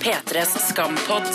P3s 0.00 0.54
Skampod. 0.70 1.26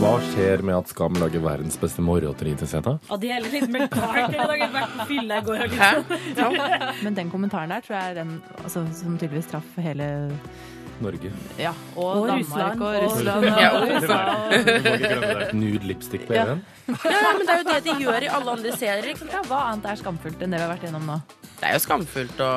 Hva 0.00 0.12
skjer 0.30 0.62
med 0.64 0.76
at 0.78 0.88
Skam 0.92 1.16
lager 1.20 1.42
verdens 1.44 1.76
beste 1.80 2.00
morgenlåteri 2.04 2.54
til 2.60 2.68
Seta? 2.70 2.94
Og 3.12 3.20
de 3.20 3.30
er 3.34 3.42
litt 3.44 3.66
med 3.72 3.88
kart 3.92 4.32
i 4.32 4.38
dag. 4.38 4.62
Vært 4.72 4.94
på 5.00 5.06
fylla 5.10 5.40
i 5.40 5.44
går 5.48 5.64
og 5.66 5.74
litt 5.74 6.38
sånn. 6.38 6.56
Men 7.04 7.18
den 7.18 7.32
kommentaren 7.32 7.72
der 7.74 7.82
tror 7.84 7.98
jeg 7.98 8.12
er 8.14 8.18
den 8.22 8.36
altså, 8.62 8.84
som 8.96 9.18
tydeligvis 9.20 9.50
traff 9.50 9.74
hele 9.82 10.06
Norge. 11.00 11.32
Ja, 11.60 11.72
og, 11.96 12.22
Og 12.22 12.26
Danmark 12.28 12.40
Russland, 12.46 12.80
og 12.80 12.88
og- 12.88 13.02
Russland. 13.04 13.44
Ja, 13.50 13.70
og 13.76 13.84
Russland. 13.90 15.54
Nude 15.60 15.86
lipstick 15.90 16.26
på 16.28 16.36
Ja. 16.36 16.46
Even. 16.46 16.64
Ja, 16.90 17.28
men 17.36 17.46
det 17.46 17.52
er 17.54 17.60
jo 17.60 17.68
det 17.74 17.84
de 17.84 17.98
gjør 18.06 18.22
i 18.26 18.32
alle 18.38 18.56
andre 18.56 18.72
serier. 18.76 19.06
Ikke 19.12 19.24
sant? 19.24 19.32
Ja, 19.36 19.42
hva 19.48 19.60
annet 19.72 19.86
er 19.92 20.00
skamfullt 20.00 20.40
enn 20.44 20.50
det 20.54 20.60
vi 20.60 20.66
har 20.66 20.74
vært 20.76 20.88
gjennom 20.88 21.06
nå? 21.08 21.20
Det 21.60 21.68
er 21.68 21.76
jo 21.76 21.82
skamfullt 21.84 22.40
å 22.44 22.52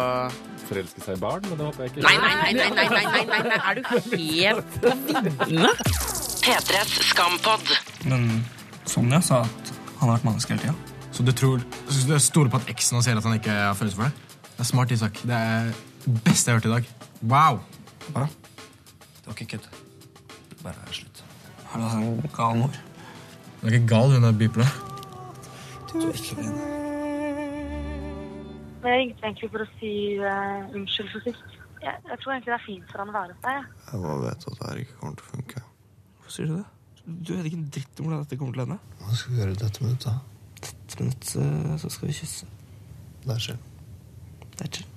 forelske 0.67 1.03
seg 1.03 1.17
i 1.17 1.21
barn, 1.21 1.45
men 1.49 1.59
det 1.59 1.67
håper 1.67 1.85
jeg 1.85 1.93
ikke. 1.93 2.03
Nei, 2.05 2.15
nei, 2.21 2.33
nei, 2.39 2.53
nei, 2.53 2.87
nei, 2.89 3.05
nei, 3.05 3.25
nei, 3.29 3.41
nei. 3.49 3.59
er 3.59 3.73
du 3.77 3.83
helt 3.91 4.71
på? 4.83 4.93
P3s 6.43 6.95
Skampod. 7.11 7.71
Men 8.09 8.27
Sonja 8.89 9.21
sa 9.23 9.43
at 9.45 9.71
han 9.99 10.09
har 10.09 10.17
vært 10.17 10.27
menneske 10.27 10.55
hele 10.55 10.65
tida. 10.65 10.75
Så 11.13 11.23
du 11.23 11.31
tror 11.37 11.61
så 11.87 12.07
du 12.09 12.15
stoler 12.19 12.51
på 12.51 12.59
at 12.59 12.71
eksen 12.73 12.97
hans 12.97 13.07
sier 13.07 13.19
at 13.19 13.27
han 13.27 13.37
ikke 13.37 13.53
har 13.53 13.77
følelser 13.77 14.01
for 14.01 14.09
deg? 14.09 14.39
Det 14.53 14.65
er 14.65 14.69
smart, 14.69 14.91
Isak. 14.95 15.21
Det 15.23 15.37
er 15.37 15.69
det 16.03 16.15
beste 16.25 16.51
jeg 16.51 16.57
har 16.57 16.61
hørt 16.61 16.69
i 16.69 16.73
dag. 16.73 16.91
Wow! 17.21 17.61
Hva 18.09 18.25
da? 18.25 18.27
Det 19.19 19.29
var 19.29 19.37
ikke 19.37 19.51
kødd. 19.55 19.69
Bare 20.63 20.95
slutt. 20.95 21.23
Er 21.73 21.79
du 21.79 21.87
en 21.87 22.29
gal 22.35 22.59
mor? 22.59 22.79
Hun 23.61 23.69
er 23.69 23.79
ikke 23.79 23.91
gal, 23.95 24.17
hun 24.17 24.27
er 24.27 24.39
bipolar. 24.43 24.79
Du 25.93 25.99
er 26.09 26.15
ikke 26.17 26.41
venner. 26.41 26.82
Men 28.83 28.91
Jeg 28.91 28.99
ringte 28.99 29.23
egentlig 29.23 29.49
for 29.53 29.63
å 29.63 29.67
si 29.79 29.91
uh, 30.19 30.75
unnskyld 30.75 31.09
for 31.13 31.23
sist. 31.23 31.43
Jeg, 31.83 31.95
jeg 32.09 32.17
tror 32.19 32.31
egentlig 32.33 32.51
det 32.51 32.57
er 32.57 32.65
fint 32.65 32.91
for 32.91 32.99
han 33.03 33.11
å 33.11 33.15
være 33.15 33.31
hos 33.35 33.43
deg. 33.45 33.55
jeg. 33.59 33.65
Jeg 33.91 34.01
bare 34.03 34.21
vet 34.23 34.47
at 34.49 34.57
det 34.59 34.67
her 34.69 34.81
ikke 34.83 34.97
kommer 34.99 35.15
til 35.19 35.25
å 35.25 35.31
funke. 35.33 35.63
Hvorfor 36.17 36.35
sier 36.35 36.47
du 36.51 36.55
det? 36.57 36.67
Du 37.05 37.33
vet 37.35 37.45
ikke 37.49 37.59
en 37.59 37.69
dritt 37.75 37.99
om 37.99 38.05
hvordan 38.07 38.23
dette 38.23 38.39
kommer 38.39 38.53
til 38.55 38.63
å 38.63 38.65
ende. 38.67 38.79
Hva 39.03 39.15
skal 39.19 39.33
vi 39.33 39.39
gjøre 39.41 39.55
i 39.55 39.61
dette 39.63 39.83
minuttet? 39.83 40.07
da? 40.07 40.15
Dette 40.63 40.99
minutt, 41.03 41.25
eh, 41.43 41.73
så 41.83 41.87
skal 41.91 42.07
vi 42.07 42.15
kysse. 42.19 42.45
Det 43.23 43.31
er 43.35 43.43
chill. 43.47 43.61
Det 44.53 44.63
er 44.67 44.71
chill. 44.77 44.89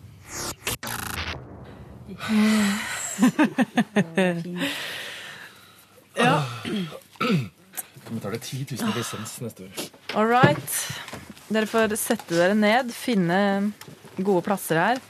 Vi 8.06 8.14
betaler 8.14 8.39
10 8.39 8.66
000 8.83 8.92
lisens 8.96 9.41
neste 9.42 9.64
år. 9.64 9.70
All 10.14 10.27
right. 10.27 10.70
Dere 11.47 11.69
får 11.70 11.92
sette 11.94 12.34
dere 12.34 12.56
ned, 12.58 12.89
finne 12.91 13.39
gode 14.19 14.42
plasser 14.42 14.80
her. 14.80 15.00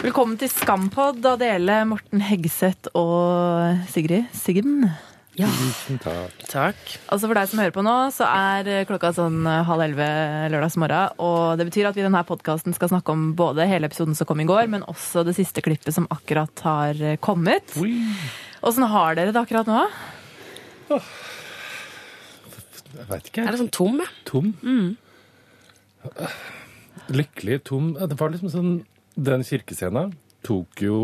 Velkommen 0.00 0.38
til 0.40 0.48
Skampod, 0.48 1.20
Adele, 1.28 1.82
Morten 1.90 2.22
Hegseth 2.24 2.88
og 2.96 3.82
Sigrid 3.92 4.30
Sigden. 4.32 4.86
Ja. 5.36 5.50
takk. 6.00 6.40
Takk. 6.48 6.80
Altså 7.12 7.28
For 7.28 7.36
deg 7.36 7.50
som 7.50 7.60
hører 7.60 7.74
på 7.76 7.84
nå, 7.84 7.94
så 8.16 8.24
er 8.24 8.86
klokka 8.88 9.12
sånn 9.16 9.44
halv 9.44 9.84
elleve 9.84 10.08
lørdagsmorgen. 10.54 11.20
Og 11.20 11.60
det 11.60 11.68
betyr 11.68 11.90
at 11.90 11.98
vi 11.98 12.04
i 12.04 12.08
denne 12.08 12.24
podkasten 12.28 12.72
skal 12.76 12.94
snakke 12.94 13.12
om 13.12 13.30
både 13.36 13.68
hele 13.68 13.92
episoden 13.92 14.16
som 14.16 14.28
kom 14.28 14.40
i 14.40 14.48
går, 14.48 14.64
men 14.72 14.88
også 14.88 15.26
det 15.28 15.36
siste 15.36 15.64
klippet 15.64 15.92
som 15.92 16.08
akkurat 16.12 16.64
har 16.64 17.04
kommet. 17.20 17.76
Åssen 18.64 18.88
har 18.88 19.20
dere 19.20 19.36
det 19.36 19.44
akkurat 19.44 19.68
nå? 19.68 19.84
Jeg 22.92 23.08
veit 23.08 23.30
ikke. 23.30 23.44
Er 23.46 23.54
det 23.54 23.62
sånn 23.62 23.72
tom, 23.74 24.02
Tom? 24.28 24.52
Tom. 24.62 24.96
Lykkelig 27.12 27.62
tom. 27.68 27.92
Det 27.98 28.18
var 28.18 28.32
liksom 28.32 28.52
sånn 28.52 28.74
Den 29.14 29.44
kirkescenen 29.44 30.14
tok 30.42 30.82
jo 30.82 30.98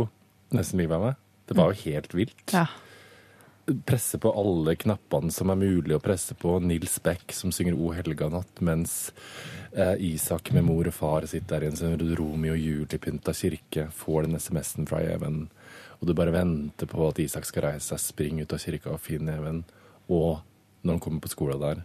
nesten 0.55 0.81
livet 0.81 0.97
av 0.97 1.09
meg. 1.09 1.19
Det 1.49 1.57
var 1.57 1.73
jo 1.73 1.83
helt 1.87 2.15
vilt. 2.17 2.53
Ja. 2.53 2.67
Presse 3.89 4.17
på 4.21 4.33
alle 4.33 4.75
knappene 4.81 5.33
som 5.33 5.53
er 5.53 5.61
mulig 5.61 5.95
å 5.97 6.01
presse 6.03 6.35
på. 6.39 6.57
Nils 6.65 6.97
Beck 7.05 7.35
som 7.37 7.53
synger 7.53 7.77
O 7.77 7.93
helga 7.93 8.31
natt, 8.33 8.63
mens 8.65 9.13
eh, 9.75 9.95
Isak 10.09 10.51
med 10.57 10.65
mor 10.65 10.89
og 10.89 10.97
far 10.97 11.29
sitter 11.29 11.59
der 11.59 11.67
i 11.67 11.71
en 11.71 11.79
sånn 11.79 12.17
Romeo 12.17 12.57
og 12.57 12.63
Julie-pynta 12.65 13.37
kirke, 13.37 13.91
får 13.95 14.27
den 14.27 14.41
SMS-en 14.41 14.89
fra 14.89 15.03
Even, 15.05 15.47
og 16.01 16.09
du 16.09 16.15
bare 16.17 16.33
venter 16.33 16.89
på 16.89 17.11
at 17.11 17.21
Isak 17.21 17.49
skal 17.49 17.69
reise 17.69 17.93
seg, 17.93 18.01
springe 18.03 18.49
ut 18.49 18.57
av 18.57 18.65
kirka 18.65 18.95
og 18.95 19.05
finne 19.05 19.37
Even, 19.37 19.63
og 20.09 20.41
når 20.89 20.97
han 20.99 21.05
kommer 21.05 21.21
på 21.25 21.31
skolen 21.33 21.61
der 21.63 21.85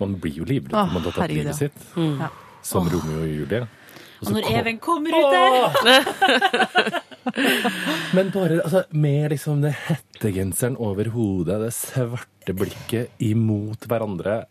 Man 0.00 0.16
blir 0.22 0.34
jo 0.40 0.44
livredd 0.48 0.72
når 0.74 0.92
man 0.92 1.02
har 1.06 1.12
tatt 1.18 1.30
livet 1.32 1.54
sitt. 1.58 1.74
sitt, 1.78 1.94
Ja. 2.20 2.28
som 2.62 2.88
Romeo 2.90 3.22
og 3.22 3.28
Julie. 3.30 3.62
Og 4.22 4.28
og 4.28 4.32
når 4.36 4.42
kom- 4.46 4.54
Even 4.60 4.78
kommer 4.78 5.10
ut 5.10 5.32
der 5.32 6.92
Men 8.14 8.30
bare 8.34 8.60
altså, 8.62 8.84
med 8.92 9.30
liksom 9.32 9.62
det 9.62 9.72
hettegenseren 9.88 10.76
over 10.78 11.04
hodet, 11.14 11.60
det 11.64 11.72
svarte 11.74 12.54
blikket 12.54 13.10
imot 13.22 13.86
hverandre 13.88 14.44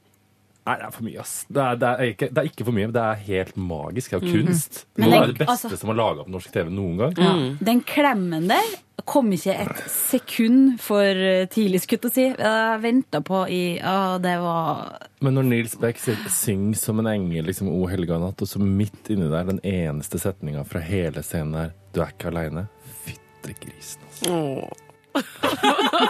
Nei, 0.61 0.75
det 0.77 0.85
er 0.85 0.91
for 0.93 1.03
mye, 1.07 1.19
ass. 1.23 1.31
Det 1.49 1.57
er, 1.63 1.77
det, 1.81 1.87
er 1.89 2.09
ikke, 2.13 2.27
det 2.29 2.37
er 2.43 2.47
ikke 2.51 2.65
for 2.67 2.75
mye. 2.77 2.85
men 2.85 2.93
Det 2.93 3.01
er 3.01 3.21
helt 3.25 3.55
magisk. 3.57 4.11
Det 4.11 4.17
er 4.19 4.27
jo 4.27 4.43
kunst. 4.45 4.75
Det 4.93 5.01
må 5.01 5.09
Men 5.09 5.15
være 5.15 5.27
det 5.31 5.37
beste 5.39 5.51
altså- 5.71 5.79
som 5.81 5.89
er 5.89 5.97
laga 5.97 6.23
på 6.27 6.33
norsk 6.35 6.51
TV 6.53 6.69
noen 6.69 6.97
gang. 6.99 7.15
Ja. 7.17 7.31
Den 7.71 7.81
klemmen 7.81 8.45
der 8.51 8.67
kom 9.09 9.31
ikke 9.33 9.55
et 9.57 9.79
sekund 9.89 10.75
for 10.79 11.01
eh, 11.01 11.47
tidlig, 11.49 11.81
skulle 11.81 12.11
jeg 12.11 12.13
si. 12.13 12.25
Jeg 12.37 12.81
venta 12.83 13.23
på 13.25 13.39
i 13.49 13.79
Ja, 13.79 14.19
det 14.21 14.35
var 14.43 15.07
Men 15.25 15.33
når 15.39 15.43
Nils 15.49 15.73
Beck 15.81 15.97
sy- 15.97 16.13
synger 16.29 16.77
som 16.77 16.99
en 17.01 17.07
engel, 17.09 17.45
liksom 17.49 17.67
O 17.73 17.87
helga 17.89 18.19
natt, 18.21 18.39
og 18.45 18.47
så 18.47 18.61
midt 18.61 19.09
inni 19.09 19.31
der, 19.33 19.43
den 19.49 19.59
eneste 19.65 20.19
setninga 20.21 20.61
fra 20.69 20.79
hele 20.85 21.23
scenen 21.25 21.53
der, 21.57 21.73
Du 21.91 22.01
er 22.05 22.13
ikke 22.13 22.29
aleine. 22.29 22.67
Fytte 23.01 23.57
grisen, 23.57 24.05
altså. 24.05 24.29
Åh. 24.29 24.69
Jeg 25.17 25.23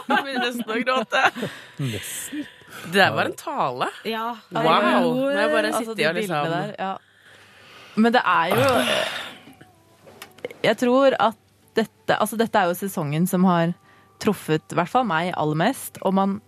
begynner 0.25 0.43
nesten 0.51 0.75
å 0.75 0.81
gråte. 0.83 1.21
Nesten. 1.79 2.43
Det 2.85 2.97
der 2.97 3.13
var 3.15 3.29
en 3.29 3.37
tale. 3.37 3.87
Ja. 4.07 4.27
Wow. 4.49 4.63
Nå 4.63 4.69
har 5.27 5.39
jeg 5.41 5.51
bare 5.55 5.71
Altså, 5.71 5.83
sittet 5.83 5.97
de 5.97 6.07
og 6.09 6.15
liksom 6.19 6.51
der, 6.51 6.75
ja. 6.79 6.93
Men 7.95 8.13
det 8.15 8.21
er 8.23 8.53
jo 8.55 8.67
Jeg 10.63 10.77
tror 10.79 11.15
at 11.19 11.37
dette 11.75 12.17
Altså, 12.17 12.37
dette 12.39 12.59
er 12.59 12.71
jo 12.71 12.77
sesongen 12.79 13.27
som 13.27 13.43
har 13.49 13.73
truffet 14.21 14.63
i 14.71 14.77
hvert 14.77 14.91
fall 14.91 15.07
meg 15.09 15.33
aller 15.35 15.59
mest. 15.59 15.99
Og 16.05 16.15
man 16.15 16.39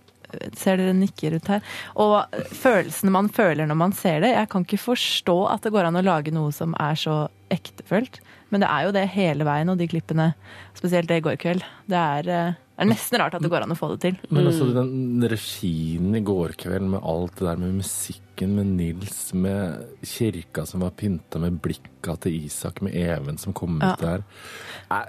Ser 0.58 0.80
dere 0.82 0.96
nikker 0.98 1.36
ut 1.38 1.50
her? 1.52 1.62
Og 2.02 2.24
følelsene 2.58 3.12
man 3.14 3.28
føler 3.30 3.68
når 3.70 3.78
man 3.78 3.92
ser 3.94 4.24
det 4.24 4.32
Jeg 4.34 4.50
kan 4.50 4.66
ikke 4.66 4.82
forstå 4.82 5.36
at 5.52 5.62
det 5.66 5.74
går 5.76 5.86
an 5.90 6.00
å 6.00 6.06
lage 6.06 6.34
noe 6.34 6.50
som 6.56 6.74
er 6.82 6.98
så 6.98 7.28
ektefølt. 7.54 8.18
Men 8.50 8.64
det 8.64 8.70
er 8.70 8.88
jo 8.88 8.94
det 8.96 9.04
hele 9.14 9.46
veien, 9.46 9.70
og 9.70 9.78
de 9.78 9.88
klippene, 9.90 10.32
spesielt 10.78 11.10
det 11.10 11.20
i 11.22 11.26
går 11.26 11.38
kveld. 11.42 11.64
Det 11.90 11.98
er, 12.00 12.30
eh, 12.34 12.58
det 12.74 12.82
er 12.82 12.90
nesten 12.90 13.20
rart 13.22 13.36
at 13.38 13.42
det 13.46 13.50
går 13.54 13.64
an 13.68 13.72
å 13.72 13.78
få 13.78 13.92
det 13.94 14.00
til. 14.02 14.16
Men 14.34 14.48
også 14.50 14.66
den 14.74 15.22
regien 15.30 16.16
i 16.18 16.22
går 16.26 16.56
kveld 16.58 16.88
med 16.90 17.04
alt 17.06 17.36
det 17.38 17.46
der 17.46 17.58
med 17.62 17.76
musikken, 17.78 18.56
med 18.58 18.66
Nils, 18.66 19.34
med 19.38 19.84
kirka 20.02 20.66
som 20.66 20.82
var 20.82 20.90
pynta 20.98 21.40
med 21.40 21.60
blikka 21.62 22.16
til 22.20 22.40
Isak, 22.48 22.82
med 22.82 22.96
Even 22.98 23.38
som 23.38 23.54
kom 23.54 23.78
ut 23.78 24.00
der. 24.02 24.24
Ja, 24.90 25.04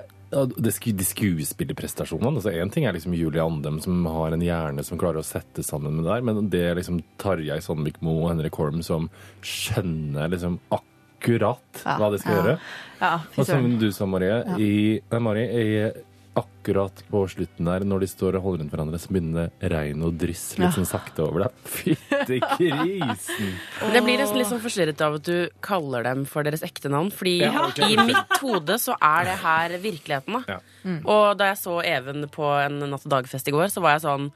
det 0.59 0.73
sku, 0.75 0.91
de 0.93 1.05
skuespillerprestasjonene 1.07 2.41
altså 2.41 2.51
Én 2.51 2.71
ting 2.75 2.85
er 2.89 2.93
liksom 2.97 3.13
Julie 3.15 3.41
Andem 3.45 3.77
som 3.81 4.01
har 4.11 4.33
en 4.35 4.43
hjerne 4.43 4.83
som 4.85 4.99
klarer 4.99 5.21
å 5.23 5.27
sette 5.27 5.63
sammen 5.63 5.95
med 5.95 6.05
det 6.05 6.11
der, 6.11 6.25
men 6.27 6.49
det 6.51 6.63
er 6.73 6.75
liksom 6.81 7.03
Tarjei 7.23 7.61
Sandvik 7.63 8.01
Moe 8.03 8.25
og 8.25 8.33
Henrik 8.33 8.57
Holm 8.59 8.83
som 8.83 9.07
skjønner 9.47 10.33
liksom 10.33 10.59
akkurat 10.75 11.85
Ja. 11.85 11.97
hva 11.99 12.11
de 12.13 12.19
skal 12.19 12.35
Ja. 12.35 12.43
gjøre. 12.43 12.59
Ja, 13.01 13.21
Og 13.39 13.47
som 13.47 13.79
du 13.79 13.91
sa, 13.93 14.07
Marie, 14.07 14.43
i, 14.59 15.01
nei, 15.11 15.19
Marie 15.21 15.47
i, 15.49 15.93
akkurat 16.35 17.03
på 17.11 17.21
slutten 17.31 17.69
der, 17.69 17.85
når 17.87 18.01
de 18.05 18.07
står 18.11 18.37
og 18.39 18.43
holder 18.43 18.63
rundt 18.65 18.73
hverandre, 18.75 18.99
så 18.99 19.13
begynner 19.15 19.51
det 19.61 19.71
regn 19.71 20.03
og 20.03 20.17
dryss 20.19 20.57
litt 20.59 20.67
Ja. 20.67 20.71
sånn 20.75 20.89
sakte 20.89 21.23
over 21.27 21.45
deg. 21.45 21.53
Fytti 21.71 22.41
grisen! 22.41 23.53
Det 23.95 24.03
blir 24.03 24.19
nesten 24.19 24.39
litt 24.41 24.49
sånn 24.51 24.63
forstyrret 24.65 25.01
av 25.07 25.19
at 25.21 25.29
du 25.29 25.49
kaller 25.63 26.03
dem 26.09 26.25
for 26.27 26.43
deres 26.43 26.65
ekte 26.67 26.91
navn. 26.91 27.13
Fordi 27.15 27.37
Ja, 27.45 27.69
i 27.87 27.95
mitt 28.01 28.35
hode 28.43 28.79
så 28.83 28.97
er 29.01 29.25
det 29.31 29.37
her 29.45 29.77
virkeligheten. 29.79 30.41
Da. 30.41 30.59
Ja. 30.59 30.99
Og 31.05 31.39
da 31.39 31.53
jeg 31.53 31.61
så 31.63 31.79
Even 31.85 32.27
på 32.33 32.49
en 32.65 32.81
Natt 32.91 33.07
og 33.07 33.11
dag-fest 33.15 33.49
i 33.49 33.55
går, 33.55 33.71
så 33.71 33.81
var 33.85 33.99
jeg 33.99 34.05
sånn 34.09 34.31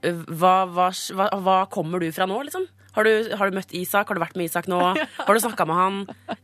hva, 0.00 0.64
hva, 0.66 0.88
hva, 0.90 1.26
hva 1.44 1.56
kommer 1.68 2.00
du 2.00 2.10
fra 2.16 2.24
nå, 2.26 2.38
liksom? 2.48 2.66
Har 2.96 3.06
du, 3.06 3.10
har 3.38 3.50
du 3.50 3.56
møtt 3.56 3.72
Isak? 3.76 4.08
Har 4.10 4.18
du 4.18 4.22
vært 4.22 4.36
med 4.38 4.48
Isak 4.50 4.66
nå? 4.70 4.78
Har 5.26 5.30
du 5.36 5.40
snakka 5.42 5.66
med 5.68 5.76
han? 5.78 5.98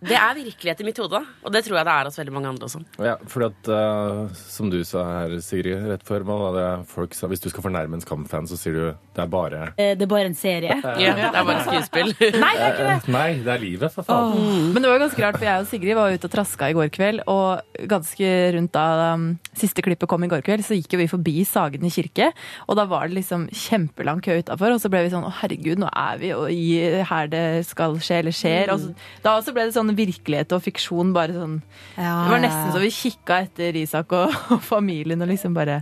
Det 0.06 0.14
er 0.18 0.36
virkelighet 0.38 0.80
i 0.82 0.86
mitt 0.86 0.98
hode, 1.02 1.18
og 1.42 1.52
det 1.54 1.64
tror 1.66 1.78
jeg 1.80 1.86
det 1.88 1.94
er 1.96 2.08
hos 2.10 2.18
veldig 2.20 2.34
mange 2.36 2.50
andre 2.52 2.68
også. 2.68 2.82
Ja, 3.02 3.16
fordi 3.30 3.48
at, 3.50 3.70
uh, 3.72 4.34
som 4.38 4.70
du 4.72 4.78
sa 4.86 5.04
her, 5.10 5.36
Sigrid, 5.42 5.82
rett 5.90 6.04
før, 6.06 6.24
var 6.28 6.44
det 6.56 6.66
folk 6.90 7.14
sa? 7.16 7.26
Hvis 7.30 7.42
du 7.42 7.48
skal 7.50 7.64
fornærme 7.66 7.98
en 7.98 8.04
Skam-fan, 8.04 8.46
så 8.50 8.58
sier 8.60 8.76
du 8.76 8.84
det 9.16 9.24
er 9.24 9.30
bare 9.32 9.62
Eh, 9.76 9.94
Det 9.98 10.04
er 10.06 10.10
bare 10.10 10.28
en 10.30 10.36
serie. 10.38 10.76
Ja, 11.02 11.14
det 11.16 11.26
er 11.32 11.46
bare 11.48 11.64
skuespill. 11.66 12.12
Nei, 12.44 12.52
det 12.56 12.66
er 12.66 12.74
ikke 12.76 12.86
det! 12.86 12.96
Eh, 13.00 13.10
Nei, 13.16 13.28
det 13.46 13.52
er 13.56 13.62
livet, 13.62 13.92
for 13.94 14.06
faen. 14.06 14.70
Men 14.74 14.84
det 14.84 14.90
var 14.92 15.02
ganske 15.02 15.22
rart, 15.24 15.38
for 15.40 15.48
jeg 15.48 15.64
og 15.64 15.68
Sigrid 15.70 15.96
var 15.98 16.14
ute 16.14 16.28
og 16.30 16.34
traska 16.36 16.70
i 16.70 16.76
går 16.76 16.90
kveld, 16.94 17.22
og 17.32 17.82
ganske 17.90 18.30
rundt 18.56 18.72
da 18.76 18.86
um, 19.16 19.26
siste 19.56 19.82
klippet 19.84 20.08
kom 20.10 20.24
i 20.26 20.30
går 20.30 20.44
kveld, 20.46 20.64
så 20.66 20.76
gikk 20.78 20.94
jo 20.96 21.00
vi 21.02 21.08
forbi 21.10 21.36
Sagene 21.48 21.90
kirke, 21.92 22.30
og 22.68 22.78
da 22.78 22.84
var 22.90 23.08
det 23.10 23.18
liksom 23.20 23.46
kjempelang 23.52 24.22
kø 24.24 24.38
utafor, 24.42 24.74
og 24.76 24.82
så 24.82 24.90
ble 24.92 25.04
vi 25.06 25.12
sånn 25.14 25.26
å 25.26 25.32
herregud, 25.40 25.80
nå 25.82 25.88
er 25.96 26.20
vi 26.20 26.30
jo 26.32 26.35
i 26.52 27.02
her 27.08 27.26
det 27.32 27.42
skal 27.68 27.96
skje, 28.02 28.18
eller 28.20 28.34
skjer. 28.36 28.72
Og 28.74 28.80
så, 28.82 28.90
da 29.24 29.34
også 29.38 29.54
ble 29.56 29.64
det 29.68 29.74
sånn 29.76 29.92
virkelighet 29.96 30.52
og 30.56 30.62
fiksjon. 30.64 31.12
bare 31.16 31.32
sånn 31.36 31.56
Ja, 31.96 32.12
Det 32.26 32.32
var 32.34 32.42
nesten 32.44 32.72
så 32.74 32.82
vi 32.82 32.90
kikka 32.94 33.40
etter 33.46 33.76
Isak 33.80 34.12
og, 34.16 34.34
og 34.56 34.62
familien 34.62 35.22
og 35.24 35.28
liksom 35.32 35.54
bare 35.56 35.80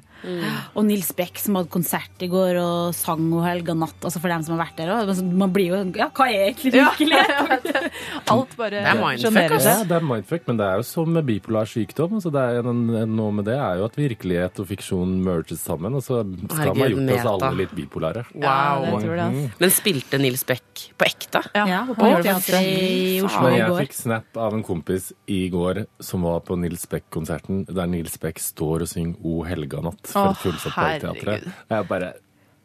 Og 0.74 0.84
Nils 0.86 1.10
Beck 1.16 1.38
som 1.42 1.58
hadde 1.58 1.68
konsert 1.74 2.22
i 2.24 2.28
går 2.32 2.56
og 2.62 2.94
sang 2.96 3.26
og 3.34 3.44
helga 3.44 3.74
natt. 3.76 3.98
Altså 4.04 4.20
for 4.22 4.32
dem 4.32 4.42
som 4.46 4.56
har 4.56 4.64
vært 4.66 4.78
der 4.80 4.92
òg. 4.94 5.12
Man 5.34 5.52
blir 5.54 5.72
jo 5.74 5.82
Ja, 5.98 6.08
hva 6.14 6.28
er 6.30 6.48
egentlig 6.52 6.72
virkelighet? 6.80 7.90
Alt 8.30 8.56
bare 8.56 8.70
Det 8.80 8.86
er 8.92 9.00
mindfuck, 9.00 9.24
sjonerer. 9.26 9.56
Ja, 9.58 9.74
seg. 9.80 9.88
det 9.90 9.98
er 9.98 10.06
mindfuck, 10.08 10.46
men 10.48 10.60
det 10.60 10.66
er 10.70 10.80
jo 10.80 10.86
som 10.88 11.12
med 11.14 11.26
bipolar 11.28 11.68
sykdom. 11.68 12.16
Altså 12.20 12.32
det 12.34 12.44
er 12.58 12.68
noe 12.70 13.32
med 13.34 13.44
det 13.48 13.56
er 13.58 13.80
jo 13.80 13.88
at 13.88 13.96
virkelighet 13.98 14.60
og 14.62 14.68
fiksjon 14.70 15.16
merges 15.24 15.60
sammen, 15.64 15.94
og 15.98 16.04
så 16.04 16.22
skal 16.24 16.72
man 16.74 16.82
ha 16.84 16.88
gjort 16.92 17.12
oss 17.18 17.28
alle 17.34 17.50
litt 17.62 17.74
bipolare. 17.76 18.24
Ja, 18.40 18.56
det 18.84 18.92
tror 19.04 19.16
jeg, 19.18 19.22
Mm. 19.34 19.46
Men 19.58 19.70
spilte 19.72 20.18
Nils 20.20 20.43
Beck 20.46 20.82
på 20.98 21.06
ekte? 21.06 21.40
Ja, 21.54 21.80
på 21.88 21.94
gjorde 22.08 22.22
det 22.22 22.34
Teatret 22.34 22.68
i 22.68 23.22
Oslo 23.24 23.42
Men 23.46 23.54
går. 23.54 23.78
jeg 23.80 23.88
fikk 23.88 23.96
snap 23.98 24.36
av 24.46 24.54
en 24.58 24.64
kompis 24.66 25.12
i 25.30 25.40
går 25.52 25.84
som 26.04 26.26
var 26.26 26.40
på 26.46 26.58
Nils 26.60 26.84
Beck-konserten, 26.90 27.64
der 27.70 27.86
Nils 27.90 28.18
Beck 28.22 28.38
står 28.42 28.84
og 28.86 28.90
synger 28.90 29.16
O 29.24 29.42
helga 29.48 29.80
natt 29.84 30.06
for 30.10 30.34
et 30.34 30.42
fullsatt 30.44 30.76
Parkteatret. 30.76 31.48
Jeg 31.72 31.88
bare 31.90 32.12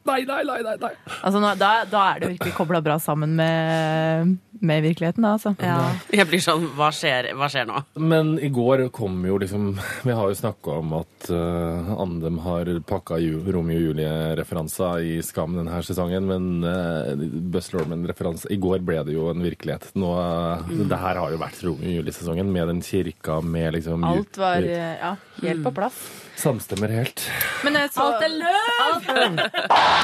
Nei, 0.08 0.24
nei, 0.26 0.44
nei, 0.48 0.62
nei! 0.64 0.76
nei. 0.80 0.94
Altså, 1.22 1.42
nå, 1.44 1.52
da, 1.60 1.72
da 1.90 2.04
er 2.14 2.22
det 2.22 2.30
virkelig 2.36 2.54
kobla 2.56 2.80
bra 2.84 2.96
sammen 3.04 3.34
med, 3.38 4.38
med 4.64 4.84
virkeligheten, 4.86 5.26
da, 5.26 5.34
altså. 5.36 5.52
Ja. 5.60 5.92
Jeg 6.16 6.28
blir 6.30 6.42
sånn 6.44 6.70
Hva 6.78 6.90
skjer, 6.96 7.32
hva 7.38 7.50
skjer 7.52 7.68
nå? 7.70 7.82
Men 8.00 8.32
i 8.42 8.50
går 8.54 8.86
kom 8.96 9.20
jo 9.28 9.38
liksom 9.42 9.74
Vi 10.08 10.16
har 10.16 10.32
jo 10.32 10.38
snakka 10.40 10.78
om 10.80 10.96
at 11.02 11.30
uh, 11.34 11.92
Andem 12.00 12.40
har 12.46 12.72
pakka 12.90 13.20
Romeo 13.20 13.80
og 13.80 13.90
Julie-referanser 13.90 15.04
i 15.06 15.20
Skam 15.26 15.60
denne 15.60 15.82
sesongen, 15.86 16.30
men 16.30 16.64
uh, 16.64 17.12
Buzz 17.52 17.74
Lorman-referanse 17.76 18.50
I 18.56 18.60
går 18.62 18.86
ble 18.88 19.04
det 19.08 19.18
jo 19.18 19.30
en 19.34 19.44
virkelighet. 19.44 19.92
Nå, 20.00 20.14
uh, 20.16 20.74
Det 20.90 21.04
her 21.04 21.22
har 21.22 21.36
jo 21.36 21.44
vært 21.44 21.62
Romeo 21.68 21.92
og 21.92 22.00
Julie-sesongen, 22.00 22.50
med 22.56 22.72
den 22.72 22.82
kirka, 22.86 23.42
med 23.44 23.76
liksom 23.78 24.08
Alt 24.08 24.40
var 24.40 24.64
eh, 24.64 24.96
ja, 25.00 25.14
helt 25.44 25.64
på 25.66 25.76
plass. 25.76 26.00
Samstemmer 26.40 26.92
helt. 26.94 27.26
Men 27.66 27.76
jeg 27.76 27.90
så, 27.94 28.06
Alt 28.06 28.24
er 28.24 28.36
løgn! 28.40 29.40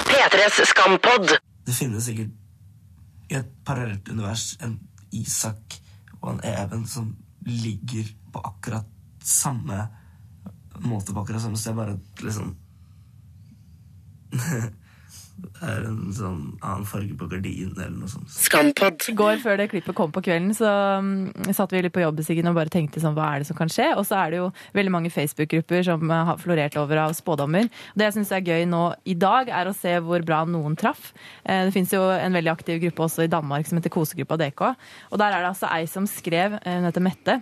P3s 0.10 0.58
Skampod. 0.72 1.38
Det 1.66 1.76
finnes 1.76 2.04
sikkert 2.06 2.34
i 3.32 3.38
et 3.40 3.52
parallelt 3.66 4.10
univers 4.12 4.58
en 4.64 4.76
Isak 5.16 5.78
og 6.20 6.34
en 6.34 6.42
Even 6.46 6.84
som 6.90 7.14
ligger 7.46 8.10
på 8.34 8.42
akkurat 8.52 8.90
samme 9.24 9.88
måte 10.84 11.14
på 11.16 11.24
akkurat 11.24 11.42
samme 11.42 11.58
sted, 11.58 11.76
bare 11.78 11.96
liksom 12.20 12.56
er 15.64 15.86
en 15.90 16.14
sånn 16.16 16.42
annen 16.62 16.86
farge 16.90 17.16
på 17.18 17.28
gardinen 17.32 17.76
eller 17.76 17.96
noe 18.00 18.12
sånt. 18.12 18.30
Skampad. 18.32 19.06
I 19.12 19.16
går 19.18 19.42
før 19.44 19.60
det 19.60 19.70
klippet 19.72 19.98
kom 19.98 20.14
på 20.16 20.24
kvelden, 20.26 20.54
så 20.58 20.70
um, 21.00 21.30
satt 21.56 21.74
vi 21.74 21.84
litt 21.86 21.96
på 21.96 22.04
jobbesigen 22.04 22.50
og 22.52 22.58
bare 22.58 22.74
tenkte 22.74 23.04
sånn, 23.04 23.16
hva 23.18 23.32
er 23.34 23.44
det 23.44 23.50
som 23.50 23.58
kan 23.58 23.72
skje? 23.72 23.92
Og 23.96 24.06
så 24.08 24.18
er 24.20 24.34
det 24.34 24.42
jo 24.42 24.50
veldig 24.78 24.94
mange 24.94 25.14
Facebook-grupper 25.14 25.86
som 25.88 26.06
uh, 26.12 26.22
har 26.32 26.42
florert 26.42 26.78
over 26.82 27.06
av 27.06 27.16
spådommer. 27.18 27.70
Det 27.96 28.10
jeg 28.10 28.18
syns 28.18 28.34
er 28.36 28.46
gøy 28.46 28.68
nå 28.70 28.84
i 29.06 29.18
dag, 29.20 29.50
er 29.50 29.70
å 29.70 29.76
se 29.76 29.96
hvor 30.04 30.24
bra 30.26 30.44
noen 30.50 30.78
traff. 30.80 31.12
Eh, 31.44 31.66
Det 31.68 31.74
fins 31.76 31.94
jo 31.94 32.04
en 32.12 32.36
veldig 32.36 32.54
aktiv 32.54 32.82
gruppe 32.84 33.06
også 33.08 33.26
i 33.26 33.32
Danmark 33.32 33.68
som 33.68 33.80
heter 33.80 33.94
Kosegruppa 33.94 34.38
DK. 34.42 34.64
Og 35.12 35.20
der 35.22 35.34
er 35.34 35.44
det 35.44 35.52
altså 35.54 35.70
ei 35.72 35.86
som 35.90 36.08
skrev, 36.10 36.60
eh, 36.62 36.78
hun 36.80 36.88
heter 36.90 37.06
Mette. 37.06 37.42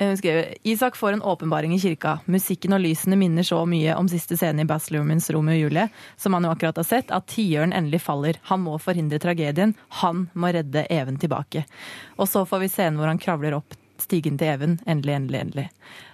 Eh, 0.00 0.06
Hun 0.08 0.16
skriver 0.16 0.54
Isak 0.64 0.96
får 0.96 1.12
en 1.12 1.22
åpenbaring 1.22 1.74
i 1.74 1.78
kirka. 1.80 2.18
Musikken 2.24 2.72
og 2.72 2.80
lysene 2.80 3.18
minner 3.20 3.44
så 3.44 3.58
mye 3.68 3.92
om 4.00 4.08
siste 4.08 4.36
scene 4.40 4.64
i 4.64 4.68
Lurmans 4.94 5.28
Romeo 5.30 5.54
og 5.54 5.60
Julie, 5.60 5.88
som 6.16 6.32
han 6.34 6.44
jo 6.48 6.50
akkurat 6.54 6.76
har 6.80 6.88
sett, 6.88 7.10
at 7.12 7.26
tiøren 7.28 7.72
endelig 7.76 8.00
faller. 8.00 8.38
Han 8.48 8.64
må 8.64 8.78
forhindre 8.80 9.18
tragedien. 9.20 9.74
Han 10.00 10.30
må 10.32 10.52
redde 10.56 10.86
Even 10.88 11.18
tilbake. 11.20 11.66
Og 12.16 12.26
så 12.28 12.46
får 12.48 12.64
vi 12.64 12.68
scenen 12.72 12.96
hvor 12.96 13.12
han 13.12 13.20
kravler 13.20 13.58
opp 13.60 13.76
stigen 14.00 14.38
til 14.40 14.48
Even. 14.48 14.78
Endelig, 14.88 15.14
endelig, 15.18 15.40
endelig. 15.44 15.68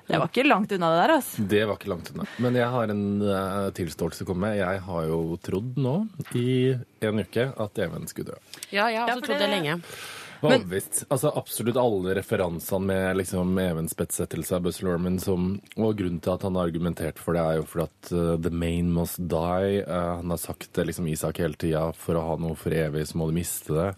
Det 0.08 0.18
var 0.18 0.26
ikke 0.30 0.46
langt 0.46 0.72
unna 0.74 0.90
det 0.90 0.98
der, 1.04 1.14
altså. 1.20 1.46
Det 1.50 1.62
var 1.66 1.78
ikke 1.78 1.90
langt 1.90 2.10
unna. 2.10 2.26
Men 2.42 2.54
jeg 2.58 2.66
har 2.74 2.90
en 2.90 3.04
uh, 3.22 3.70
tilståelse 3.74 4.22
å 4.22 4.26
komme 4.26 4.48
med. 4.50 4.58
Jeg 4.58 4.82
har 4.86 5.06
jo 5.06 5.20
trodd 5.42 5.78
nå 5.78 5.94
i 6.34 6.74
en 7.06 7.22
uke 7.22 7.48
at 7.54 7.78
Even 7.86 8.06
skulle 8.10 8.34
dø. 8.34 8.38
Ja, 8.74 8.88
jeg 8.90 8.98
har 9.02 9.10
også 9.14 9.22
ja, 9.22 9.26
trodd 9.30 9.38
det 9.38 9.46
det- 9.46 9.54
lenge. 9.54 9.80
Overbevist. 10.42 11.04
Altså 11.12 11.30
absolutt 11.36 11.78
alle 11.80 12.14
referansene 12.18 12.86
med 12.86 13.20
liksom 13.20 13.56
Evens 13.60 13.96
bettsettelse 13.96 14.56
av 14.56 14.66
Buzz 14.66 14.82
Lorman 14.84 15.18
som 15.22 15.48
Og 15.76 15.96
grunnen 15.98 16.20
til 16.22 16.34
at 16.34 16.44
han 16.46 16.58
har 16.58 16.68
argumentert 16.68 17.20
for 17.22 17.36
det, 17.36 17.42
er 17.42 17.60
jo 17.60 17.66
fordi 17.68 17.86
at 17.86 18.12
uh, 18.12 18.36
the 18.42 18.52
main 18.52 18.90
must 18.92 19.20
die. 19.20 19.82
Uh, 19.86 20.20
han 20.20 20.32
har 20.32 20.40
sagt 20.42 20.72
det 20.76 20.86
liksom 20.90 21.08
Isak 21.10 21.40
hele 21.42 21.58
tida. 21.58 21.88
For 21.96 22.18
å 22.18 22.24
ha 22.30 22.38
noe 22.40 22.56
for 22.58 22.74
evig, 22.76 23.06
så 23.10 23.20
må 23.20 23.28
du 23.30 23.36
miste 23.36 23.74
det. 23.76 23.88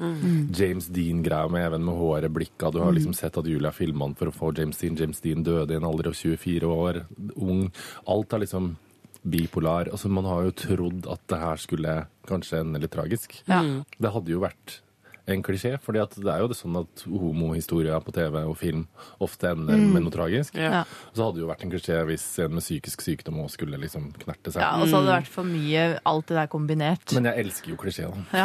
James 0.58 0.88
Dean-greia 0.94 1.50
med 1.52 1.66
Even 1.68 1.84
med 1.84 1.98
håret, 1.98 2.32
blikka. 2.32 2.70
Du 2.72 2.80
har 2.82 2.94
liksom 2.94 3.14
sett 3.16 3.36
at 3.38 3.48
Julia 3.48 3.72
filma 3.74 4.06
han 4.06 4.16
for 4.18 4.30
å 4.30 4.34
få 4.34 4.52
James 4.56 4.78
Dean. 4.80 4.96
James 4.98 5.20
Dean 5.24 5.44
døde 5.46 5.74
i 5.74 5.80
en 5.80 5.86
alder 5.88 6.12
av 6.12 6.18
24 6.18 6.70
år. 6.72 7.02
Ung. 7.36 7.66
Alt 8.08 8.36
er 8.36 8.44
liksom 8.44 8.76
bipolar. 9.22 9.90
Altså, 9.92 10.08
man 10.08 10.28
har 10.28 10.46
jo 10.46 10.56
trodd 10.56 11.08
at 11.10 11.24
det 11.30 11.40
her 11.42 11.62
skulle 11.62 11.96
kanskje 12.28 12.62
ende 12.62 12.82
litt 12.82 12.94
tragisk. 12.94 13.40
Ja. 13.48 13.62
Det 13.98 14.12
hadde 14.14 14.34
jo 14.34 14.44
vært 14.44 14.80
en 15.28 15.42
klisjé, 15.44 15.74
For 15.82 15.94
det 15.94 16.02
er 16.02 16.42
jo 16.42 16.48
det 16.50 16.56
sånn 16.58 16.76
at 16.80 17.04
homohistorier 17.08 18.00
på 18.04 18.14
TV 18.16 18.40
og 18.42 18.56
film 18.58 18.86
ofte 19.24 19.52
ender 19.52 19.78
med 19.78 20.06
noe 20.06 20.14
tragisk. 20.14 20.56
Ja. 20.58 20.84
Så 21.12 21.26
hadde 21.26 21.38
det 21.38 21.44
jo 21.44 21.50
vært 21.50 21.64
en 21.66 21.72
klisjé 21.72 22.00
hvis 22.08 22.26
en 22.44 22.56
med 22.56 22.64
psykisk 22.64 23.04
sykdom 23.04 23.40
også 23.44 23.58
skulle 23.58 23.80
liksom 23.80 24.10
knerte 24.24 24.54
seg. 24.54 24.62
Ja, 24.64 24.74
og 24.78 24.88
så 24.88 24.98
hadde 24.98 25.10
det 25.10 25.16
vært 25.18 25.32
for 25.32 25.48
mye 25.48 25.86
alt 26.08 26.28
det 26.30 26.38
der 26.40 26.50
kombinert. 26.52 27.16
Men 27.16 27.30
jeg 27.30 27.46
elsker 27.46 27.74
jo 27.74 27.80
klisjeene. 27.80 28.26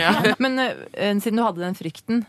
Ja. 0.00 0.34
Men 0.40 0.56
uh, 0.60 1.18
siden 1.20 1.40
du 1.40 1.42
hadde 1.42 1.62
den 1.62 1.76
frykten, 1.76 2.22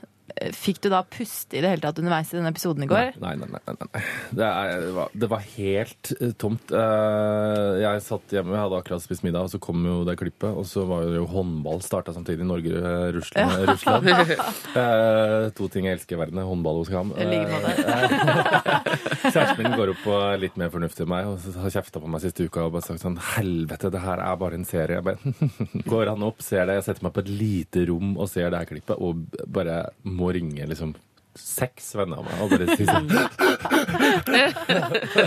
fikk 0.56 0.82
du 0.86 0.90
da 0.94 1.02
puste 1.08 1.58
i 1.58 1.64
det 1.64 1.72
hele 1.74 1.84
tatt 1.84 2.00
underveis 2.02 2.32
i 2.34 2.38
denne 2.38 2.52
episoden 2.54 2.86
i 2.86 2.90
går? 2.90 3.14
Nei, 3.22 3.34
nei, 3.40 3.50
nei. 3.52 3.62
nei, 3.68 3.76
nei. 3.82 4.04
Det, 4.32 4.48
er, 4.48 4.74
det, 4.86 4.94
var, 4.96 5.16
det 5.24 5.30
var 5.32 5.46
helt 5.56 6.12
eh, 6.18 6.34
tomt. 6.42 6.74
Eh, 6.76 7.82
jeg 7.84 8.04
satt 8.06 8.36
hjemme, 8.36 8.56
jeg 8.56 8.64
hadde 8.66 8.82
akkurat 8.82 9.04
spist 9.04 9.26
middag, 9.26 9.48
og 9.48 9.54
så 9.54 9.62
kom 9.64 9.86
jo 9.88 10.02
det 10.08 10.18
klippet. 10.22 10.50
Og 10.52 10.68
så 10.70 10.86
var 10.90 11.06
jo 11.08 11.28
håndball 11.32 11.82
starta 11.86 12.16
samtidig. 12.16 12.48
Norge-Russland. 12.48 13.66
Russland. 13.72 14.12
Eh, 14.12 15.50
to 15.58 15.70
ting 15.72 15.90
jeg 15.90 16.00
elsker 16.00 16.18
i 16.18 16.22
verden. 16.24 16.42
er 16.42 16.50
Håndball 16.50 16.82
og 16.84 16.90
skam. 16.90 17.14
I 17.18 17.28
like 17.30 17.48
måte. 17.52 17.76
Eh, 17.82 19.22
Kjæresten 19.32 19.62
min 19.62 19.78
går 19.78 19.94
opp 19.94 20.02
på 20.04 20.18
litt 20.42 20.58
mer 20.60 20.72
fornuftig 20.74 21.06
enn 21.06 21.12
meg 21.12 21.28
og 21.30 21.60
har 21.62 21.74
kjefta 21.74 22.02
på 22.02 22.10
meg 22.12 22.24
siste 22.24 22.48
uka 22.48 22.66
og 22.66 22.76
bare 22.76 22.86
sagt 22.88 23.04
sånn 23.04 23.20
Helvete, 23.36 23.92
det 23.94 24.02
her 24.04 24.22
er 24.24 24.40
bare 24.42 24.58
en 24.58 24.68
serie. 24.68 25.00
Jeg 25.00 25.06
bare, 25.06 25.52
går 25.92 26.12
han 26.14 26.26
opp, 26.26 26.42
ser 26.44 26.66
det, 26.68 26.80
jeg 26.80 26.88
setter 26.90 27.08
meg 27.08 27.16
på 27.16 27.24
et 27.24 27.32
lite 27.32 27.86
rom 27.90 28.16
og 28.18 28.30
ser 28.32 28.50
det 28.52 28.64
her 28.64 28.70
klippet, 28.72 28.98
og 28.98 29.46
bare 29.52 29.78
må 30.22 30.32
ringe 30.36 30.68
liksom 30.70 30.94
seks 31.36 31.94
venner 31.96 32.20
av 32.20 32.26
meg 32.28 32.42
og 32.44 32.52
bare 32.52 32.76
si 32.76 32.86
sånn. 32.88 33.08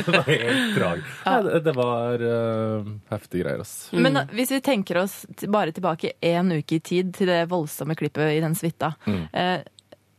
Det 0.05 0.13
var 0.13 0.27
helt 0.29 0.75
tragisk. 0.77 1.13
Ja, 1.25 1.37
det, 1.43 1.61
det 1.65 1.75
var 1.77 2.25
uh, 2.25 2.91
heftige 3.13 3.45
greier, 3.45 3.63
ass. 3.65 3.73
Men 3.93 4.19
eh, 4.21 4.35
hvis 4.37 4.53
vi 4.53 4.61
tenker 4.65 5.01
oss 5.05 5.15
bare 5.49 5.73
tilbake 5.73 6.13
én 6.25 6.53
uke 6.53 6.79
i 6.79 6.83
tid 6.85 7.15
til 7.17 7.31
det 7.33 7.45
voldsomme 7.53 7.97
klippet 7.97 8.35
i 8.35 8.43
den 8.45 8.57
suita 8.59 8.93
eh, 9.07 9.65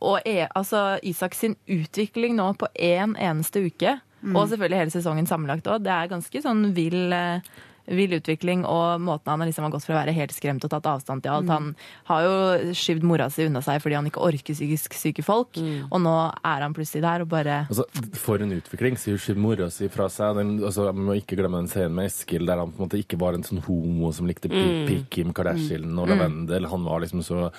Og 0.04 0.26
e, 0.26 0.48
altså 0.48 0.98
Isak 1.06 1.36
sin 1.38 1.56
utvikling 1.70 2.36
nå 2.38 2.50
på 2.58 2.68
én 2.74 3.14
eneste 3.14 3.62
uke, 3.68 3.96
og 4.32 4.48
selvfølgelig 4.50 4.82
hele 4.82 4.94
sesongen 4.94 5.28
sammenlagt 5.28 5.68
òg, 5.70 5.84
det 5.86 5.92
er 5.94 6.10
ganske 6.10 6.42
sånn 6.42 6.70
vill 6.76 7.14
eh, 7.14 7.54
Vill 7.86 8.16
utvikling, 8.16 8.64
og 8.66 9.00
måten 9.02 9.30
han 9.30 9.46
liksom 9.46 9.66
har 9.66 9.74
gått 9.74 9.86
fra 9.86 9.94
å 9.94 10.00
være 10.00 10.14
helt 10.16 10.34
skremt 10.34 10.64
og 10.66 10.72
tatt 10.72 10.88
avstand 10.90 11.24
til 11.24 11.34
alt. 11.34 11.50
Han 11.52 11.72
har 12.08 12.26
jo 12.26 12.74
skyvd 12.76 13.06
mora 13.06 13.28
si 13.32 13.46
unna 13.46 13.62
seg 13.64 13.82
fordi 13.84 13.98
han 13.98 14.08
ikke 14.10 14.24
orker 14.26 14.56
psykisk 14.56 14.96
syke 14.98 15.24
folk, 15.26 15.60
og 15.90 15.98
nå 16.02 16.14
er 16.40 16.64
han 16.66 16.74
plutselig 16.76 17.04
der 17.04 17.24
og 17.24 17.30
bare 17.32 17.62
Altså, 17.66 17.86
For 18.18 18.42
en 18.42 18.54
utvikling, 18.56 18.98
sier 19.00 19.20
skyvd 19.20 19.42
mora 19.42 19.68
si 19.72 19.88
fra 19.92 20.08
seg. 20.12 20.36
Den, 20.38 20.56
altså, 20.64 20.88
man 20.92 21.10
må 21.10 21.18
ikke 21.20 21.38
glemme 21.38 21.62
den 21.62 21.70
scenen 21.70 21.96
med 21.96 22.10
Eskil, 22.10 22.46
der 22.48 22.62
han 22.62 22.72
på 22.72 22.80
en 22.80 22.88
måte 22.88 23.00
ikke 23.00 23.20
var 23.20 23.36
en 23.36 23.46
sånn 23.46 23.62
homo 23.66 24.12
som 24.16 24.28
likte 24.28 24.50
mm. 24.52 24.86
Pick 24.88 25.10
Kim 25.14 25.34
Kardashian 25.36 25.94
og 25.98 26.10
Lavendel. 26.10 26.68
Han 26.72 26.86
var 26.86 27.04
liksom 27.04 27.22
så 27.26 27.50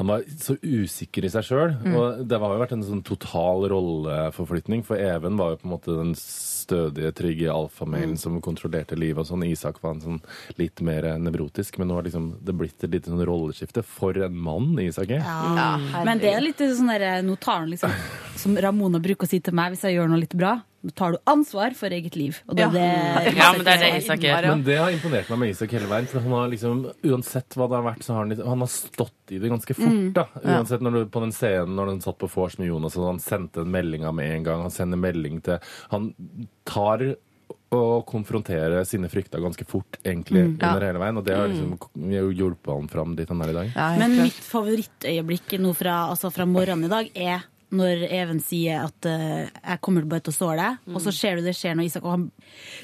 han 0.00 0.08
var 0.08 0.22
så 0.40 0.54
usikker 0.64 1.26
i 1.26 1.30
seg 1.32 1.44
sjøl. 1.44 1.74
Og 1.92 2.22
det 2.24 2.38
har 2.40 2.54
jo 2.54 2.60
vært 2.62 2.70
en 2.72 2.84
sånn 2.86 3.02
total 3.04 3.66
rolleforflytning, 3.68 4.80
for 4.86 4.96
Even 4.96 5.36
var 5.36 5.52
jo 5.52 5.58
på 5.60 5.68
en 5.68 5.74
måte 5.74 5.96
den 5.98 6.14
stødige, 6.70 7.12
trygge 7.18 7.50
alfamailen 7.52 8.16
som 8.20 8.38
kontrollerte 8.44 8.98
livet 8.98 9.24
og 9.24 9.28
sånn. 9.28 9.44
Isak 9.50 9.82
var 9.82 9.96
en 9.96 10.04
sånn 10.04 10.20
litt 10.60 10.80
mer 10.86 11.10
nevrotisk, 11.20 11.80
men 11.80 11.90
nå 11.90 11.98
har 11.98 12.06
liksom 12.08 12.30
det 12.46 12.56
blitt 12.56 12.86
et 12.86 12.94
lite 12.94 13.12
sånn 13.12 13.24
rolleskifte. 13.26 13.84
For 13.86 14.16
en 14.26 14.36
mann 14.38 14.72
Isak 14.80 15.12
er. 15.18 15.24
Ja, 15.26 16.02
Men 16.06 16.22
det 16.22 16.32
er 16.32 16.44
litt 16.44 16.62
sånn 16.62 16.92
der, 16.92 17.22
nå 17.26 17.36
tar 17.40 17.64
han 17.64 17.70
liksom 17.72 17.92
Som 18.40 18.56
Ramona 18.56 19.00
bruker 19.02 19.26
å 19.26 19.30
si 19.30 19.40
til 19.44 19.56
meg 19.56 19.74
hvis 19.74 19.84
jeg 19.84 19.98
gjør 19.98 20.08
noe 20.12 20.22
litt 20.22 20.36
bra, 20.38 20.54
tar 20.96 21.12
du 21.12 21.18
ansvar 21.28 21.74
for 21.76 21.92
eget 21.92 22.16
liv. 22.16 22.38
Og 22.48 22.56
det, 22.56 22.62
ja. 22.64 22.70
det, 22.72 23.34
Ja, 23.36 23.52
men 23.52 23.64
det 23.66 23.74
er 23.74 23.82
det 23.84 23.90
Isak 24.02 24.22
gjør. 24.24 24.46
Men 24.48 24.62
det 24.64 24.78
har 24.80 24.90
imponert 24.94 25.28
meg 25.28 25.38
med 25.42 25.50
Isak 25.52 25.74
hele 25.76 25.88
veien. 25.90 26.08
For 26.08 26.24
han 26.24 26.32
har 26.32 26.48
liksom, 26.48 26.82
uansett 27.04 27.56
hva 27.58 27.68
det 27.68 27.76
har 27.80 27.84
vært, 27.90 28.04
så 28.06 28.14
har 28.16 28.24
han, 28.24 28.36
han 28.48 28.64
har 28.64 28.70
stått 28.72 29.34
i 29.36 29.38
det 29.42 29.50
ganske 29.52 29.76
fort. 29.76 30.12
da. 30.16 30.26
Uansett 30.40 30.80
når 30.84 30.96
du, 30.96 31.00
på 31.12 31.20
den 31.26 31.32
scenen 31.36 31.76
når 31.76 31.92
han 31.94 32.00
satt 32.04 32.18
på 32.22 32.30
vors 32.32 32.56
med 32.58 32.70
Jonas, 32.72 32.96
og 32.96 33.10
han 33.10 33.20
sendte 33.20 33.60
en 33.66 33.70
melding 33.76 34.06
av 34.08 34.14
med 34.16 34.32
en 34.38 34.46
gang. 34.48 34.62
Han 34.64 34.74
sender 34.74 35.00
melding 35.00 35.42
til 35.44 35.60
Han 35.90 36.14
tar 36.64 37.04
å 37.70 38.02
konfrontere 38.02 38.80
sine 38.88 39.06
frykter 39.12 39.38
ganske 39.38 39.62
fort, 39.68 39.98
egentlig, 40.02 40.42
Mm. 40.42 40.56
under 40.58 40.86
hele 40.88 40.98
veien. 40.98 41.16
Og 41.20 41.24
det 41.24 41.36
har 41.36 41.46
liksom 41.46 41.78
hjulpet 42.34 42.72
han 42.72 42.88
fram 42.88 43.14
dit 43.14 43.28
han 43.28 43.42
er 43.42 43.50
i 43.52 43.52
dag. 43.52 43.70
Men 44.00 44.16
mitt 44.22 44.40
favorittøyeblikk 44.42 45.54
nå 45.60 45.74
fra, 45.76 46.08
altså 46.10 46.32
fra 46.34 46.46
morgenen 46.50 46.84
i 46.88 46.88
dag 46.88 47.10
er 47.14 47.44
når 47.70 48.02
Even 48.10 48.40
sier 48.42 48.84
at 48.88 49.06
uh, 49.06 49.46
'jeg 49.46 49.80
kommer 49.84 50.06
bare 50.10 50.24
til 50.26 50.34
å 50.34 50.36
såre 50.36 50.58
deg', 50.58 50.78
mm. 50.86 50.96
og 50.96 51.04
så 51.04 51.12
ser 51.14 51.38
du 51.38 51.46
det 51.46 51.54
skjer 51.54 51.76
når 51.78 51.86
Isak 51.86 52.04
og 52.04 52.14
han 52.16 52.26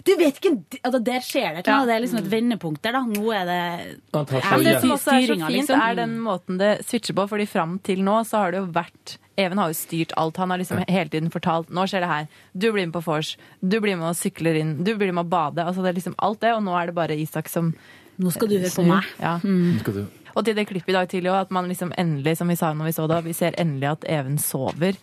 Du 0.07 0.13
vet 0.19 0.39
ikke 0.39 0.53
altså, 0.83 1.01
Der 1.03 1.25
skjer 1.27 1.59
det 1.59 1.67
ja. 1.67 1.79
Det 1.87 1.95
er 1.97 2.03
liksom 2.05 2.21
et 2.23 2.31
vendepunkt 2.31 2.83
der, 2.87 2.99
da. 2.99 3.03
Nå 3.03 3.25
er 3.35 3.47
det 3.49 3.59
er 3.59 3.87
Men 4.15 4.65
det 4.65 4.73
det 4.73 4.81
som 4.81 4.95
også 4.95 5.13
er 5.13 5.27
så 5.27 5.35
fint, 5.35 5.49
liksom. 5.57 5.83
er 5.83 5.99
den 5.99 6.19
måten 6.23 6.59
det 6.63 6.73
switcher 6.87 7.17
på. 7.19 7.29
fordi 7.29 7.47
fram 7.51 7.79
til 7.79 8.03
nå 8.07 8.21
så 8.25 8.45
har 8.45 8.55
det 8.55 8.63
jo 8.63 8.69
vært 8.75 9.19
Even 9.37 9.59
har 9.59 9.69
jo 9.69 9.77
styrt 9.77 10.15
alt. 10.17 10.39
Han 10.41 10.51
har 10.51 10.59
liksom 10.63 10.79
hele 10.89 11.11
tiden 11.13 11.29
fortalt 11.31 11.69
nå 11.69 11.85
skjer 11.85 12.01
det 12.01 12.09
her. 12.09 12.29
Du 12.55 12.71
blir 12.73 12.87
med 12.87 12.95
på 12.95 13.03
vors. 13.05 13.35
Du 13.61 13.81
blir 13.85 13.99
med 13.99 14.09
og 14.09 14.17
sykler 14.17 14.57
inn. 14.57 14.79
Du 14.81 14.95
blir 14.97 15.13
med 15.13 15.27
og 15.27 15.33
bade. 15.35 15.61
Altså 15.61 15.85
det 15.85 15.91
er 15.91 15.99
liksom 15.99 16.17
alt 16.25 16.41
det, 16.41 16.55
og 16.57 16.63
nå 16.65 16.73
er 16.79 16.89
det 16.89 16.97
bare 16.97 17.19
Isak 17.21 17.51
som 17.53 17.75
Nå 18.17 18.31
skal 18.33 18.49
du 18.49 18.57
høre 18.57 18.73
på 18.73 18.87
meg. 18.89 19.05
Ja. 19.21 19.35
Du 19.45 20.26
Og 20.37 20.45
til 20.45 20.57
det 20.57 20.67
klippet 20.69 20.93
i 20.93 20.97
dag 20.97 21.09
tidlig 21.09 21.33
òg, 21.33 21.47
at 21.47 21.55
man 21.57 21.69
liksom 21.71 21.95
endelig, 21.97 22.37
som 22.37 22.51
vi 22.53 22.59
sa 22.61 22.75
når 22.77 22.91
vi 22.91 22.97
så 22.99 23.07
det, 23.09 23.23
vi 23.25 23.33
ser 23.37 23.57
endelig 23.61 23.89
at 23.95 24.05
Even 24.19 24.37
sover. 24.39 24.99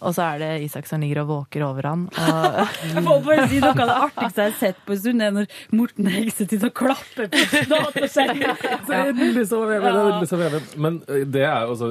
Og 0.00 0.14
så 0.16 0.24
er 0.24 0.40
det 0.40 0.50
Isak 0.64 0.88
som 0.88 1.02
ligger 1.02 1.22
og 1.24 1.30
våker 1.30 1.64
over 1.66 1.88
han. 1.90 2.06
Og 2.08 2.60
Jeg 2.94 3.04
får 3.06 3.22
bare 3.26 3.46
si 3.50 3.60
noe 3.60 3.74
av 3.74 3.90
det 3.90 3.96
artigste 4.06 4.46
jeg 4.46 4.52
har 4.52 4.58
sett 4.60 4.80
på 4.86 4.94
en 4.94 5.00
stund, 5.02 5.24
er 5.24 5.34
når 5.36 5.50
Morten 5.76 6.08
Hegse 6.10 6.46
sitter 6.46 6.70
og 6.70 6.76
klapper 6.80 7.28
på 7.30 7.62
dataskjermen. 7.70 8.62
Så 8.88 9.00
endelig 9.00 9.46
så 9.50 9.60
det 9.68 9.80
er 9.80 9.98
liksom 10.20 10.40
Even. 10.40 10.68
men 10.80 10.98
det 11.30 11.42
er 11.44 11.66
jo 11.66 11.74
også 11.74 11.88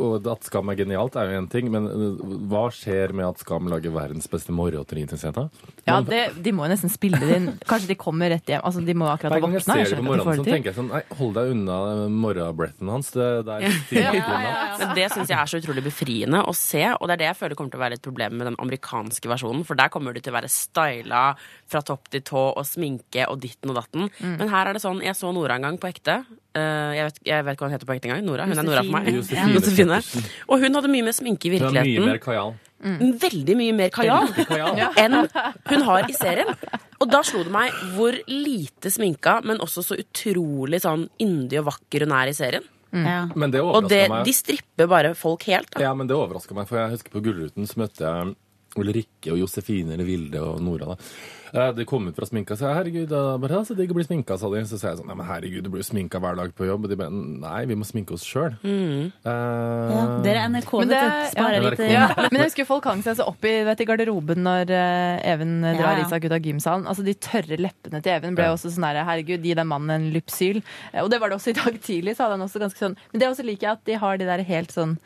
Og 0.00 0.28
at 0.30 0.46
Skam 0.46 0.70
er 0.70 0.78
genialt, 0.78 1.16
er 1.18 1.32
jo 1.32 1.40
én 1.40 1.48
ting, 1.50 1.70
men 1.72 1.88
hva 2.50 2.66
skjer 2.74 3.14
med 3.16 3.26
at 3.32 3.42
Skam 3.42 3.68
lager 3.72 3.94
verdens 3.94 4.30
beste 4.30 4.54
til 4.54 5.18
scenen? 5.18 5.50
ja, 5.84 5.98
det, 6.00 6.20
de 6.44 6.52
må 6.54 6.64
jo 6.64 6.70
nesten 6.72 6.92
spille 6.92 7.18
det 7.20 7.36
inn. 7.36 7.48
Kanskje 7.68 7.90
de 7.90 7.96
kommer 7.98 8.30
rett 8.32 8.48
hjem. 8.48 8.62
Altså, 8.64 8.80
de 8.84 8.94
må 8.96 9.08
akkurat 9.10 9.34
Hver 9.34 9.44
gang 9.44 9.56
jeg 9.56 9.64
ser 9.66 9.84
det 9.90 9.98
på 9.98 10.06
morgenen, 10.06 10.40
så 10.40 10.46
tenker 10.46 10.70
jeg 10.70 10.78
sånn 10.78 10.90
Nei, 10.92 11.02
hold 11.18 11.34
deg 11.36 11.52
unna 11.54 11.78
morgenbreathen 12.12 12.92
hans. 12.92 13.10
Det, 13.14 13.28
det 13.48 13.58
ja, 13.98 14.12
ja, 14.14 14.40
ja. 14.44 14.54
Men 14.80 14.94
det 14.98 15.08
syns 15.12 15.32
jeg 15.32 15.38
er 15.38 15.50
så 15.50 15.60
utrolig 15.60 15.84
befriende 15.86 16.43
å 16.48 16.54
se, 16.56 16.82
og 16.94 17.08
det 17.08 17.16
er 17.16 17.22
det 17.22 17.28
jeg 17.30 17.38
føler 17.40 17.58
kommer 17.58 17.74
til 17.74 17.80
å 17.80 17.84
være 17.84 17.98
et 17.98 18.04
problem 18.04 18.36
med 18.38 18.48
den 18.50 18.58
amerikanske 18.62 19.30
versjonen, 19.30 19.64
for 19.66 19.78
der 19.78 19.90
kommer 19.92 20.14
du 20.14 20.20
til 20.20 20.32
å 20.32 20.36
være 20.38 20.50
styla 20.52 21.22
fra 21.70 21.82
topp 21.86 22.10
til 22.12 22.24
tå 22.26 22.44
og 22.52 22.64
sminke 22.68 23.26
og 23.30 23.40
ditten 23.42 23.72
og 23.72 23.78
datten. 23.80 24.08
Mm. 24.18 24.36
Men 24.42 24.52
her 24.52 24.70
er 24.70 24.76
det 24.76 24.84
sånn 24.84 25.02
Jeg 25.04 25.16
så 25.18 25.32
Nora 25.34 25.58
en 25.58 25.68
gang 25.68 25.78
på 25.80 25.90
ekte. 25.90 26.20
Eh, 26.54 26.92
jeg, 26.98 27.08
vet, 27.08 27.22
jeg 27.30 27.46
vet 27.46 27.56
ikke 27.56 27.64
hva 27.64 27.70
hun 27.70 27.76
heter 27.76 27.90
på 27.90 27.96
ekte 27.96 28.10
engang. 28.10 28.26
Nora. 28.26 28.46
Hun 28.50 28.60
er 28.60 28.68
Nora 28.68 28.84
for 28.84 28.96
meg. 28.96 29.10
Josefine. 29.18 29.54
Josefine. 29.58 30.00
Og 30.48 30.62
hun 30.62 30.78
hadde 30.80 30.92
mye 30.92 31.08
mer 31.08 31.16
sminke 31.16 31.50
i 31.50 31.54
virkeligheten. 31.56 31.94
Hun 31.94 32.02
har 32.02 32.08
mye 32.08 32.14
mer 32.14 32.24
kajal. 32.24 32.54
Veldig 33.24 33.56
mye 33.56 33.76
mer 33.76 33.94
kajal. 33.94 34.28
enn 35.02 35.20
hun 35.70 35.86
har 35.88 36.10
i 36.10 36.16
serien. 36.16 36.52
Og 37.02 37.10
da 37.10 37.20
slo 37.26 37.42
det 37.44 37.52
meg 37.52 37.72
hvor 37.96 38.16
lite 38.30 38.92
sminka, 38.92 39.40
men 39.44 39.60
også 39.64 39.84
så 39.84 39.98
utrolig 40.00 40.82
sånn 40.84 41.08
yndig 41.20 41.60
og 41.62 41.70
vakker 41.72 42.06
hun 42.06 42.14
er 42.16 42.30
i 42.30 42.36
serien. 42.36 42.70
Ja. 42.94 43.28
Men 43.34 43.50
det 43.50 43.60
Og 43.62 43.88
det, 43.88 44.04
overraska 44.06 44.14
meg. 44.14 44.24
de 44.28 44.32
stripper 44.36 44.86
bare 44.90 45.14
folk 45.18 45.42
helt. 45.50 45.70
Da. 45.74 45.80
Ja, 45.82 45.94
men 45.94 46.06
det 46.06 46.14
overraska 46.16 46.54
meg, 46.54 46.68
for 46.70 46.78
jeg 46.78 46.94
husker 46.94 47.10
på 47.10 47.22
Gullruten 47.24 47.66
så 47.66 47.80
møtte 47.82 48.04
jeg 48.06 48.34
Ulrikke 48.82 49.32
og 49.32 49.38
Josefine 49.38 49.92
eller 49.94 50.04
Vilde 50.08 50.40
og 50.42 50.60
Nora. 50.62 50.94
da. 50.94 50.96
Eh, 51.54 51.72
De 51.72 51.84
kom 51.86 52.08
ut 52.08 52.16
fra 52.16 52.26
sminka 52.26 52.54
og 52.54 52.58
sa 52.58 52.72
herregud, 52.74 53.06
da 53.08 53.36
bare, 53.38 53.60
så 53.64 53.76
digg 53.78 53.90
å 53.92 53.94
bli 53.94 54.02
sminka, 54.04 54.36
sa 54.38 54.48
de. 54.50 54.64
Så 54.66 54.78
sa 54.80 54.88
jeg 54.90 54.98
sånn, 54.98 55.06
nei, 55.06 55.14
men 55.14 55.26
herregud, 55.28 55.62
du 55.62 55.70
blir 55.70 55.84
jo 55.84 55.86
sminka 55.92 56.18
hver 56.18 56.34
dag 56.36 56.50
på 56.54 56.66
jobb. 56.66 56.84
Og 56.84 56.90
de 56.90 56.96
bare, 56.98 57.10
nei, 57.14 57.64
vi 57.70 57.76
må 57.78 57.86
sminke 57.86 58.12
oss 58.16 58.24
sjøl. 58.26 58.56
Ja, 59.24 60.02
dere 60.24 60.42
er 60.42 60.48
NRK, 60.50 60.72
Men 60.80 60.88
vet 60.88 60.98
det- 60.98 61.04
du. 61.04 61.30
Sparer 61.34 61.62
ja. 61.62 61.70
litt 61.70 61.78
Ja, 61.92 62.28
men 62.30 62.40
jeg 62.40 62.48
husker 62.50 62.66
folk 62.66 62.84
hang 62.90 63.02
seg 63.02 63.16
så 63.18 63.26
opp 63.30 63.44
i, 63.44 63.54
vet, 63.64 63.80
i 63.80 63.84
garderoben 63.88 64.42
når 64.44 64.70
uh, 64.74 65.20
Even 65.34 65.60
drar 65.62 65.98
Ja. 65.98 66.04
Isak 66.06 66.24
ut 66.26 66.32
av 66.32 66.40
gymsalen. 66.42 66.86
Altså 66.86 67.04
De 67.04 67.14
tørre 67.14 67.56
leppene 67.58 68.02
til 68.02 68.12
Even 68.16 68.34
ble 68.34 68.44
Ja. 68.48 68.54
også 68.54 68.70
sånn 68.74 68.82
der, 68.88 69.04
herregud, 69.04 69.42
gi 69.44 69.54
den 69.54 69.68
mannen 69.70 69.90
en 69.90 70.12
lypsyl. 70.12 70.62
Og 71.02 71.10
det 71.10 71.20
var 71.20 71.28
det 71.30 71.38
også 71.38 71.50
i 71.54 71.58
dag 71.60 71.80
tidlig. 71.80 72.16
sa 72.16 72.30
han 72.30 72.40
også 72.40 72.58
ganske 72.60 72.78
sånn 72.78 72.96
Men 73.12 73.20
det 73.20 73.28
også 73.30 73.44
liker 73.46 73.68
jeg 73.68 73.72
at 73.78 73.84
de 73.84 73.94
har 73.94 74.16
de 74.18 74.24
der 74.26 74.42
helt 74.42 74.70
sånn 74.74 74.98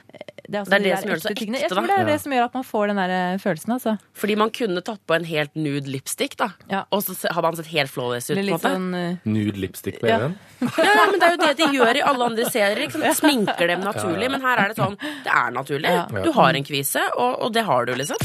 Det 0.49 0.63
er, 0.63 0.65
Det 0.65 0.77
er 0.79 0.81
de 0.81 0.89
det 0.89 0.99
som 0.99 1.11
gjør 1.11 1.19
det 1.19 1.23
så 1.23 1.29
ekte 1.29 1.41
tingene. 1.43 1.59
ekte, 1.59 1.67
Jeg 1.67 1.73
tror 1.75 1.89
det 1.91 1.97
er 1.99 2.07
det 2.09 2.21
som 2.23 2.33
gjør 2.33 2.45
at 2.49 2.55
man 2.57 2.65
får 2.65 2.87
den 2.89 3.01
der 3.03 3.11
eh, 3.15 3.39
følelsen, 3.43 3.73
altså. 3.75 3.93
Fordi 4.17 4.37
man 4.41 4.53
kunne 4.59 4.83
tatt 4.87 5.03
på 5.05 5.17
en 5.19 5.27
helt 5.29 5.59
nude 5.61 5.93
lipstick, 5.93 6.37
da. 6.41 6.49
Ja. 6.73 6.85
Og 6.91 7.03
så 7.05 7.17
har 7.29 7.43
han 7.45 7.59
sett 7.59 7.69
helt 7.75 7.93
flawless 7.93 8.31
ut. 8.31 8.39
På 8.39 8.41
en 8.41 8.51
måte. 8.55 8.73
sånn 8.73 8.89
uh... 8.97 9.29
Nude 9.29 9.61
lipstick 9.61 10.01
på 10.01 10.09
Ja. 10.09 10.19
Ja, 10.79 10.89
ja, 10.89 11.05
men 11.11 11.21
det 11.21 11.27
er 11.29 11.35
jo 11.37 11.43
det 11.43 11.53
de 11.61 11.69
gjør 11.77 12.01
i 12.01 12.03
alle 12.03 12.31
andre 12.33 12.49
serier. 12.51 12.81
Liksom. 12.81 13.05
Sminker 13.21 13.69
dem 13.71 13.85
naturlig. 13.85 14.31
Men 14.33 14.41
her 14.43 14.65
er 14.65 14.73
det 14.73 14.81
sånn 14.81 14.97
Det 14.99 15.31
er 15.31 15.53
naturlig. 15.55 15.93
Ja. 15.93 16.07
Du 16.25 16.33
har 16.33 16.57
en 16.57 16.65
kvise, 16.67 17.05
og, 17.15 17.45
og 17.45 17.53
det 17.55 17.67
har 17.69 17.87
du, 17.87 17.95
liksom. 17.99 18.17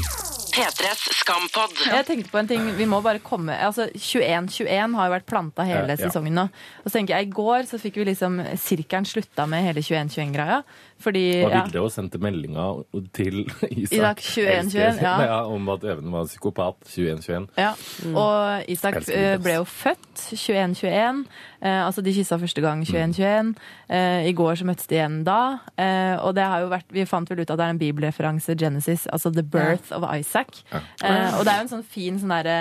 P3s 0.54 1.08
Skampod. 1.18 1.72
Jeg 1.90 2.06
tenkte 2.06 2.30
på 2.30 2.38
en 2.38 2.50
ting, 2.50 2.66
vi 2.78 2.86
må 2.86 3.00
bare 3.02 3.22
komme 3.26 3.56
Altså 3.58 3.88
21-21 3.96 4.94
har 5.00 5.08
jo 5.08 5.14
vært 5.16 5.26
planta 5.30 5.66
hele 5.66 5.88
Ja, 5.88 5.96
ja. 5.98 6.10
sesongen 6.12 6.36
nå. 6.38 6.44
Og 6.84 6.92
så 6.92 7.00
tenker 7.00 7.16
jeg, 7.18 7.30
I 7.30 7.34
går 7.34 7.66
så 7.70 7.80
fikk 7.82 7.98
vi 8.02 8.06
liksom 8.12 8.38
Sirkelen 8.62 9.08
slutta 9.10 9.48
med 9.50 9.66
hele 9.66 9.82
21-21-greia. 9.82 10.60
Fordi 11.00 11.44
Og 11.44 11.52
ja, 11.54 11.64
Vilde 11.64 11.82
også 11.82 12.02
sendte 12.02 12.20
meldinga 12.22 12.68
til 13.14 13.44
Isak, 13.72 14.22
Isak 14.22 14.22
21, 14.38 15.02
ja. 15.02 15.16
ja, 15.26 15.40
om 15.50 15.70
at 15.74 15.84
Even 15.84 16.12
var 16.14 16.26
psykopat 16.30 16.80
2121. 16.86 17.48
ja. 17.58 17.74
Og 18.14 18.70
Isak 18.72 19.00
eh, 19.10 19.38
ble 19.42 19.58
jo 19.60 19.66
født 19.68 20.24
21-21. 20.38 21.24
Eh, 21.64 21.86
altså 21.86 22.02
De 22.06 22.14
kyssa 22.16 22.38
første 22.40 22.62
gang 22.62 22.84
21-21. 22.84 23.54
Eh, 23.90 24.30
I 24.30 24.34
går 24.38 24.56
så 24.62 24.66
møttes 24.68 24.88
de 24.88 24.96
igjen 25.00 25.22
da. 25.28 25.60
Eh, 25.78 26.16
og 26.24 26.36
det 26.38 26.48
har 26.48 26.64
jo 26.64 26.72
vært, 26.72 26.90
vi 26.94 27.06
fant 27.10 27.30
vel 27.30 27.44
ut 27.44 27.50
at 27.50 27.60
det 27.60 27.66
er 27.68 27.76
en 27.76 27.82
bibelreferanse, 27.82 28.56
Genesis, 28.60 29.08
altså 29.08 29.32
The 29.34 29.44
Birth 29.44 29.92
of 29.96 30.06
Isaac. 30.20 30.64
Eh, 30.74 31.38
og 31.38 31.46
det 31.46 31.54
er 31.54 31.62
jo 31.62 31.68
en 31.68 31.74
sånn 31.78 31.88
fin 31.88 32.20
sånn 32.22 32.34
derre 32.36 32.60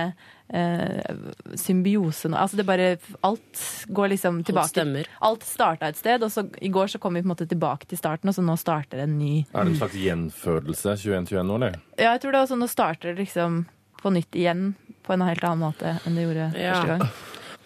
symbiose 1.58 2.28
nå. 2.28 2.36
Altså 2.36 2.58
det 2.60 2.66
bare 2.68 2.88
Alt 3.24 3.62
går 3.88 4.12
liksom 4.14 4.42
tilbake. 4.44 4.68
stemmer. 4.74 5.08
Alt 5.24 5.44
starta 5.46 5.88
et 5.88 5.96
sted, 5.96 6.22
og 6.22 6.30
så 6.32 6.44
i 6.60 6.68
går 6.72 6.86
så 6.92 6.98
kom 7.00 7.14
vi 7.14 7.22
på 7.22 7.28
en 7.30 7.34
måte 7.34 7.48
tilbake 7.48 7.86
til 7.88 7.98
starten, 7.98 8.28
og 8.28 8.34
så 8.36 8.44
nå 8.44 8.56
starter 8.60 9.02
en 9.04 9.18
ny 9.18 9.44
Er 9.54 9.64
det 9.64 9.72
en 9.74 9.80
slags 9.80 9.96
gjenfødelse 9.96 10.96
2121 11.00 11.44
nå, 11.48 11.54
eller? 11.60 11.78
Ja, 11.98 12.12
jeg 12.14 12.20
tror 12.24 12.32
det 12.32 12.38
er 12.40 12.46
også 12.46 12.58
nå 12.60 12.68
starter 12.70 13.12
det 13.14 13.24
liksom 13.26 13.64
på 14.02 14.10
nytt 14.12 14.34
igjen 14.34 14.74
på 15.06 15.14
en 15.14 15.22
helt 15.26 15.42
annen 15.44 15.62
måte 15.62 15.96
enn 16.06 16.14
det 16.18 16.24
gjorde 16.28 16.48
Ja. 16.58 16.72
første 16.74 16.88
gang. 16.88 17.08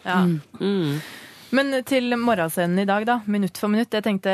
Ja. 0.06 0.18
Mm. 0.60 1.00
Men 1.54 1.70
til 1.86 2.10
morgenscenen 2.18 2.80
i 2.82 2.86
dag, 2.88 3.04
da. 3.06 3.20
Minutt 3.30 3.58
for 3.60 3.70
minutt. 3.70 3.92
Jeg 3.94 4.02
tenkte, 4.02 4.32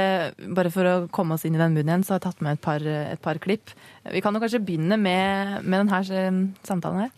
bare 0.57 0.71
for 0.73 0.89
å 0.89 0.95
komme 1.13 1.37
oss 1.37 1.45
inn 1.45 1.59
i 1.59 1.61
den 1.61 1.75
munnen 1.75 1.91
igjen, 1.91 2.05
så 2.07 2.15
har 2.15 2.23
jeg 2.23 2.25
tatt 2.31 2.45
med 2.45 2.57
et 2.57 2.63
par, 2.65 2.87
et 2.87 3.21
par 3.21 3.41
klipp. 3.43 3.75
Vi 4.15 4.23
kan 4.25 4.33
jo 4.33 4.41
kanskje 4.41 4.63
begynne 4.65 4.97
med, 4.97 5.59
med 5.67 5.83
denne 5.83 5.99
eh, 6.17 6.39
samtalen 6.65 7.05
her. 7.05 7.13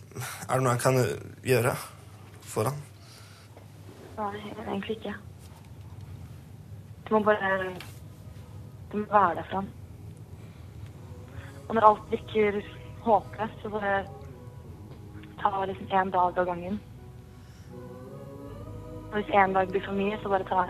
Er 0.49 0.59
det 0.59 0.65
noe 0.65 0.75
jeg 0.75 0.83
kan 0.83 0.99
gjøre 1.47 1.77
for 2.55 2.71
han? 2.71 2.83
Nei, 4.19 4.43
egentlig 4.65 4.99
ikke. 4.99 5.15
Du 7.05 7.15
må 7.15 7.21
bare 7.27 7.75
Du 8.91 8.99
må 8.99 9.07
være 9.11 9.39
der 9.39 9.47
for 9.51 9.61
han. 9.61 9.71
Og 11.69 11.75
når 11.75 11.87
alt 11.89 12.11
virker 12.11 12.59
håpløst, 13.07 13.63
så 13.63 13.71
bare 13.71 13.95
ta 15.39 15.65
liksom 15.65 15.87
én 15.87 16.11
dag 16.11 16.39
av 16.39 16.51
gangen. 16.51 16.81
Og 19.15 19.21
hvis 19.21 19.35
én 19.35 19.53
dag 19.55 19.69
blir 19.71 19.83
for 19.85 19.95
mye, 19.95 20.17
så 20.23 20.29
bare 20.29 20.45
ta 20.49 20.65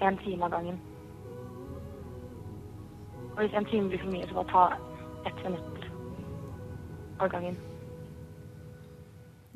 én 0.00 0.16
time 0.24 0.44
av 0.44 0.50
gangen. 0.50 0.78
Og 3.34 3.42
hvis 3.42 3.56
en 3.58 3.66
time 3.68 3.88
blir 3.88 4.00
for 4.00 4.08
mye, 4.08 4.28
så 4.28 4.34
bare 4.34 4.52
ta 4.52 4.64
ett 5.28 5.42
minutt 5.44 5.84
av 7.20 7.28
gangen. 7.28 7.58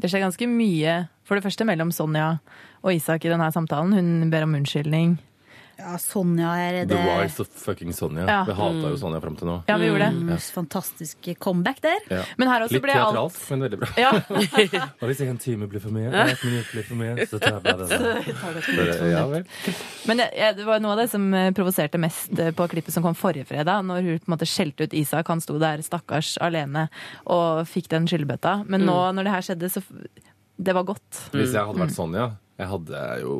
Det 0.02 0.10
skjer 0.10 0.26
ganske 0.26 0.46
mye, 0.46 0.98
for 1.24 1.34
det 1.34 1.44
første 1.46 1.64
mellom 1.64 1.88
Sonja 1.90 2.36
og 2.82 2.92
Isak 2.92 3.24
i 3.24 3.32
denne 3.32 3.48
samtalen. 3.52 3.96
Hun 3.96 4.30
ber 4.30 4.44
om 4.44 4.54
unnskyldning. 4.60 5.16
Ja, 5.78 5.92
Sonja 6.02 6.48
er 6.58 6.76
The 6.90 6.96
wise 6.98 7.18
Rise 7.22 7.42
of 7.44 7.48
fucking 7.62 7.92
Sonja. 7.94 8.24
Ja. 8.26 8.38
Vi 8.48 8.54
hata 8.58 8.88
jo 8.90 8.96
Sonja 8.98 9.20
fram 9.22 9.36
til 9.38 9.46
nå. 9.46 9.52
Ja, 9.68 9.76
vi 9.78 9.86
gjorde 9.86 10.08
det. 10.08 10.22
Mm, 10.26 10.40
Fantastisk 10.56 11.28
comeback 11.38 11.78
der. 11.84 12.00
Ja. 12.10 12.24
Men 12.40 12.50
her 12.50 12.64
også 12.64 12.74
Litt 12.74 12.82
ble 12.82 12.96
alt 12.98 13.14
teatralt, 13.14 13.38
men 13.52 13.62
veldig 13.66 13.78
bra. 13.84 13.90
ja. 14.02 14.10
Og 15.00 15.04
hvis 15.12 15.20
en 15.22 15.38
time 15.38 15.68
blir 15.70 15.84
for 15.84 15.94
mye, 15.94 16.10
et 16.10 16.42
minutt 16.42 16.72
blir 16.74 16.86
for 16.88 16.98
mye, 16.98 17.28
så 17.30 17.38
tar 17.38 17.60
jeg 17.60 17.62
bare 17.62 17.86
det. 17.92 19.12
Ja 19.12 19.22
vel. 19.30 19.46
Men 20.10 20.24
det 20.24 20.66
var 20.66 20.82
noe 20.82 20.96
av 20.96 21.02
det 21.04 21.08
som 21.14 21.28
eh, 21.34 21.52
provoserte 21.54 22.00
mest 22.02 22.34
eh, 22.42 22.50
på 22.58 22.66
klippet 22.74 22.94
som 22.96 23.06
kom 23.06 23.14
forrige 23.18 23.46
fredag, 23.52 23.86
når 23.86 24.02
hun 24.02 24.18
på 24.18 24.26
en 24.32 24.34
måte 24.34 24.50
skjelte 24.50 24.88
ut 24.90 24.98
Isak. 24.98 25.30
Han 25.30 25.40
sto 25.44 25.60
der 25.62 25.84
stakkars 25.86 26.34
alene 26.42 26.88
og 27.30 27.62
fikk 27.70 27.86
den 27.94 28.10
skyllebøtta. 28.10 28.64
Men 28.66 28.82
nå 28.88 28.98
når 29.14 29.28
det 29.30 29.36
her 29.36 29.46
skjedde, 29.52 29.70
så 29.78 29.84
Det 30.58 30.74
var 30.74 30.82
godt. 30.82 31.06
Hvis 31.30 31.52
jeg 31.54 31.62
hadde 31.62 31.78
Mm. 31.78 31.84
vært 31.86 31.94
Sonja, 31.94 32.24
jeg 32.58 32.66
hadde 32.72 33.02
jo 33.22 33.36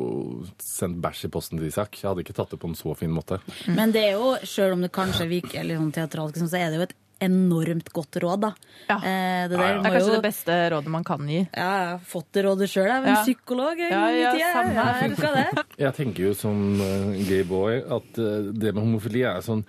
sendt 0.63 1.01
bæsj 1.03 1.25
i 1.27 1.31
posten 1.33 1.59
til 1.59 1.67
Isak. 1.67 1.97
Jeg 1.99 2.07
hadde 2.09 2.23
ikke 2.23 2.37
tatt 2.37 2.53
det 2.55 2.59
på 2.61 2.69
en 2.71 2.77
så 2.79 2.95
fin 2.97 3.11
måte. 3.11 3.41
Men 3.67 3.91
det 3.95 4.05
er 4.09 4.17
jo, 4.17 4.33
selv 4.47 4.77
om 4.77 4.81
det 4.85 4.93
kanskje 4.95 5.27
virker 5.29 5.67
litt 5.67 5.79
sånn 5.81 5.91
teatralsk, 5.95 6.39
så 6.47 6.57
er 6.59 6.71
det 6.71 6.79
jo 6.79 6.87
et 6.87 6.97
enormt 7.19 7.89
godt 7.91 8.15
råd, 8.23 8.39
da. 8.45 8.49
Ja. 8.87 8.95
Eh, 8.95 9.49
det, 9.51 9.57
Det 9.57 9.63
er 9.67 9.81
kanskje 9.83 10.05
jo 10.05 10.13
det 10.15 10.23
beste 10.23 10.55
rådet 10.71 10.91
man 10.93 11.03
kan 11.03 11.25
gi. 11.27 11.41
Ja, 11.51 11.65
jeg 11.81 11.89
har 11.89 12.05
fått 12.07 12.29
det 12.37 12.43
rådet 12.45 12.69
sjøl 12.71 12.87
jeg. 12.87 13.01
en 13.03 13.09
Ja. 13.11 13.23
psykolog 13.25 13.81
en 13.83 13.89
gang 13.91 14.15
i 14.15 14.21
ja, 14.21 14.31
tida. 14.31 14.63
Ja. 14.71 15.63
Jeg 15.83 15.93
tenker 15.99 16.23
jo 16.29 16.33
som 16.33 16.79
eh, 16.79 17.19
gay 17.27 17.43
boy 17.43 17.75
at 17.83 18.17
eh, 18.23 18.47
det 18.55 18.71
med 18.71 18.83
homofili 18.85 19.21
er 19.27 19.43
sånn 19.43 19.65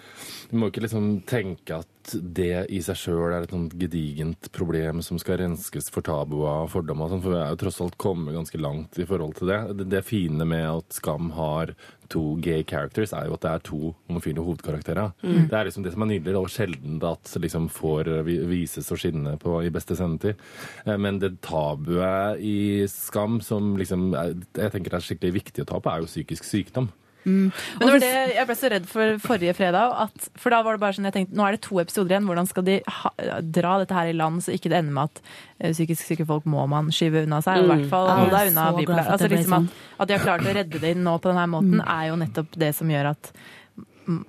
Du 0.50 0.56
må 0.58 0.70
ikke 0.70 0.82
liksom 0.86 1.22
tenke 1.26 1.82
at 1.82 1.86
det 2.10 2.66
i 2.72 2.80
seg 2.84 2.96
sjøl 2.96 3.34
er 3.34 3.44
et 3.44 3.52
sånt 3.52 3.74
gedigent 3.78 4.48
problem 4.56 5.02
som 5.04 5.18
skal 5.20 5.40
renskes 5.42 5.90
for 5.92 6.04
tabua 6.06 6.62
og 6.64 6.70
fordommer 6.72 7.06
og 7.06 7.14
sånn, 7.14 7.22
for 7.24 7.34
vi 7.34 7.40
er 7.40 7.52
jo 7.52 7.58
tross 7.60 7.80
alt 7.84 7.96
kommet 8.00 8.36
ganske 8.36 8.60
langt 8.60 8.98
i 9.00 9.06
forhold 9.08 9.36
til 9.38 9.50
det. 9.52 9.60
Det, 9.90 10.02
fine 10.06 10.46
med 10.48 10.66
at 10.68 10.96
Skam 10.96 11.32
har 11.36 11.74
to 12.10 12.36
gay 12.42 12.64
characters, 12.66 13.12
er 13.14 13.28
jo 13.28 13.36
at 13.36 13.44
det 13.44 13.50
er 13.52 13.64
to 13.68 13.92
homofile 14.08 14.42
hovedkarakterer. 14.42 15.12
Mm. 15.22 15.44
Det 15.50 15.58
er 15.58 15.68
liksom 15.68 15.84
det 15.86 15.92
som 15.94 16.06
er 16.06 16.10
nydelig, 16.10 16.36
og 16.40 16.50
sjelden 16.50 16.96
at 17.06 17.34
liksom 17.44 17.68
får 17.70 18.10
vises 18.50 18.90
og 18.90 18.98
skinne 19.02 19.36
på 19.40 19.60
i 19.62 19.70
beste 19.74 19.98
sendetid. 19.98 20.40
Eh, 20.86 20.96
Men 20.96 21.20
det 21.22 21.36
tabuet 21.46 22.40
i 22.42 22.86
Skam 22.90 23.40
som 23.44 23.76
liksom 23.78 24.10
jeg 24.14 24.72
tenker 24.72 24.96
er 24.96 25.04
skikkelig 25.04 25.36
viktig 25.40 25.62
å 25.66 25.70
ta 25.70 25.78
på, 25.78 25.92
er 25.92 26.02
jo 26.02 26.10
psykisk 26.10 26.48
sykdom. 26.48 26.90
Men 27.24 27.52
det 27.78 27.88
var 27.90 27.98
det 28.02 28.34
jeg 28.34 28.46
ble 28.48 28.54
så 28.56 28.70
redd 28.72 28.86
for 28.88 29.18
forrige 29.20 29.54
fredag. 29.58 29.92
At, 30.06 30.28
for 30.40 30.50
da 30.54 30.62
var 30.64 30.76
det 30.78 30.80
bare 30.80 30.96
sånn 30.96 31.04
jeg 31.10 31.16
tenkte, 31.18 31.36
Nå 31.36 31.44
er 31.46 31.52
det 31.56 31.60
to 31.66 31.78
episoder 31.82 32.14
igjen. 32.16 32.26
Hvordan 32.30 32.48
skal 32.48 32.64
de 32.64 32.78
ha, 32.86 33.10
dra 33.42 33.74
dette 33.82 33.94
her 33.98 34.10
i 34.12 34.16
land 34.16 34.40
så 34.46 34.54
ikke 34.56 34.70
det 34.72 34.78
ender 34.80 34.96
med 34.96 35.10
at 35.10 35.22
eh, 35.60 35.72
psykisk 35.76 36.06
syke 36.08 36.26
folk 36.26 36.44
må 36.48 36.64
man 36.70 36.88
skyve 36.94 37.24
unna 37.26 37.42
seg? 37.44 37.60
Og 37.60 37.64
i 37.64 37.68
Mm. 37.68 37.74
hvert 37.76 37.90
fall 37.90 38.08
holde 38.08 38.42
unna 38.50 38.66
bipolar. 38.78 39.04
at 39.06 39.12
Altså, 39.18 39.28
liksom 39.28 39.56
sånn. 39.58 39.68
at, 39.70 40.00
at 40.00 40.08
de 40.08 40.16
har 40.18 40.24
klart 40.26 40.48
å 40.48 40.54
redde 40.56 40.80
det 40.80 40.96
nå 40.96 41.18
på 41.20 41.28
denne 41.34 41.46
måten, 41.52 41.80
er 41.86 42.08
jo 42.08 42.16
nettopp 42.16 42.56
det 42.56 42.74
som 42.74 42.88
gjør 42.88 43.10
at 43.12 43.32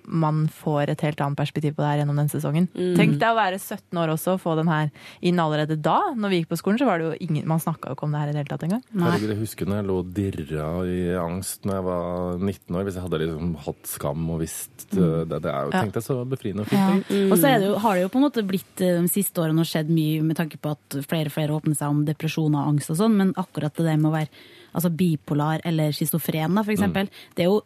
man 0.08 0.44
får 0.52 0.94
et 0.94 1.04
helt 1.06 1.22
annet 1.24 1.40
perspektiv 1.40 1.76
på 1.78 1.84
det 1.84 1.92
her 1.92 2.02
gjennom 2.02 2.20
den 2.22 2.32
sesongen. 2.32 2.68
Mm. 2.74 2.96
Tenk 2.98 3.16
deg 3.22 3.30
å 3.30 3.38
være 3.38 3.60
17 3.60 4.00
år 4.02 4.14
også 4.16 4.36
og 4.36 4.42
få 4.44 4.56
den 4.60 4.72
her 4.72 4.90
inn 5.26 5.40
allerede 5.42 5.78
da. 5.82 6.00
Når 6.18 6.34
vi 6.34 6.42
gikk 6.42 6.52
på 6.54 6.60
skolen, 6.62 6.80
så 6.82 6.88
var 6.90 7.02
det 7.02 7.10
jo 7.10 7.18
ingen 7.28 7.48
Man 7.50 7.62
snakka 7.62 7.92
jo 7.92 7.98
ikke 7.98 8.08
om 8.08 8.16
det 8.16 8.22
her 8.22 8.32
i 8.32 8.36
det 8.36 8.42
hele 8.42 8.52
tatt 8.54 8.66
engang. 8.68 8.84
Herregud, 8.96 9.34
jeg 9.34 9.42
husker 9.42 9.70
når 9.70 9.82
jeg 9.82 9.88
lå 9.90 9.98
og 10.02 10.12
dirra 10.18 10.68
i 10.88 11.00
angst 11.22 11.68
når 11.68 11.78
jeg 11.78 11.88
var 11.90 12.38
19 12.40 12.78
år. 12.80 12.88
Hvis 12.88 13.00
jeg 13.00 13.06
hadde 13.08 13.22
liksom 13.24 13.52
hatt 13.68 13.92
skam 13.92 14.30
og 14.36 14.42
visst 14.44 14.88
uh, 14.96 15.22
det, 15.28 15.42
det 15.42 15.52
er 15.52 15.68
jo, 15.68 15.74
tenkt 15.76 15.92
Tenk 15.92 15.98
deg 16.00 16.08
så 16.08 16.20
befriende 16.32 16.66
og 16.66 16.72
Ja. 16.72 16.88
fint. 16.94 17.12
Og 17.32 17.38
så 17.38 17.50
er 17.52 17.60
det 17.60 17.68
jo, 17.72 17.76
har 17.84 17.98
det 17.98 18.06
jo 18.06 18.14
på 18.14 18.22
en 18.22 18.26
måte 18.28 18.46
blitt 18.48 18.82
eh, 18.86 19.02
de 19.02 19.12
siste 19.12 19.42
årene 19.44 19.64
og 19.64 19.68
skjedd 19.68 19.92
mye 19.92 20.22
med 20.24 20.38
tanke 20.40 20.60
på 20.62 20.72
at 20.72 20.98
flere 21.10 21.32
og 21.32 21.36
flere 21.36 21.58
åpner 21.58 21.76
seg 21.78 21.92
om 21.92 22.06
depresjon 22.08 22.56
og 22.56 22.70
angst 22.74 22.94
og 22.94 23.00
sånn, 23.02 23.18
men 23.20 23.34
akkurat 23.40 23.76
det 23.76 23.88
der 23.90 24.00
med 24.00 24.12
å 24.12 24.16
være 24.16 24.32
altså 24.72 24.92
bipolar 24.96 25.64
eller 25.68 25.92
schizofren, 25.96 26.56
da, 26.56 26.64
for 26.64 26.72
eksempel, 26.76 27.10
det 27.36 27.44
er 27.46 27.52
jo 27.52 27.60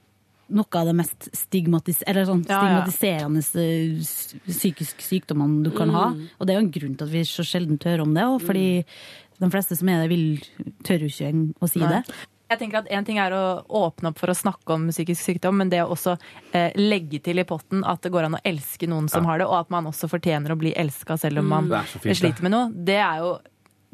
noe 0.49 0.77
av 0.79 0.85
det 0.85 0.93
mest 0.95 1.29
stigmatis 1.33 2.03
eller 2.05 2.25
sånn 2.25 2.43
Ja, 2.47 2.59
ja. 2.69 2.83
stigmatiserende 2.85 3.41
psykiske 4.47 5.01
sykdommene 5.05 5.63
du 5.65 5.71
kan 5.75 5.89
ha. 5.95 6.09
Mm. 6.13 6.27
Og 6.39 6.45
det 6.47 6.53
er 6.55 6.59
jo 6.59 6.65
en 6.67 6.71
grunn 6.75 6.95
til 6.99 7.07
at 7.07 7.13
vi 7.13 7.23
så 7.27 7.45
sjelden 7.47 7.79
tør 7.81 8.03
om 8.05 8.13
det, 8.13 8.23
og 8.29 8.41
fordi 8.45 8.67
de 9.41 9.49
fleste 9.51 9.75
som 9.79 9.89
er 9.91 10.03
det, 10.05 10.09
vil, 10.13 10.71
tør 10.87 11.05
jo 11.05 11.11
ikke 11.11 11.33
å 11.65 11.69
si 11.71 11.81
Nei. 11.83 11.89
det. 11.97 12.15
Jeg 12.45 12.59
tenker 12.61 12.77
at 12.83 12.87
En 12.93 13.03
ting 13.07 13.17
er 13.17 13.33
å 13.33 13.65
åpne 13.65 14.11
opp 14.11 14.19
for 14.21 14.29
å 14.29 14.35
snakke 14.37 14.75
om 14.75 14.83
psykisk 14.93 15.17
sykdom, 15.25 15.57
men 15.57 15.69
det 15.73 15.79
å 15.81 15.89
også 15.95 16.13
eh, 16.53 16.71
legge 16.77 17.17
til 17.25 17.39
i 17.41 17.43
potten 17.43 17.81
at 17.83 18.03
det 18.05 18.11
går 18.13 18.27
an 18.27 18.37
å 18.37 18.41
elske 18.45 18.85
noen 18.87 19.09
som 19.09 19.23
Ja. 19.25 19.31
har 19.31 19.39
det, 19.41 19.47
og 19.47 19.57
at 19.65 19.71
man 19.73 19.85
også 19.89 20.07
fortjener 20.07 20.53
å 20.53 20.59
bli 20.61 20.71
elska 20.77 21.17
selv 21.17 21.39
om 21.41 21.45
Mm. 21.45 21.49
man 21.49 21.71
er 21.81 21.85
det. 22.03 22.15
sliter 22.17 22.43
med 22.43 22.51
noe, 22.51 22.71
det 22.71 22.99
er 23.01 23.17
jo 23.25 23.39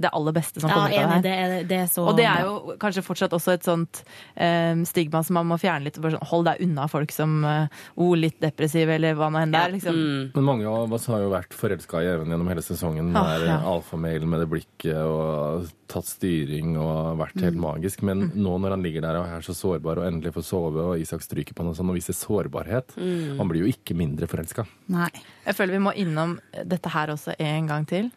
det 0.02 0.12
aller 0.14 0.34
beste 0.36 0.60
som 0.62 0.70
Ja, 0.70 0.76
kommer 0.76 0.90
ut 0.90 0.98
av 1.18 1.22
det 1.24 1.30
her. 1.36 1.50
det 1.56 1.68
det 1.70 1.78
er 1.84 1.88
så 1.92 2.06
Og 2.08 2.18
det 2.18 2.26
er 2.26 2.42
jo 2.48 2.76
kanskje 2.82 3.04
fortsatt 3.06 3.34
også 3.38 3.54
et 3.54 3.64
sånt 3.68 4.04
um, 4.36 4.86
stigma 4.86 5.22
som 5.24 5.36
man 5.40 5.48
må 5.48 5.58
fjerne 5.62 5.86
litt. 5.88 6.00
Bare 6.02 6.16
sånn, 6.18 6.28
hold 6.32 6.46
deg 6.50 6.62
unna 6.66 6.88
folk 6.92 7.12
som 7.16 7.44
uh, 7.46 7.68
oh, 7.96 8.14
litt 8.18 8.40
depressive, 8.42 8.96
eller 8.98 9.16
hva 9.16 9.30
nå 9.32 9.42
enn 9.44 9.52
det 9.54 9.62
er. 9.62 9.72
Liksom. 9.78 9.96
Mm. 9.96 10.32
Men 10.36 10.44
mange 10.48 10.68
av 10.68 10.94
oss 10.94 11.06
har 11.12 11.22
jo 11.24 11.30
vært 11.34 11.54
forelska 11.54 12.02
i 12.04 12.10
Even 12.12 12.28
gjennom 12.34 12.50
hele 12.52 12.62
sesongen. 12.66 13.14
Ah, 13.16 13.38
ja. 13.40 13.60
Alfamailen 13.72 14.28
med 14.30 14.42
det 14.44 14.50
blikket 14.52 14.98
og 14.98 15.70
tatt 15.92 16.08
styring 16.08 16.78
og 16.80 17.18
vært 17.20 17.36
helt 17.44 17.58
Mm. 17.58 17.62
magisk. 17.62 18.02
Men 18.08 18.32
nå 18.34 18.58
når 18.62 18.70
han 18.78 18.84
ligger 18.84 19.02
der 19.02 19.18
og 19.20 19.26
er 19.28 19.42
så 19.44 19.52
sårbar 19.54 20.00
og 20.00 20.06
endelig 20.08 20.32
får 20.34 20.44
sove, 20.48 20.80
og 20.94 21.00
Isak 21.00 21.22
stryker 21.22 21.54
på 21.54 21.64
noe 21.68 21.76
sånn 21.76 21.90
og 21.92 21.96
viser 22.00 22.14
sårbarhet 22.16 22.96
Mm. 22.98 23.38
Han 23.38 23.48
blir 23.50 23.66
jo 23.66 23.72
ikke 23.74 23.96
mindre 23.96 24.28
forelska. 24.28 24.66
Nei. 24.88 25.10
Jeg 25.46 25.56
føler 25.56 25.72
vi 25.78 25.84
må 25.84 25.94
innom 25.96 26.40
dette 26.66 26.90
her 26.90 27.08
også 27.08 27.36
en 27.40 27.68
gang 27.68 27.86
til. 27.86 28.12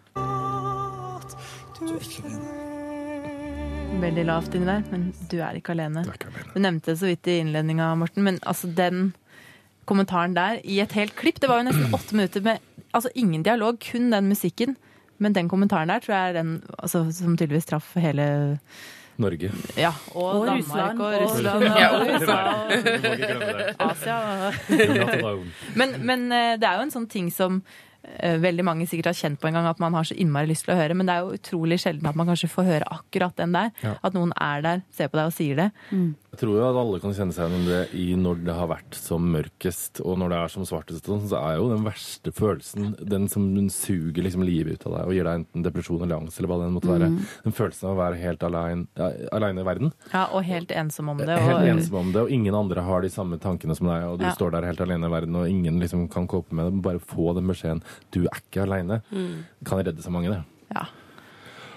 Veldig 4.05 4.25
lavt 4.27 4.55
inni 4.57 4.67
der, 4.69 4.83
men 4.91 5.05
du 5.31 5.37
er 5.45 5.57
ikke 5.59 5.73
alene. 5.75 6.03
Du 6.55 6.59
nevnte 6.63 6.93
det 6.93 6.99
så 7.01 7.09
vidt 7.09 7.29
i 7.31 7.39
innledninga, 7.43 7.93
Morten, 7.99 8.25
men 8.27 8.41
altså 8.49 8.69
den 8.75 9.13
kommentaren 9.89 10.35
der 10.37 10.61
i 10.65 10.79
et 10.81 10.95
helt 10.97 11.13
klipp 11.19 11.37
Det 11.43 11.49
var 11.51 11.61
jo 11.61 11.67
nesten 11.69 11.93
åtte 11.95 12.17
minutter 12.17 12.41
med 12.45 12.59
altså 12.97 13.11
ingen 13.15 13.43
dialog, 13.45 13.79
kun 13.85 14.11
den 14.13 14.29
musikken. 14.33 14.77
Men 15.23 15.33
den 15.37 15.49
kommentaren 15.49 15.89
der 15.93 16.03
tror 16.03 16.15
jeg 16.17 16.29
er 16.33 16.39
den 16.41 16.53
altså, 16.79 17.05
som 17.15 17.37
tydeligvis 17.37 17.69
traff 17.71 17.93
hele 18.01 18.59
Norge. 19.21 19.53
Ja, 19.79 19.93
og, 20.15 20.41
Og 20.41 20.47
Danmark 20.49 20.65
Russland, 20.67 21.01
og 21.01 21.13
Russland 21.23 21.65
og 21.65 21.79
Ja, 21.79 21.89
og- 21.95 22.07
USA 22.11 22.39
Du 22.69 22.79
ikke 23.15 23.35
og 23.79 23.91
Asia. 23.93 24.17
Men, 25.79 25.95
men 26.07 26.25
eh, 26.33 26.57
det 26.59 26.67
er 26.67 26.81
jo 26.81 26.87
en 26.89 26.95
sånn 26.97 27.07
ting 27.13 27.31
som 27.31 27.61
veldig 28.43 28.65
mange 28.67 28.87
sikkert 28.89 29.13
har 29.13 29.19
kjent 29.19 29.41
på 29.41 29.49
en 29.49 29.57
gang, 29.59 29.69
at 29.71 29.81
man 29.83 29.95
har 29.97 30.07
så 30.09 30.17
innmari 30.19 30.51
lyst 30.51 30.67
til 30.67 30.75
å 30.75 30.79
høre, 30.79 30.97
men 30.99 31.09
det 31.09 31.15
er 31.15 31.25
jo 31.25 31.39
utrolig 31.39 31.81
sjelden 31.83 32.09
at 32.11 32.19
man 32.19 32.29
kanskje 32.31 32.51
får 32.53 32.69
høre 32.69 32.91
akkurat 32.97 33.37
den 33.41 33.57
der. 33.57 33.73
Ja. 33.85 33.95
At 34.05 34.17
noen 34.17 34.35
er 34.41 34.65
der, 34.65 34.85
ser 34.95 35.11
på 35.11 35.19
deg 35.21 35.31
og 35.31 35.37
sier 35.37 35.61
det. 35.63 35.71
Jeg 36.35 36.41
tror 36.41 36.57
jo 36.59 36.63
at 36.67 36.77
alle 36.81 36.99
kan 36.99 37.13
kjenne 37.15 37.35
seg 37.37 37.47
igjen 37.53 37.63
i 37.63 37.71
det 37.71 37.83
i 37.95 38.05
når 38.19 38.41
det 38.43 38.55
har 38.57 38.67
vært 38.67 38.97
som 38.99 39.27
mørkest, 39.31 40.01
og 40.03 40.17
når 40.19 40.33
det 40.33 40.39
er 40.41 40.51
som 40.51 40.65
svartest, 40.67 41.07
sånn, 41.07 41.21
så 41.31 41.39
er 41.39 41.61
jo 41.61 41.69
den 41.71 41.85
verste 41.87 42.33
følelsen 42.35 42.89
den 42.99 43.29
som 43.31 43.47
suger 43.71 44.27
liksom 44.27 44.43
livet 44.43 44.81
ut 44.81 44.87
av 44.91 44.97
deg 44.97 45.11
og 45.13 45.15
gir 45.15 45.29
deg 45.29 45.39
enten 45.39 45.63
depresjon 45.67 46.03
eller 46.03 46.17
angst 46.19 46.41
eller 46.41 46.51
hva 46.51 46.59
det 46.65 46.73
måtte 46.75 46.91
være. 46.91 47.11
Mm. 47.13 47.21
Den 47.47 47.55
følelsen 47.55 47.87
av 47.87 47.95
å 47.95 48.01
være 48.01 48.19
helt 48.25 48.47
alene, 48.49 48.89
ja, 48.99 49.13
i 49.55 49.67
verden. 49.71 49.93
Ja, 50.11 50.25
og 50.35 50.43
helt 50.49 50.75
ensom 50.75 51.13
om 51.15 51.23
det. 51.23 51.39
Helt 51.39 51.61
Og, 51.61 51.69
ensom 51.77 52.01
om 52.03 52.11
det, 52.17 52.27
og 52.27 52.35
ingen 52.35 52.59
andre 52.59 52.83
har 52.89 53.07
de 53.07 53.13
samme 53.15 53.39
tankene 53.39 53.79
som 53.79 53.87
deg, 53.93 54.09
og 54.11 54.19
du 54.19 54.27
Ja. 54.27 54.35
står 54.35 54.57
der 54.59 54.67
helt 54.67 54.83
alene 54.83 55.07
i 55.07 55.15
verden, 55.15 55.39
og 55.39 55.47
ingen 55.49 55.79
liksom 55.79 56.09
kan 56.11 56.27
kåpe 56.27 56.51
med 56.53 56.67
det. 56.73 56.83
Bare 56.83 56.99
få 56.99 57.35
den 57.39 57.47
beskjeden. 57.47 57.83
Du 58.11 58.25
er 58.27 58.43
ikke 58.43 58.67
aleine. 58.67 59.03
Mm. 59.13 59.45
Kan 59.65 59.85
redde 59.85 60.03
så 60.03 60.11
mange, 60.11 60.35
det. 60.35 60.43
ja. 60.75 60.87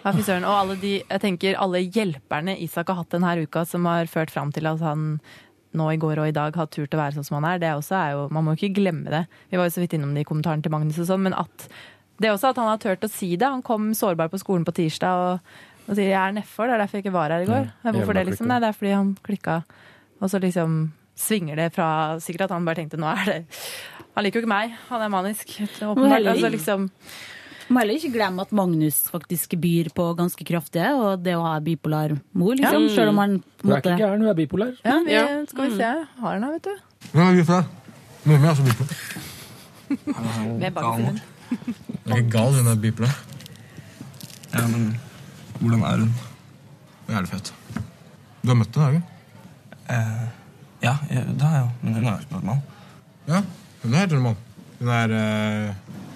Ja, 0.08 0.14
fy 0.16 0.24
søren. 0.24 0.46
Og 0.48 0.56
alle 0.56 0.78
de, 0.80 0.94
jeg 1.02 1.20
tenker 1.20 1.58
alle 1.60 1.82
hjelperne 1.84 2.54
Isak 2.64 2.88
har 2.88 3.02
hatt 3.02 3.12
denne 3.12 3.34
uka, 3.44 3.66
som 3.68 3.84
har 3.90 4.08
ført 4.08 4.32
fram 4.32 4.54
til 4.56 4.70
at 4.70 4.80
han 4.80 5.18
nå 5.78 5.88
i 5.92 6.00
går 6.00 6.22
og 6.24 6.30
i 6.30 6.36
dag 6.36 6.56
har 6.56 6.70
turt 6.72 6.96
å 6.96 7.00
være 7.02 7.18
sånn 7.18 7.28
som 7.28 7.36
han 7.42 7.48
er, 7.50 7.60
det 7.60 7.74
også 7.76 7.96
er 8.00 8.14
jo 8.16 8.22
Man 8.34 8.46
må 8.46 8.54
jo 8.54 8.62
ikke 8.62 8.80
glemme 8.80 9.12
det. 9.12 9.26
Vi 9.52 9.60
var 9.60 9.68
jo 9.68 9.74
så 9.76 9.84
vidt 9.84 9.98
innom 9.98 10.14
det 10.16 10.24
i 10.24 10.30
kommentaren 10.30 10.64
til 10.64 10.72
Magnus 10.72 11.02
og 11.04 11.10
sånn, 11.10 11.26
men 11.28 11.36
at 11.36 11.68
det 12.18 12.30
er 12.30 12.34
også 12.38 12.54
at 12.54 12.62
han 12.62 12.72
har 12.72 12.80
turt 12.82 13.04
å 13.04 13.12
si 13.12 13.36
det. 13.36 13.50
Han 13.52 13.66
kom 13.66 13.92
sårbar 13.94 14.32
på 14.32 14.40
skolen 14.42 14.64
på 14.66 14.74
tirsdag 14.80 15.26
og, 15.26 15.52
og 15.86 15.92
sier 15.92 16.08
'jeg 16.08 16.22
er 16.24 16.38
nedfor', 16.40 16.66
det 16.66 16.74
er 16.74 16.82
derfor 16.82 16.98
jeg 16.98 17.06
ikke 17.06 17.18
var 17.20 17.30
her 17.30 17.44
i 17.44 17.52
går. 17.52 17.68
Ja, 17.84 17.92
Hvorfor 17.92 18.14
det, 18.14 18.26
liksom? 18.26 18.48
Nei, 18.48 18.60
det 18.64 18.70
er 18.72 18.80
fordi 18.80 18.96
han 18.96 19.18
klikka. 19.28 19.64
Og 20.22 20.32
så 20.32 20.40
liksom 20.42 20.94
svinger 21.18 21.56
det 21.56 21.74
fra 21.74 22.18
Sikkert 22.22 22.48
at 22.48 22.52
han 22.56 22.66
bare 22.66 22.80
tenkte 22.80 22.98
'nå 22.98 23.06
er 23.06 23.26
det 23.26 23.46
Han 24.16 24.24
liker 24.24 24.40
jo 24.40 24.46
ikke 24.46 24.56
meg, 24.56 24.74
han 24.90 25.02
er 25.02 25.10
manisk'. 25.10 25.52
Åpenbart. 25.84 26.26
Altså, 26.26 26.50
liksom, 26.50 26.90
Må 27.70 27.82
heller 27.82 27.98
ikke 28.00 28.14
glemme 28.14 28.42
at 28.46 28.52
Magnus 28.56 28.98
faktisk 29.12 29.56
byr 29.60 29.90
på 29.96 30.04
ganske 30.16 30.46
kraftige, 30.48 30.92
og 30.96 31.24
det 31.26 31.34
å 31.36 31.42
ha 31.44 31.56
bipolar 31.60 32.14
mor, 32.34 32.54
liksom. 32.56 32.86
Ja. 32.88 32.94
Selv 32.96 33.10
om 33.12 33.18
han 33.20 33.40
på 33.60 33.68
Hun 33.68 33.72
en 33.72 33.76
er 33.76 33.82
ikke 33.82 33.98
gæren, 34.00 34.22
hun 34.24 34.30
er 34.32 34.38
bipolar. 34.40 34.72
ja, 34.86 34.96
vi, 35.06 35.12
Ja. 35.12 35.26
skal 35.50 35.70
vi 35.70 35.78
se. 35.78 35.90
Har 36.22 36.34
han 36.38 36.44
her, 36.44 36.52
vet 36.52 36.64
du. 36.64 36.76
Hvem 37.14 37.36
vi 37.36 37.44
får 37.44 37.62
det. 37.62 37.68
Mummi 38.28 38.46
er 38.48 38.52
også 38.52 38.64
bipolar. 38.64 38.96
Med 39.88 40.74
sin. 40.96 41.20
Jeg 42.08 42.14
er 42.14 42.18
ikke 42.22 42.32
gal, 42.32 42.54
hun 42.58 42.68
er 42.68 42.76
bipolar. 42.76 43.18
Ja, 44.54 44.64
men 44.68 45.00
hvordan 45.60 45.84
er 45.84 45.98
hun? 46.06 46.14
Jævlig 47.10 47.30
fett. 47.30 47.54
Du 48.44 48.48
har 48.52 48.56
møtt 48.60 48.76
henne, 48.76 48.84
har 48.86 48.92
du 48.92 48.98
ikke? 48.98 49.14
Eh, 49.90 50.26
ja, 50.84 50.96
ja, 51.12 51.22
det 51.24 51.42
har 51.42 51.54
jeg 51.58 51.64
jo. 51.64 51.70
Men 51.84 51.94
hun 51.94 52.06
er 52.06 52.12
jo 52.12 52.18
ikke 52.24 52.36
normal. 52.40 52.62
Ja, 53.28 53.42
hun 53.84 53.94
er 53.94 53.98
helt 54.06 54.12
normal. 54.18 54.36
Hun 54.80 54.90
er 54.90 55.14
eh, 55.20 55.74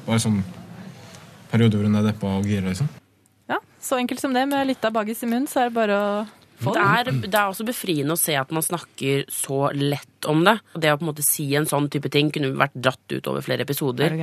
bare 0.08 0.20
sånn 0.24 0.42
perioder 1.52 1.80
hvor 1.80 1.90
hun 1.90 2.00
er 2.00 2.08
deppa 2.10 2.36
og 2.40 2.48
gira, 2.48 2.68
liksom. 2.72 2.90
Ja, 3.52 3.60
så 3.84 4.00
enkelt 4.00 4.24
som 4.24 4.34
det. 4.36 4.46
Med 4.50 4.70
litt 4.70 4.86
av 4.88 4.96
baggis 4.96 5.24
i 5.26 5.30
munnen, 5.30 5.50
så 5.52 5.64
er 5.64 5.70
det 5.70 5.78
bare 5.78 5.98
å 5.98 6.12
Det 6.62 6.82
er, 6.82 7.12
det 7.26 7.34
er 7.34 7.50
også 7.50 7.66
befriende 7.66 8.14
å 8.14 8.20
se 8.20 8.36
at 8.38 8.52
man 8.54 8.62
snakker 8.66 9.26
så 9.34 9.72
lett 9.74 10.08
om 10.30 10.44
det. 10.46 10.60
Det 10.78 10.92
å 10.94 10.98
på 11.00 11.06
en 11.08 11.10
måte 11.10 11.24
si 11.26 11.48
en 11.58 11.66
sånn 11.66 11.88
type 11.90 12.10
ting 12.14 12.30
kunne 12.34 12.52
vært 12.54 12.76
dratt 12.78 13.10
ut 13.16 13.28
over 13.32 13.42
flere 13.42 13.64
Er 13.64 13.66
episoder. 13.66 14.14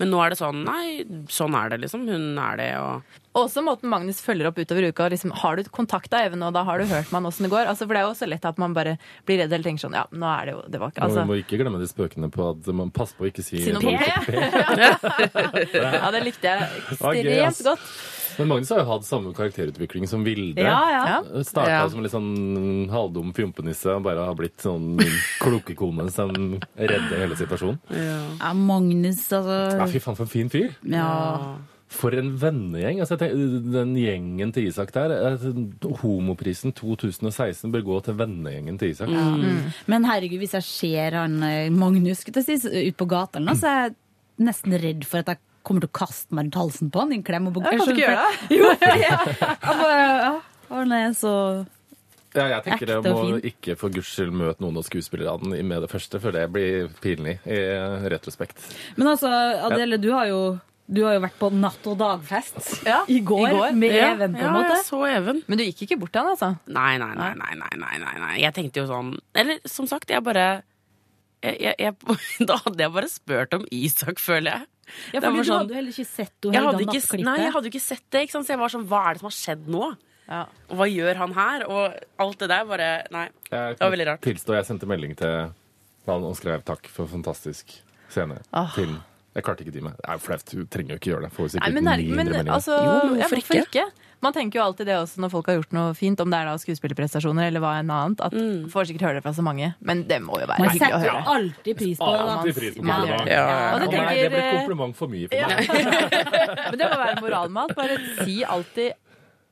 Men 0.00 0.08
nå 0.10 0.20
er 0.24 0.32
det 0.32 0.38
sånn 0.40 0.62
Nei, 0.64 1.02
sånn 1.28 1.52
er 1.58 1.74
det, 1.74 1.82
liksom. 1.84 2.06
Hun 2.08 2.38
er 2.40 2.56
det, 2.56 2.70
og 2.80 3.18
Og 3.34 3.46
også 3.46 3.62
måten 3.64 3.88
Magnus 3.92 4.20
følger 4.24 4.48
opp 4.48 4.58
utover 4.60 4.88
uka. 4.88 5.08
Liksom, 5.12 5.30
har 5.42 5.56
du 5.56 5.68
kontakta 5.72 6.22
Even, 6.24 6.42
og 6.44 6.52
da 6.56 6.62
har 6.68 6.78
du 6.80 6.84
hørt 6.88 7.12
med 7.12 7.18
han 7.20 7.28
åssen 7.30 7.44
det 7.46 7.52
går? 7.52 7.68
Altså, 7.68 7.84
for 7.86 7.96
det 7.96 8.00
er 8.02 8.08
jo 8.08 8.16
så 8.16 8.28
lett 8.28 8.44
at 8.48 8.58
man 8.60 8.72
bare 8.76 8.96
blir 9.28 9.42
redd 9.42 9.52
eller 9.52 9.64
tenker 9.68 9.86
sånn 9.86 9.96
Ja, 9.96 10.06
nå 10.12 10.26
er 10.32 10.48
det 10.48 10.56
jo 10.56 10.64
Det 10.72 10.80
var 10.80 10.92
ikke 10.92 11.04
altså. 11.04 11.12
vi 11.12 11.20
Altså. 11.22 11.28
må 11.32 11.38
ikke 11.42 11.60
glemme 11.60 11.80
de 11.80 11.88
spøkene 11.92 12.32
på 12.32 12.48
at 12.50 12.72
man 12.80 12.90
passer 12.92 13.16
på 13.20 13.24
å 13.28 13.30
ikke 13.32 13.44
si 13.44 13.60
Si 13.64 13.72
noe 13.76 13.80
P. 13.82 14.08
Ja, 15.76 16.10
det 16.12 16.24
likte 16.24 16.48
jeg 16.48 16.82
ekstremt 16.96 17.64
godt. 17.68 17.86
Men 18.38 18.48
Magnus 18.50 18.70
har 18.72 18.82
jo 18.82 18.86
hatt 18.90 19.04
samme 19.06 19.32
karakterutvikling 19.36 20.06
som 20.10 20.24
Vilde. 20.26 20.62
Ja, 20.62 20.78
ja. 20.90 21.42
Starta 21.44 21.70
Ja. 21.70 21.88
som 21.92 22.02
litt 22.04 22.12
sånn 22.14 22.88
halvdum 22.92 23.32
fjompenisse 23.36 23.96
og 23.96 24.04
bare 24.06 24.24
har 24.26 24.34
blitt 24.38 24.58
sånn 24.62 24.96
kloke 25.42 25.74
kone 25.78 26.08
som 26.12 26.32
redder 26.76 27.18
hele 27.24 27.36
situasjonen. 27.38 27.78
Ja, 27.92 28.52
Magnus, 28.54 29.26
altså. 29.32 29.58
Ja, 29.76 29.82
altså. 29.82 29.92
fy 29.92 30.00
faen, 30.06 30.16
for 30.16 30.24
en 30.28 30.32
fin 30.32 30.50
fyr. 30.52 30.72
Ja. 30.88 31.58
For 31.92 32.14
en 32.16 32.30
vennegjeng. 32.40 33.02
Altså, 33.04 33.18
jeg 33.18 33.20
tenker, 33.20 33.72
den 33.74 33.94
gjengen 34.00 34.52
til 34.56 34.70
Isak 34.70 34.94
der 34.94 35.12
eh, 35.12 35.42
Homoprisen 36.00 36.72
2016 36.72 37.68
bør 37.74 37.84
gå 37.90 37.98
til 38.06 38.16
vennegjengen 38.16 38.78
til 38.80 38.94
Isak. 38.94 39.12
Men 39.86 40.06
herregud, 40.08 40.40
hvis 40.40 40.56
jeg 40.56 40.64
ser 40.68 41.18
han 41.20 41.36
eh, 41.44 41.68
Magnus 41.68 42.24
si, 42.24 42.56
ut 42.88 42.96
på 42.96 43.08
gata, 43.10 43.42
så 43.52 43.68
er 43.68 43.82
jeg 43.82 43.96
nesten 44.48 44.78
redd 44.80 45.04
for 45.04 45.20
at 45.20 45.34
jeg 45.34 45.42
kommer 45.66 45.84
til 45.84 45.90
å 45.90 45.96
kaste 45.98 46.34
meg 46.34 46.46
rundt 46.48 46.58
halsen 46.62 46.90
på 46.94 47.02
han 47.04 47.12
i 47.14 47.18
en 47.20 47.26
klem. 47.26 47.46
Og 47.50 47.60
Jeg 47.60 47.78
kan 47.78 47.92
ikke 47.92 48.02
gjøre 48.02 48.24
det. 48.24 48.40
Jo, 48.58 48.72
jeg, 48.72 48.98
jeg 49.02 49.12
ja, 49.62 50.32
han 50.72 50.92
er 50.96 51.14
så 51.18 51.32
Ja, 52.32 52.46
jeg 52.48 52.62
tenker 52.64 52.88
det 52.88 52.98
og 53.02 53.06
må 53.12 53.38
ikke 53.44 53.74
for 53.76 53.92
guds 53.92 54.08
skyld 54.14 54.32
møte 54.32 54.64
noen 54.64 54.78
av 54.80 54.86
skuespillerne 54.88 55.58
med 55.68 55.84
det 55.84 55.90
første, 55.92 56.20
for 56.22 56.32
det 56.32 56.46
blir 56.54 56.88
pinlig 57.04 57.38
i 57.44 57.58
retrospekt. 58.08 58.60
Men 58.96 59.10
altså, 59.14 59.28
Adele, 59.68 59.98
du 60.00 60.10
har 60.16 60.30
jo 60.30 60.42
du 60.92 61.04
har 61.06 61.14
jo 61.14 61.20
vært 61.22 61.36
på 61.38 61.48
natt- 61.54 61.86
og 61.88 61.94
dagfest 62.00 62.82
Ja, 62.84 62.98
i, 63.08 63.20
går, 63.24 63.44
i 63.46 63.52
går. 63.54 63.76
med 63.78 63.94
Ja, 63.94 64.08
Even, 64.16 64.34
på 64.34 64.42
ja, 64.42 64.48
en 64.50 64.56
måte. 64.58 64.74
jeg 64.74 64.84
så 64.88 64.98
Even. 65.08 65.38
Men 65.46 65.60
du 65.60 65.64
gikk 65.64 65.84
ikke 65.86 65.96
bort 66.02 66.12
til 66.12 66.20
han, 66.24 66.32
altså? 66.34 66.48
Nei, 66.66 66.96
nei, 67.00 67.12
nei, 67.16 67.30
nei, 67.38 67.54
nei, 67.60 67.70
nei, 67.80 67.94
nei, 68.02 68.14
nei. 68.20 68.32
Jeg 68.42 68.52
tenkte 68.58 68.82
jo 68.82 68.88
sånn 68.90 69.12
Eller 69.38 69.60
som 69.70 69.86
sagt, 69.88 70.10
jeg 70.12 70.24
bare 70.26 70.48
jeg, 71.42 71.56
jeg, 71.62 71.74
jeg, 71.78 72.18
Da 72.50 72.58
hadde 72.66 72.84
jeg 72.84 72.94
bare 72.98 73.08
spurt 73.12 73.56
om 73.56 73.64
Isak, 73.72 74.20
føler 74.20 74.50
jeg. 74.58 74.68
Ja, 75.12 75.20
for 75.20 75.30
du 75.32 75.42
sånn- 75.42 75.58
hadde 75.58 75.68
jo 75.68 75.74
heller 75.74 75.92
ikke 75.92 76.06
sett 76.06 76.32
henne 76.42 76.54
hele 76.54 76.86
nattklippet. 76.86 77.24
nei, 77.24 77.36
jeg 77.42 77.52
hadde 77.52 77.64
jo 77.64 77.70
ikke 77.72 77.80
sett 77.86 78.02
det, 78.10 78.22
ikke 78.28 78.32
sant? 78.32 78.46
så 78.46 78.50
jeg 78.54 78.58
var 78.58 78.68
sånn 78.68 78.86
Hva 78.88 79.00
er 79.10 79.12
det 79.14 79.20
som 79.20 79.28
har 79.30 79.36
skjedd 79.38 79.66
nå? 79.68 79.96
Ja. 80.28 80.42
Og 80.70 80.76
hva 80.78 80.86
gjør 80.88 81.16
han 81.16 81.32
her? 81.34 81.64
Og 81.68 81.94
alt 82.18 82.38
det 82.38 82.48
der 82.48 82.64
bare 82.64 82.90
Nei. 83.10 83.28
Jeg 83.50 83.78
Det 83.78 83.80
var 83.80 83.90
veldig 83.90 84.06
rart. 84.06 84.20
Tilstå, 84.22 84.54
jeg 84.54 84.64
sendte 84.66 84.86
melding 84.86 85.16
til 85.16 85.52
han 86.06 86.24
og 86.24 86.36
skrev 86.36 86.62
takk 86.64 86.86
for 86.88 87.06
fantastisk 87.06 87.66
scene. 88.08 88.38
ah. 88.52 88.70
Til 88.74 89.00
Jeg 89.34 89.44
klarte 89.44 89.60
ikke 89.64 89.72
å 89.72 89.72
dy 89.72 89.80
meg. 89.80 89.92
Det 89.96 90.08
er 90.08 90.12
jo 90.12 90.18
flaut. 90.18 90.44
Du 90.44 90.64
trenger 90.66 90.88
jo 90.92 90.98
ikke 91.00 91.10
gjøre 91.14 91.22
det. 91.22 91.32
Får 91.32 91.60
Nei, 91.60 91.70
men, 91.72 91.86
er- 91.88 91.96
900 91.96 92.16
men 92.16 92.26
meldinger. 92.26 92.52
altså 92.52 92.74
Jo, 92.76 93.08
men 93.08 93.18
ja, 93.18 93.26
hvorfor 93.28 93.36
hvorfor 93.36 93.54
ikke? 93.56 93.66
ikke? 93.72 93.92
Man 94.22 94.32
tenker 94.36 94.60
jo 94.60 94.64
alltid 94.68 94.86
det 94.86 94.94
også 95.00 95.18
når 95.24 95.30
folk 95.32 95.48
har 95.50 95.56
gjort 95.58 95.72
noe 95.74 95.94
fint, 95.98 96.20
om 96.22 96.30
det 96.30 96.38
er 96.38 96.46
da 96.46 96.54
skuespillerprestasjoner 96.62 97.48
eller 97.50 97.62
hva 97.64 97.72
enn 97.80 97.90
annet. 97.90 98.20
At 98.22 98.36
Får 98.70 98.86
sikkert 98.86 99.02
høre 99.08 99.16
det 99.18 99.24
fra 99.24 99.32
så 99.34 99.42
mange, 99.42 99.72
men 99.82 100.04
det 100.06 100.20
må 100.22 100.38
jo 100.38 100.46
være 100.46 100.62
Man 100.62 100.70
hyggelig 100.70 100.94
å 100.94 101.00
setter 101.02 101.10
høre. 101.10 101.22
alltid 101.34 101.78
pris 101.80 101.98
på 101.98 102.10
det. 102.12 102.20
Alltid 102.36 102.54
pris 102.60 102.76
på 102.78 102.86
Ja. 102.86 102.98
Ja, 103.26 103.46
Og 103.74 103.82
Å 103.82 103.90
det 103.90 104.02
nei, 104.06 104.14
det 104.22 104.30
blir 104.30 104.46
kompliment 104.60 104.96
for 104.96 105.10
mye 105.10 105.26
for 105.26 105.36
Ja. 105.36 105.48
meg. 105.50 105.68
Men 106.70 106.78
det 106.78 106.90
må 106.92 107.00
være 107.02 107.20
moralmat. 107.24 107.74
Bare 107.76 107.98
si 108.22 108.36
alltid 108.44 108.92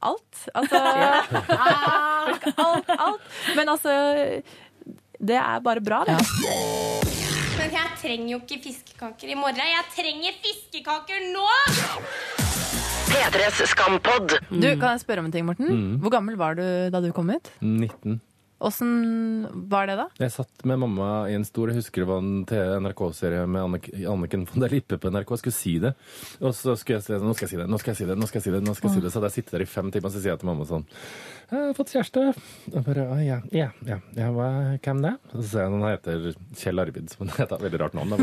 alt. 0.00 0.44
Altså 0.54 0.78
alt, 2.56 2.90
alt. 2.98 3.20
Men 3.56 3.68
altså 3.74 3.90
Det 5.20 5.36
er 5.36 5.60
bare 5.60 5.80
bra, 5.84 6.04
det. 6.08 6.16
Men 7.60 7.74
jeg 7.74 7.90
trenger 8.00 8.30
jo 8.32 8.38
ikke 8.40 8.60
fiskekaker 8.64 9.28
i 9.34 9.36
morgen. 9.36 9.60
Jeg 9.74 9.90
trenger 9.98 10.38
fiskekaker 10.46 11.26
nå! 11.34 12.49
P3s 13.10 13.66
Skampod. 13.72 14.36
Du, 14.50 14.66
Kan 14.78 14.94
jeg 14.94 15.02
spørre 15.02 15.22
om 15.22 15.28
en 15.28 15.34
ting, 15.34 15.46
Morten? 15.48 15.96
Hvor 16.02 16.12
gammel 16.14 16.36
var 16.38 16.54
du 16.58 16.62
da 16.94 17.00
du 17.02 17.10
kom 17.16 17.30
ut? 17.34 17.48
19. 17.60 18.20
Åssen 18.60 19.46
var 19.72 19.86
det 19.88 19.94
da? 19.96 20.04
Jeg 20.20 20.32
satt 20.34 20.64
med 20.68 20.76
mamma 20.82 21.06
i 21.30 21.36
en 21.38 21.46
stor 21.48 21.70
Jeg 21.72 21.78
husker 21.78 22.02
det 22.04 22.08
var 22.10 22.18
en 22.20 22.82
NRK-serie 22.84 23.46
med 23.48 23.62
Annik 23.64 23.86
Anniken 24.04 24.42
von 24.50 24.60
der 24.60 24.74
Lippe 24.74 24.98
på 25.00 25.08
NRK. 25.08 25.32
Jeg 25.32 25.40
skulle 25.42 25.56
si 25.56 25.72
det. 25.80 25.94
Og 26.44 26.52
så 26.54 26.74
skulle 26.76 26.98
jeg 26.98 27.06
si 27.06 27.14
det. 27.14 27.22
Nå 27.24 27.32
skal 27.38 27.46
jeg 27.48 27.54
si 27.54 27.60
det, 27.62 27.68
nå 27.72 27.80
skal 27.80 27.94
jeg 27.94 28.00
si 28.02 28.08
det, 28.10 28.18
nå 28.20 28.28
skal 28.28 28.38
jeg 28.42 28.44
si 28.44 28.52
det. 28.52 28.60
nå 28.68 28.74
skal 28.76 28.90
jeg 28.90 28.98
si 28.98 29.04
det. 29.06 29.12
Så 29.14 29.18
hadde 29.22 29.30
jeg 29.32 29.38
sittet 29.40 29.56
der 29.56 29.64
i 29.64 29.70
fem 29.78 29.88
timer, 29.94 30.12
så 30.12 30.20
sier 30.20 30.34
jeg 30.34 30.42
til 30.44 30.50
mamma 30.52 30.68
sånn 30.68 30.84
Jeg 31.50 31.58
har 31.58 31.72
fått 31.74 31.90
kjæreste. 31.90 32.22
Og 32.70 32.84
bare, 32.86 33.04
ja, 33.26 33.40
ja, 33.50 33.64
ja, 33.82 33.96
ja 34.14 34.28
hva, 34.30 34.46
hvem 34.84 35.00
det? 35.02 35.10
Så 35.32 35.42
ser 35.48 35.64
jeg 35.64 35.72
han 35.72 35.82
heter 35.88 36.28
Kjell 36.60 36.82
Arvid. 36.82 37.08
Som 37.10 37.32
heter 37.32 37.56
et 37.56 37.64
veldig 37.64 37.80
rart 37.82 37.96
navn. 37.98 38.14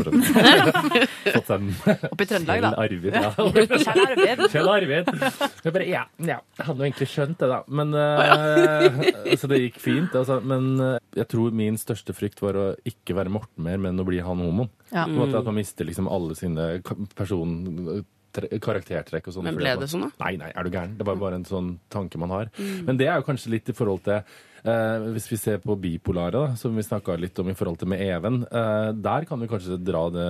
Oppe 2.08 2.24
i 2.24 2.28
Trøndelag, 2.30 2.64
da. 2.64 2.70
Arvid. 2.80 3.12
Ja. 3.12 3.34
Kjell 3.84 4.02
Arvid. 4.06 4.44
Kjell 4.48 4.72
Arvid. 4.72 5.12
Jeg 5.12 5.76
bare, 5.76 5.88
ja, 5.90 6.06
ja, 6.24 6.38
jeg 6.40 6.68
hadde 6.70 6.80
jo 6.80 6.88
egentlig 6.88 7.10
skjønt 7.12 7.36
det, 7.44 7.50
da. 7.52 7.60
Men, 7.68 7.92
uh, 7.92 9.36
så 9.42 9.52
det 9.52 9.60
gikk 9.66 9.80
fint. 9.84 10.16
Altså, 10.16 10.40
men 10.40 10.72
uh, 10.80 10.96
jeg 11.18 11.28
tror 11.28 11.52
min 11.60 11.76
største 11.80 12.16
frykt 12.16 12.40
var 12.44 12.56
å 12.56 12.68
ikke 12.88 13.18
være 13.18 13.34
Morten 13.36 13.66
mer, 13.68 13.76
men 13.82 14.00
å 14.00 14.08
bli 14.08 14.24
han 14.24 14.40
homoen. 14.40 14.72
Ja. 14.88 15.04
At 15.04 15.44
man 15.44 15.60
mister 15.60 15.84
liksom 15.84 16.08
alle 16.08 16.38
sine 16.38 16.78
person... 17.18 18.06
tre- 18.32 18.58
Karaktertrekk 18.58 19.28
og 19.28 19.34
sånn. 19.34 19.44
Men 19.44 19.56
ble 19.56 19.76
det 19.80 19.88
sånn, 19.88 20.02
da? 20.08 20.10
Nei, 20.24 20.36
nei, 20.36 20.52
er 20.54 20.62
du 20.64 20.70
gæren? 20.70 20.96
Det 20.98 21.06
var 21.06 21.16
bare 21.16 21.34
en 21.34 21.44
sånn 21.44 21.78
tanke 21.90 22.18
man 22.18 22.30
har. 22.30 22.50
Men 22.58 22.96
det 22.96 23.06
er 23.08 23.16
jo 23.20 23.26
kanskje 23.28 23.50
litt 23.50 23.68
i 23.68 23.72
forhold 23.72 24.04
til 24.04 24.22
eh, 24.68 25.06
Hvis 25.14 25.28
vi 25.32 25.38
ser 25.40 25.60
på 25.62 25.76
bipolare, 25.80 26.34
da, 26.36 26.56
som 26.58 26.76
vi 26.76 26.84
snakka 26.84 27.16
litt 27.18 27.38
om 27.40 27.50
i 27.50 27.56
forhold 27.56 27.80
til 27.80 27.90
med 27.92 28.02
Even, 28.04 28.42
eh, 28.44 28.90
der 28.92 29.26
kan 29.28 29.40
vi 29.40 29.48
kanskje 29.50 29.78
dra 29.80 30.04
det, 30.12 30.28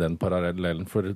den 0.00 0.16
parallellen. 0.20 0.86
For 0.88 1.14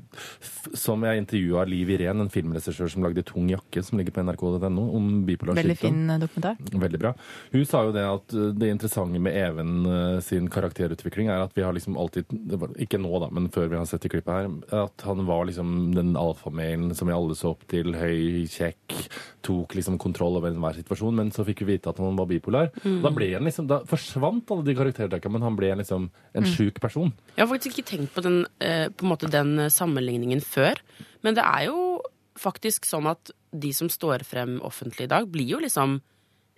som 0.75 1.05
jeg 1.07 1.23
intervjua 1.23 1.65
Liv 1.69 1.93
Irén, 1.95 2.21
en 2.21 2.33
filmregissør 2.33 2.91
som 2.91 3.05
lagde 3.05 3.23
'Tung 3.23 3.49
jakke', 3.49 3.83
som 3.83 3.99
ligger 3.99 4.13
på 4.13 4.25
nrk.no, 4.25 4.85
om 4.97 5.25
bipolar 5.25 5.55
Veldig 5.55 5.77
sykdom. 5.77 5.93
fin 5.93 6.11
eh, 6.11 6.19
dokumentar. 6.19 6.57
Veldig 6.85 7.01
bra. 7.01 7.15
Hun 7.53 7.65
sa 7.65 7.85
jo 7.85 7.93
det 7.93 8.05
at 8.05 8.35
uh, 8.35 8.53
det 8.53 8.71
interessante 8.71 9.21
med 9.21 9.35
Even 9.35 9.87
uh, 9.87 10.21
sin 10.21 10.49
karakterutvikling 10.49 11.29
er 11.29 11.45
at 11.45 11.55
vi 11.55 11.63
har 11.63 11.73
liksom 11.73 11.97
alltid 11.97 12.25
Ikke 12.79 12.99
nå, 12.99 13.13
da, 13.21 13.29
men 13.31 13.49
før 13.51 13.69
vi 13.69 13.77
har 13.77 13.87
sett 13.87 14.05
i 14.07 14.09
klippet 14.09 14.33
her. 14.35 14.51
At 14.85 15.05
han 15.07 15.25
var 15.27 15.47
liksom 15.47 15.95
den 15.95 16.15
alfamailen 16.17 16.95
som 16.95 17.09
vi 17.09 17.15
alle 17.15 17.35
så 17.35 17.55
opp 17.55 17.67
til. 17.71 17.95
Høy, 17.95 18.47
kjekk. 18.51 18.97
Tok 19.45 19.75
liksom 19.75 19.99
kontroll 19.99 20.39
over 20.39 20.51
enhver 20.51 20.77
situasjon. 20.79 21.15
Men 21.15 21.33
så 21.35 21.45
fikk 21.47 21.65
vi 21.65 21.75
vite 21.75 21.91
at 21.91 22.01
han 22.03 22.17
var 22.17 22.29
bipolar. 22.31 22.63
Da 22.83 23.11
ble 23.14 23.33
han 23.35 23.44
liksom, 23.48 23.66
da 23.70 23.81
forsvant 23.88 24.50
alle 24.55 24.64
de 24.66 24.74
karaktertrekkene, 24.79 25.33
men 25.37 25.42
han 25.42 25.57
ble 25.59 25.72
liksom 25.83 26.09
en 26.35 26.44
sjuk 26.48 26.81
person. 26.81 27.12
Jeg 27.37 27.44
har 27.46 27.50
faktisk 27.53 27.79
ikke 27.79 27.90
tenkt 27.92 28.14
på 28.14 28.22
den, 28.24 28.44
eh, 28.61 28.88
på 28.88 29.07
en 29.07 29.12
måte 29.14 29.31
den 29.31 29.59
eh, 29.59 29.72
sammenligningen 29.72 30.40
før. 30.44 30.81
Men 31.22 31.35
det 31.38 31.44
er 31.44 31.66
jo 31.70 32.00
faktisk 32.38 32.85
sånn 32.88 33.07
at 33.11 33.31
de 33.55 33.70
som 33.72 33.88
står 33.88 34.24
frem 34.27 34.59
offentlig 34.66 35.07
i 35.07 35.12
dag, 35.14 35.29
blir 35.31 35.46
jo 35.55 35.61
liksom 35.62 36.00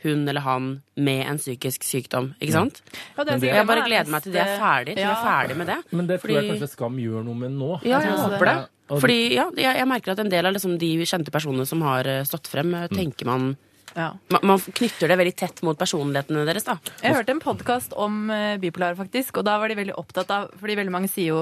hun 0.04 0.28
eller 0.28 0.40
han 0.44 0.82
med 0.96 1.22
en 1.26 1.38
psykisk 1.40 1.84
sykdom. 1.84 2.34
Ikke 2.40 2.52
sant? 2.52 2.82
Ja, 3.16 3.24
det 3.24 3.34
er 3.34 3.38
det- 3.40 3.54
Jeg 3.54 3.66
bare 3.66 3.84
gleder 3.86 4.10
meg 4.12 4.22
til 4.22 4.32
de 4.32 4.38
er 4.38 4.58
ferdig, 4.60 4.94
til 4.94 5.04
ja. 5.04 5.12
er 5.12 5.24
ferdig 5.24 5.56
med 5.56 5.66
det. 5.66 5.78
Men 5.90 6.06
det 6.06 6.20
tror 6.20 6.34
jeg 6.36 6.50
kanskje 6.50 6.68
Skam 6.68 6.96
gjør 7.00 7.24
noe 7.24 7.34
med 7.34 7.50
nå. 7.52 7.80
Ja, 7.82 8.00
jeg 8.00 8.12
håper 8.12 8.44
det. 8.44 8.68
Fordi 8.88 9.34
ja, 9.34 9.50
jeg, 9.56 9.76
jeg 9.80 9.88
merker 9.88 10.12
at 10.12 10.18
en 10.20 10.28
del 10.30 10.46
av 10.46 10.52
liksom, 10.54 10.78
de 10.78 10.90
kjente 11.04 11.32
personene 11.34 11.66
som 11.66 11.80
har 11.82 12.06
eh, 12.06 12.22
stått 12.28 12.46
frem, 12.46 12.72
eh, 12.74 12.86
tenker 12.88 13.26
man 13.26 13.56
Ja. 13.96 14.10
man, 14.28 14.42
man 14.44 14.60
knytter 14.60 15.08
det 15.08 15.16
veldig 15.16 15.34
tett 15.40 15.62
mot 15.64 15.78
personlighetene 15.80 16.44
deres, 16.44 16.66
da. 16.68 16.76
Jeg 17.00 17.16
hørte 17.16 17.32
en 17.32 17.40
podkast 17.40 17.94
om 17.96 18.26
uh, 18.28 18.56
bipolare, 18.60 18.96
faktisk, 18.98 19.40
og 19.40 19.46
da 19.48 19.56
var 19.60 19.72
de 19.72 19.78
veldig 19.78 19.96
opptatt 19.96 20.32
av 20.34 20.50
Fordi 20.60 20.76
veldig 20.76 20.92
mange 20.92 21.08
sier 21.08 21.32
jo 21.32 21.40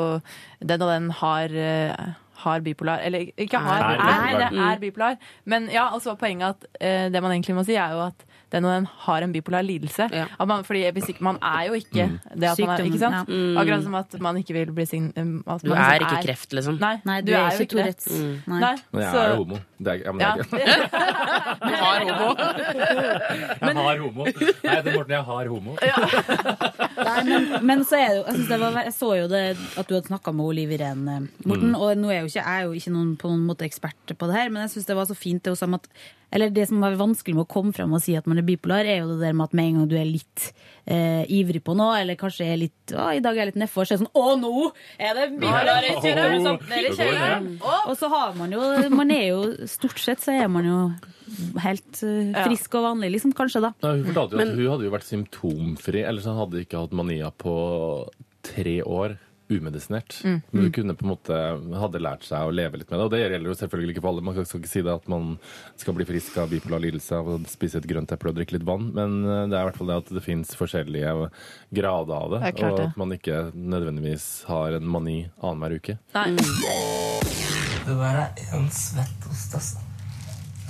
den 0.63 0.85
og 0.85 0.93
den 0.93 1.09
har, 1.19 1.51
uh, 1.51 2.15
har 2.45 2.63
bipolar 2.65 3.03
Eller 3.03 3.33
ikke 3.35 3.59
har, 3.63 3.83
Er 3.83 4.05
er, 4.05 4.29
er, 4.29 4.39
det 4.45 4.69
er 4.69 4.83
bipolar. 4.83 5.19
Men 5.51 5.67
ja, 5.73 5.89
og 5.91 6.03
så 6.03 6.13
var 6.13 6.23
poenget 6.23 6.55
at 6.55 6.79
eh, 6.79 7.11
det 7.11 7.23
man 7.23 7.35
egentlig 7.35 7.59
må 7.59 7.67
si, 7.67 7.75
er 7.75 7.97
jo 7.97 8.07
at 8.07 8.25
den 8.53 8.65
og 8.65 8.73
den 8.75 8.87
har 9.07 9.25
en 9.27 9.33
bipolar 9.33 9.63
lidelse. 9.67 10.09
Ja. 10.13 10.27
At 10.39 10.49
man, 10.49 10.65
fordi 10.65 10.85
Man 11.21 11.39
er 11.43 11.67
jo 11.69 11.73
ikke 11.75 12.09
det 12.35 12.49
at 12.51 12.59
man 12.61 12.71
er, 12.81 12.85
ikke 12.85 12.99
sant? 12.99 13.29
ja. 13.29 13.61
Akkurat 13.61 13.83
som 13.83 13.95
at 13.95 14.21
man 14.21 14.37
ikke 14.37 14.55
vil 14.55 14.73
bli 14.73 14.87
sign... 14.87 15.13
um, 15.17 15.43
at 15.47 15.63
Du 15.63 15.71
man 15.71 15.79
er 15.79 15.95
ikke 16.01 16.11
ikke 16.15 16.27
kreft, 16.29 16.53
liksom. 16.53 16.79
Nei, 16.81 17.01
Nei, 17.05 17.21
du, 17.21 17.33
er, 17.33 17.39
er 17.39 17.57
jo 17.57 17.65
ikke 17.65 17.77
Tourettes. 17.77 18.13
Nei. 18.47 18.61
Nei, 18.61 18.75
Men 18.93 19.03
jeg 19.03 19.15
er 19.15 19.29
jo 19.31 19.37
homo. 19.45 19.59
Det 19.85 19.93
er, 19.93 19.99
ja, 20.05 20.13
men 20.13 20.21
det 20.21 20.27
er 20.27 20.37
ikke. 20.45 20.55
Du 21.65 21.73
har 21.81 22.05
homo. 22.05 22.29
Jeg 23.61 23.77
har 23.77 23.99
homo. 23.99 24.25
Nei, 24.25 24.77
det 24.85 24.93
er 24.93 24.97
Morten, 24.97 25.15
jeg 25.15 25.25
har 25.31 25.49
homo. 25.53 25.77
Nei, 27.05 27.21
men, 27.29 27.49
men 27.67 27.85
så 27.89 27.99
er 27.99 28.09
det 28.13 28.19
jo 28.19 28.25
jeg, 28.29 28.45
det 28.49 28.59
var, 28.61 28.79
jeg 28.87 28.95
så 28.97 29.11
jo 29.19 29.29
det 29.31 29.43
at 29.55 29.89
du 29.89 29.95
hadde 29.97 30.09
snakka 30.11 30.35
med 30.37 30.53
Liv 30.59 30.75
Irene, 30.77 31.17
Morten. 31.45 31.75
Og 31.77 31.97
nå 31.99 32.13
er 32.13 32.23
jo 32.23 32.31
ikke, 32.31 32.41
jeg 32.41 32.61
er 32.61 32.69
jo 32.69 32.77
ikke 32.79 32.93
noen, 32.95 33.15
på 33.21 33.31
noen 33.33 33.47
måte 33.49 33.67
ekspert 33.67 34.15
på 34.19 34.31
det 34.31 34.37
her, 34.39 34.53
men 34.53 34.65
jeg 34.65 34.77
syns 34.77 34.89
det 34.91 34.99
var 34.99 35.09
så 35.11 35.17
fint 35.19 35.43
det, 35.45 35.55
hun 35.55 35.61
sa 35.61 35.69
om 35.69 35.79
at, 35.79 35.89
Eller 36.35 36.51
det 36.51 36.67
som 36.67 36.83
er 36.83 36.97
vanskelig 36.99 37.37
med 37.37 37.45
å 37.45 37.51
komme 37.51 37.75
fram 37.77 37.93
og 37.95 38.03
si 38.03 38.17
at 38.19 38.27
man 38.31 38.41
er 38.41 38.47
bipolar, 38.47 38.87
er 38.89 39.03
jo 39.03 39.13
det 39.13 39.21
der 39.23 39.37
med 39.37 39.47
at 39.47 39.55
med 39.55 39.69
en 39.69 39.77
gang 39.79 39.91
du 39.93 39.95
er 40.01 40.09
litt 40.09 40.49
eh, 40.91 41.23
ivrig 41.31 41.63
på 41.65 41.77
noe, 41.79 42.01
eller 42.01 42.19
kanskje 42.19 42.49
er 42.51 42.59
litt 42.65 42.95
å, 42.95 43.07
i 43.15 43.23
dag 43.23 43.37
er 43.37 43.45
jeg 43.45 43.53
litt 43.53 43.61
nedfor, 43.63 43.87
så 43.87 43.95
er 43.95 44.01
det 44.01 44.05
sånn 44.05 44.19
Å, 44.19 44.35
nå 44.43 44.53
er 44.99 45.19
det 45.21 45.29
bipolar! 45.37 45.87
Ja, 45.87 45.95
går 45.95 46.99
kjører. 46.99 47.47
det. 47.47 47.75
Og 47.85 47.95
så 48.01 48.11
har 48.13 48.35
man 48.39 48.55
jo 48.57 48.63
Man 48.93 49.13
er 49.15 49.25
jo 49.29 49.69
Stort 49.71 50.03
sett 50.03 50.25
så 50.25 50.35
er 50.35 50.51
man 50.53 50.67
jo 50.69 50.79
helt 51.63 52.03
uh, 52.05 52.35
frisk 52.45 52.75
og 52.79 52.85
vanlig, 52.85 53.15
liksom, 53.15 53.33
kanskje, 53.37 53.63
da. 53.65 53.71
Ja, 53.83 53.95
hun 53.95 54.05
fortalte 54.11 54.37
jo 54.37 54.43
at 54.43 54.59
hun 54.59 54.73
hadde 54.75 54.87
jo 54.87 54.93
vært 54.93 55.07
symptomfri, 55.09 56.03
ellers 56.05 56.27
så 56.27 56.35
hadde 56.37 56.61
ikke 56.63 56.83
hatt 56.83 56.95
mania 56.97 57.31
på 57.31 57.55
tre 58.45 58.77
år. 58.83 59.17
Umedisinert. 59.55 60.17
Mm. 60.25 60.41
Men 60.51 60.67
du 60.67 60.71
kunne 60.75 60.97
på 60.99 61.07
en 61.07 61.13
måte 61.13 61.39
hadde 61.81 62.03
lært 62.03 62.27
seg 62.27 62.47
å 62.47 62.55
leve 62.55 62.81
litt 62.81 62.91
med 62.91 62.99
det. 63.01 63.07
Og 63.07 63.13
det 63.15 63.23
gjelder 63.23 63.51
jo 63.51 63.57
selvfølgelig 63.61 63.95
ikke 63.95 64.05
for 64.05 64.13
alle. 64.13 64.25
Man 64.27 64.37
skal 64.39 64.61
ikke 64.63 64.73
si 64.73 64.85
det 64.85 64.95
at 64.95 65.09
man 65.11 65.31
skal 65.81 65.99
bli 65.99 66.09
frisk 66.09 66.39
av 66.43 66.53
bipolar 66.53 66.83
lidelse 66.85 67.19
av 67.19 67.31
å 67.35 67.39
spise 67.51 67.81
et 67.81 67.89
grønt 67.91 68.15
eple 68.15 68.33
og 68.33 68.39
drikke 68.39 68.59
litt 68.59 68.67
vann, 68.69 68.91
men 68.97 69.17
eh, 69.25 69.47
det 69.51 69.59
er 69.59 69.65
i 69.65 69.71
hvert 69.71 69.81
fall 69.81 69.93
det 69.93 70.01
at 70.03 70.13
det 70.19 70.25
fins 70.25 70.55
forskjellige 70.59 71.15
grader 71.75 72.15
av 72.19 72.35
det. 72.35 72.43
Det 72.45 72.55
klart 72.61 72.79
og 72.79 72.85
at 72.89 73.01
man 73.01 73.17
ikke 73.17 73.41
nødvendigvis 73.55 74.29
har 74.51 74.79
en 74.79 74.89
mani 74.97 75.19
annenhver 75.41 75.79
uke. 75.79 75.99
Nei. 76.17 76.29
Det 77.85 77.99
der 77.99 78.23
er 78.23 78.47
en 78.57 78.71
svett 78.73 79.29
ost, 79.31 79.59
altså. 79.59 79.83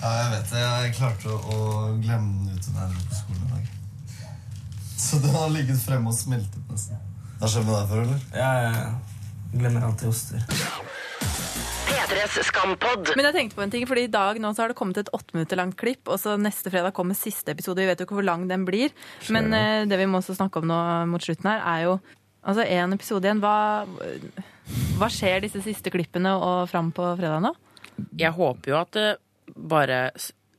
Ja, 0.01 0.11
jeg 0.19 0.31
vet 0.35 0.51
det. 0.51 0.63
Jeg 0.65 0.95
klarte 0.99 1.33
å, 1.33 1.39
å 1.39 1.59
glemme 2.03 2.45
den 2.45 2.59
ute 2.59 2.75
da 2.75 2.85
jeg 2.85 2.97
dro 2.97 3.05
på 3.09 3.21
skolen 3.21 3.45
i 3.47 3.53
dag. 3.55 3.71
Så 5.05 5.21
den 5.23 5.37
har 5.37 5.53
ligget 5.53 5.81
fremme 5.85 6.11
og 6.11 6.17
smeltet 6.19 6.73
nesten. 6.73 7.04
Har 7.45 7.51
skjedd 7.53 7.67
med 7.69 7.75
deg 7.77 7.91
før, 7.91 7.99
eller? 8.01 8.21
Ja, 8.33 8.51
ja, 8.57 8.69
ja. 8.73 8.85
Glemmer 9.53 9.83
alltid 9.85 10.09
oster. 10.09 10.39
Men 13.19 13.27
jeg 13.29 13.35
tenkte 13.35 13.59
på 13.59 13.65
en 13.67 13.75
ting, 13.75 13.85
fordi 13.85 14.07
i 14.07 14.13
dag 14.15 14.41
nå 14.41 14.53
så 14.57 14.65
har 14.65 14.73
det 14.73 14.77
kommet 14.79 14.97
et 15.03 15.11
åtte 15.13 15.37
minutter 15.37 15.61
langt 15.61 15.77
klipp, 15.77 16.09
og 16.09 16.17
så 16.23 16.39
neste 16.41 16.73
fredag 16.73 16.95
kommer 16.97 17.19
siste 17.19 17.53
episode. 17.53 17.85
Vi 17.85 17.91
vet 17.91 18.01
jo 18.01 18.09
ikke 18.09 18.17
hvor 18.17 18.25
lang 18.25 18.49
den 18.49 18.65
blir, 18.65 18.97
men 19.29 19.53
uh, 19.53 19.85
det 19.85 20.01
vi 20.01 20.09
må 20.09 20.23
også 20.23 20.39
snakke 20.39 20.63
om 20.63 20.73
nå 20.73 20.81
mot 21.13 21.21
slutten 21.21 21.53
her, 21.53 21.61
er 21.69 21.85
jo 21.85 21.99
altså 22.41 22.65
en 22.65 22.97
episode 22.97 23.29
igjen. 23.29 23.45
Hva, 23.45 23.85
hva 24.97 25.13
skjer 25.13 25.45
disse 25.45 25.61
siste 25.69 25.93
klippene 25.93 26.33
og 26.41 26.65
fram 26.73 26.95
på 26.97 27.13
fredag 27.21 27.45
nå? 27.45 27.53
Jeg 28.25 28.33
håper 28.41 28.73
jo 28.73 28.81
at 28.81 28.97
det 28.97 29.09
bare, 29.53 30.07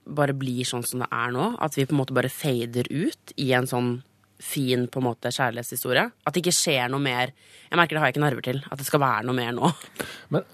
bare 0.05 0.37
blir 0.37 0.69
sånn 0.69 0.85
som 0.85 1.01
det 1.01 1.09
er 1.09 1.33
nå. 1.33 1.55
At 1.57 1.81
vi 1.81 1.89
på 1.89 1.97
en 1.97 2.03
måte 2.05 2.13
bare 2.13 2.29
fader 2.29 2.93
ut 2.93 3.39
i 3.41 3.55
en 3.57 3.73
sånn 3.73 3.95
fin 4.39 4.87
på 4.91 4.99
en 4.99 5.07
måte 5.07 5.31
kjærlighetshistorie. 5.31 6.05
At 6.25 6.35
det 6.35 6.43
ikke 6.43 6.55
skjer 6.55 6.91
noe 6.91 7.03
mer. 7.03 7.31
Jeg 7.69 7.79
merker 7.79 7.95
det 7.95 8.01
har 8.03 8.11
jeg 8.11 8.15
ikke 8.15 8.23
nerver 8.25 8.45
til. 8.45 8.61
At 8.69 8.81
det 8.81 8.87
skal 8.87 9.01
være 9.03 9.25
noe 9.27 9.37
mer 9.37 9.55
nå. 9.55 9.71
Men 10.35 10.45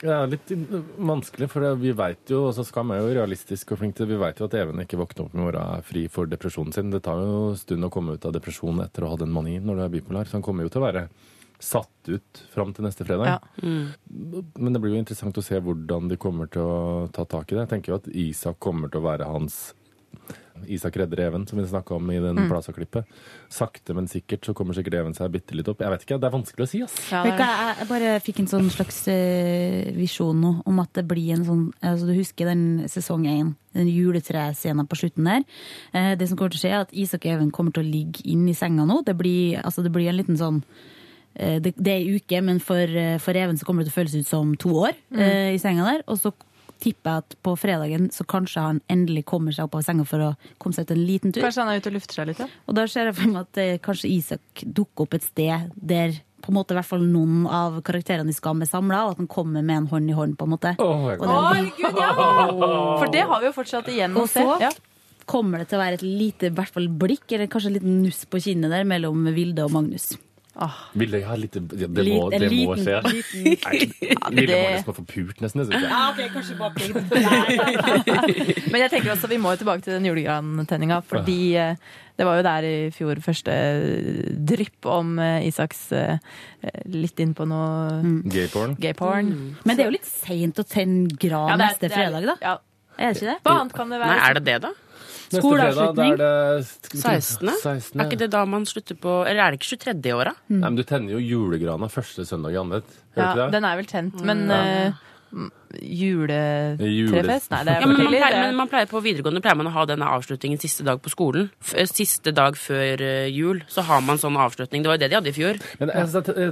det 0.00 0.12
er 0.16 0.30
litt 0.32 0.52
vanskelig, 0.96 1.50
for 1.52 1.66
vi 1.80 1.94
vet 1.96 2.34
jo, 2.34 2.44
og 2.48 2.54
så 2.56 2.64
skal 2.66 2.86
man 2.88 3.02
jo 3.02 3.10
realistisk 3.14 3.74
og 3.74 3.82
flink 3.82 3.98
til 3.98 4.10
Vi 4.10 4.20
vet 4.20 4.40
jo 4.40 4.48
at 4.48 4.56
Even 4.60 4.82
ikke 4.82 5.00
våkner 5.00 5.26
opp 5.26 5.34
i 5.36 5.42
morgen 5.42 5.84
fri 5.86 6.06
for 6.12 6.30
depresjonen 6.30 6.74
sin. 6.76 6.92
Det 6.92 7.02
tar 7.06 7.20
jo 7.22 7.50
en 7.50 7.60
stund 7.60 7.86
å 7.86 7.92
komme 7.92 8.16
ut 8.16 8.26
av 8.26 8.34
depresjon 8.36 8.82
etter 8.84 9.06
å 9.06 9.12
ha 9.14 9.20
den 9.20 9.34
manien 9.34 9.66
når 9.66 9.78
du 9.78 9.84
er 9.86 9.94
bipolar. 9.98 10.28
Så 10.28 10.38
han 10.38 10.46
kommer 10.46 10.66
jo 10.66 10.72
til 10.72 10.82
å 10.82 10.88
være 10.88 11.08
satt 11.60 12.08
ut 12.08 12.40
fram 12.54 12.72
til 12.72 12.86
neste 12.86 13.04
fredag. 13.04 13.36
Ja. 13.36 13.38
Men 13.60 14.72
det 14.72 14.80
blir 14.80 14.94
jo 14.94 15.02
interessant 15.02 15.36
å 15.36 15.44
se 15.44 15.60
hvordan 15.60 16.08
de 16.08 16.16
kommer 16.20 16.48
til 16.52 16.64
å 16.64 17.08
ta 17.12 17.26
tak 17.28 17.52
i 17.52 17.58
det. 17.58 17.66
Jeg 17.66 17.72
tenker 17.74 17.92
jo 17.92 18.00
at 18.00 18.08
Isak 18.08 18.58
kommer 18.64 18.88
til 18.88 19.02
å 19.02 19.08
være 19.10 19.28
hans 19.28 19.60
Isak 20.68 20.96
redder 20.96 21.20
Even, 21.26 21.46
som 21.46 21.58
vi 21.58 21.64
snakka 21.66 21.94
om 21.96 22.10
i 22.10 22.18
den 22.20 22.36
Mm. 22.36 22.48
Plaza-klippet. 22.50 23.04
Sakte, 23.48 23.94
men 23.94 24.06
sikkert 24.08 24.44
så 24.46 24.54
kommer 24.54 24.74
sikkert 24.74 24.94
Even 25.00 25.14
seg 25.14 25.30
bitte 25.32 25.54
litt 25.54 25.68
opp. 25.68 25.80
Jeg 25.80 25.90
vet 25.90 26.04
ikke, 26.06 26.18
det 26.20 26.28
er 26.28 26.34
vanskelig 26.36 26.66
å 26.66 26.68
si, 26.70 26.82
ass. 26.82 26.96
Ja, 27.12 27.22
hva, 27.24 27.36
jeg, 27.36 27.76
jeg 27.80 27.88
bare 27.88 28.20
fikk 28.20 28.40
en 28.40 28.50
sånn 28.52 28.70
slags 28.70 29.00
eh, 29.08 29.90
visjon 29.96 30.40
nå 30.40 30.52
om 30.66 30.78
at 30.82 30.92
det 30.94 31.06
blir 31.08 31.32
en 31.34 31.44
sånn 31.44 31.64
altså 31.82 32.06
Du 32.06 32.14
husker 32.14 32.46
den 32.50 32.84
sesong 32.88 33.26
én, 33.26 33.54
den 33.74 33.88
juletrescenen 33.90 34.86
på 34.90 34.96
slutten 34.98 35.24
der. 35.30 35.44
Eh, 35.92 36.14
det 36.18 36.28
som 36.28 36.36
kommer 36.38 36.50
til 36.54 36.60
å 36.60 36.64
skje, 36.66 36.72
er 36.74 36.84
at 36.86 36.92
Isak 36.94 37.24
og 37.26 37.32
Even 37.34 37.50
kommer 37.50 37.72
til 37.74 37.84
å 37.84 37.90
ligge 37.90 38.22
inn 38.24 38.46
i 38.48 38.54
senga 38.54 38.84
nå. 38.88 39.02
Det 39.06 39.16
blir, 39.18 39.60
altså, 39.64 39.82
det 39.82 39.92
blir 39.94 40.08
en 40.10 40.18
liten 40.20 40.36
sånn 40.40 40.62
eh, 41.34 41.58
det, 41.62 41.74
det 41.78 41.92
er 41.92 42.04
ei 42.04 42.16
uke, 42.20 42.40
men 42.42 42.60
for, 42.60 42.86
for 43.22 43.38
Even 43.38 43.58
så 43.58 43.64
kommer 43.68 43.84
det 43.84 43.90
til 43.92 43.96
å 43.96 44.00
føles 44.02 44.16
ut 44.20 44.30
som 44.30 44.54
to 44.56 44.74
år 44.86 44.94
Mm. 45.10 45.54
i 45.54 45.58
senga 45.58 45.84
der. 45.84 46.02
Og 46.06 46.18
så 46.22 46.30
tipper 46.80 47.10
jeg 47.10 47.24
at 47.24 47.36
på 47.46 47.52
fredagen 47.60 48.08
så 48.14 48.24
kanskje 48.28 48.64
han 48.64 48.80
endelig 48.90 49.24
kommer 49.28 49.52
seg 49.56 49.68
opp 49.68 49.76
av 49.78 49.84
senga 49.86 50.04
for 50.08 50.24
å 50.24 50.30
komme 50.58 50.74
seg 50.76 50.88
ut 50.88 50.94
en 50.96 51.04
liten 51.06 51.32
tur. 51.36 51.42
Kanskje 51.44 51.62
han 51.64 51.70
er 51.74 51.80
ute 51.82 51.92
og 51.92 51.96
lufter 51.98 52.14
seg 52.20 52.30
litt? 52.32 52.40
Ja? 52.42 52.48
Og 52.66 52.74
da 52.78 52.86
ser 52.90 53.10
jeg 53.10 53.16
for 53.20 53.28
meg 53.34 53.42
at 53.46 53.60
eh, 53.62 53.76
kanskje 53.84 54.10
Isak 54.14 54.64
dukker 54.64 55.06
opp 55.06 55.14
et 55.20 55.28
sted 55.28 55.70
der 55.76 56.16
på 56.40 56.48
en 56.48 56.56
måte 56.56 56.72
i 56.72 56.78
hvert 56.78 56.88
fall 56.88 57.02
noen 57.04 57.42
av 57.52 57.74
karakterene 57.84 58.32
i 58.32 58.36
Skam 58.36 58.62
er 58.64 58.68
samla, 58.70 59.02
og 59.04 59.10
at 59.12 59.18
han 59.20 59.26
kommer 59.28 59.60
med 59.60 59.76
en 59.76 59.88
hånd 59.90 60.08
i 60.08 60.14
hånd, 60.16 60.38
på 60.40 60.46
en 60.48 60.52
måte. 60.54 60.70
Åh, 60.80 61.02
jeg 61.10 61.18
Og 61.20 61.26
går. 61.26 61.66
ja! 62.00 62.08
For 62.96 63.12
det 63.12 63.26
har 63.28 63.42
vi 63.42 63.50
jo 63.50 63.52
fortsatt 63.58 63.90
igjen 63.92 64.16
å 64.16 64.22
Og 64.24 64.30
se. 64.32 64.40
så 64.40 64.56
Ja. 64.62 64.70
kommer 65.28 65.58
det 65.60 65.68
til 65.68 65.78
å 65.78 65.82
være 65.84 65.98
et 66.00 66.02
lite 66.02 66.48
i 66.48 66.54
hvert 66.56 66.72
fall 66.72 66.88
blikk, 66.88 67.26
eller 67.36 67.46
kanskje 67.46 67.70
et 67.74 67.76
liten 67.82 68.00
nuss 68.02 68.24
på 68.24 68.40
kinnet 68.40 68.72
der 68.72 68.88
mellom 68.88 69.28
Vilde 69.36 69.64
og 69.68 69.70
Magnus. 69.76 70.14
Vil 71.00 71.10
jeg 71.16 71.24
ha 71.24 71.34
litt 71.40 71.54
ja, 71.56 71.60
Det 71.88 71.88
må, 71.88 72.28
det 72.30 72.50
må 72.52 72.74
liten- 72.74 72.84
skje. 72.84 72.96
liten- 73.06 73.44
Nei, 73.64 73.78
Ville 74.34 74.46
det- 74.46 74.60
Magnus 74.64 74.86
må 74.90 74.94
få 74.98 75.04
pult, 75.08 75.40
nesten. 75.40 75.64
Jeg. 75.70 75.82
Ja, 75.82 76.00
ok, 76.10 76.20
kanskje 76.34 76.54
bak 76.60 76.74
Men 78.70 78.80
jeg 78.84 78.90
tenker 78.92 79.12
også 79.14 79.28
vi 79.30 79.38
må 79.40 79.52
jo 79.54 79.60
tilbake 79.64 79.82
til 79.86 79.96
den 79.96 80.06
julegrantenninga, 80.08 81.00
fordi 81.06 81.38
eh, 81.60 81.74
det 82.18 82.26
var 82.28 82.36
jo 82.40 82.44
der 82.46 82.66
i 82.68 82.74
fjor 82.94 83.20
første 83.24 83.54
drypp 84.50 84.86
om 84.92 85.14
eh, 85.22 85.46
Isaks 85.48 85.86
eh, 85.96 86.18
litt 86.92 87.20
inn 87.24 87.34
på 87.38 87.46
noe 87.48 88.22
Gayporn. 88.80 89.30
Mm. 89.32 89.54
Men 89.64 89.76
det 89.76 89.84
er 89.86 89.90
jo 89.90 89.96
litt 89.96 90.08
seint 90.10 90.60
å 90.60 90.66
tenne 90.68 91.08
gran 91.20 91.54
Ja, 91.54 91.56
neste 91.64 91.88
fredag, 91.92 92.26
da. 92.34 92.36
Ja. 92.44 92.56
Er 93.00 93.14
det 93.14 93.22
ikke 93.22 93.30
det? 93.32 93.38
Hva 93.46 93.52
annet 93.62 93.72
kan 93.72 93.88
det 93.94 94.00
være? 94.02 94.12
Nei, 94.12 94.20
er 94.28 94.34
det 94.36 94.44
det, 94.44 94.58
da? 94.66 94.72
Neste 95.30 95.42
fredag, 95.46 95.92
da 95.94 96.06
er 96.10 96.16
det 96.18 96.30
16. 96.98 97.50
16. 97.62 98.00
Er 98.00 98.08
ikke 98.08 98.18
det 98.18 98.30
da 98.32 98.40
man 98.50 98.64
slutter 98.66 98.96
på 98.98 99.12
Eller 99.28 99.44
er 99.44 99.54
det 99.54 99.60
ikke 99.60 99.76
23. 99.78 99.94
i 100.10 100.14
året? 100.16 100.40
Nei, 100.50 100.64
men 100.64 100.78
du 100.80 100.82
tenner 100.86 101.14
jo 101.14 101.20
julegrana 101.22 101.86
første 101.92 102.26
søndag 102.26 102.56
i 102.56 102.58
annet. 102.60 102.98
Ja, 103.18 103.46
den 103.52 103.66
er 103.68 103.78
vel 103.78 103.86
tent, 103.90 104.18
men 104.26 104.46
mm. 104.48 104.56
m- 104.56 104.98
juletrefest? 105.70 107.50
Nei, 107.52 107.60
det 107.64 107.72
er 107.72 107.80
Ja, 107.80 107.80
for 107.80 107.88
men, 107.88 107.96
man 107.96 108.06
tidlig. 108.06 108.20
pleier, 108.20 108.30
det- 108.34 108.40
men 108.46 108.56
man 108.56 108.68
pleier 108.68 108.86
på 108.90 109.00
videregående 109.02 109.40
pleier 109.42 109.56
man 109.56 109.66
å 109.66 109.70
ha 109.72 109.84
denne 109.86 110.06
avslutningen 110.06 110.58
siste 110.60 110.82
dag 110.84 111.00
på 111.02 111.10
skolen. 111.10 111.50
F 111.62 111.74
eh, 111.76 111.84
siste 111.86 112.32
dag 112.34 112.54
før 112.54 113.00
eh, 113.00 113.26
jul. 113.30 113.62
Så 113.68 113.82
har 113.82 114.00
man 114.00 114.16
sånn 114.18 114.36
avslutning. 114.36 114.82
Det 114.82 114.86
var 114.90 114.96
jo 114.98 115.02
det 115.04 115.10
de 115.10 115.16
hadde 115.16 115.28
i 115.28 115.32
fjor. 115.32 115.60
Men 115.78 115.88
jeg 115.90 116.06
synes 116.08 116.16
at, 116.16 116.28
eh, 116.36 116.50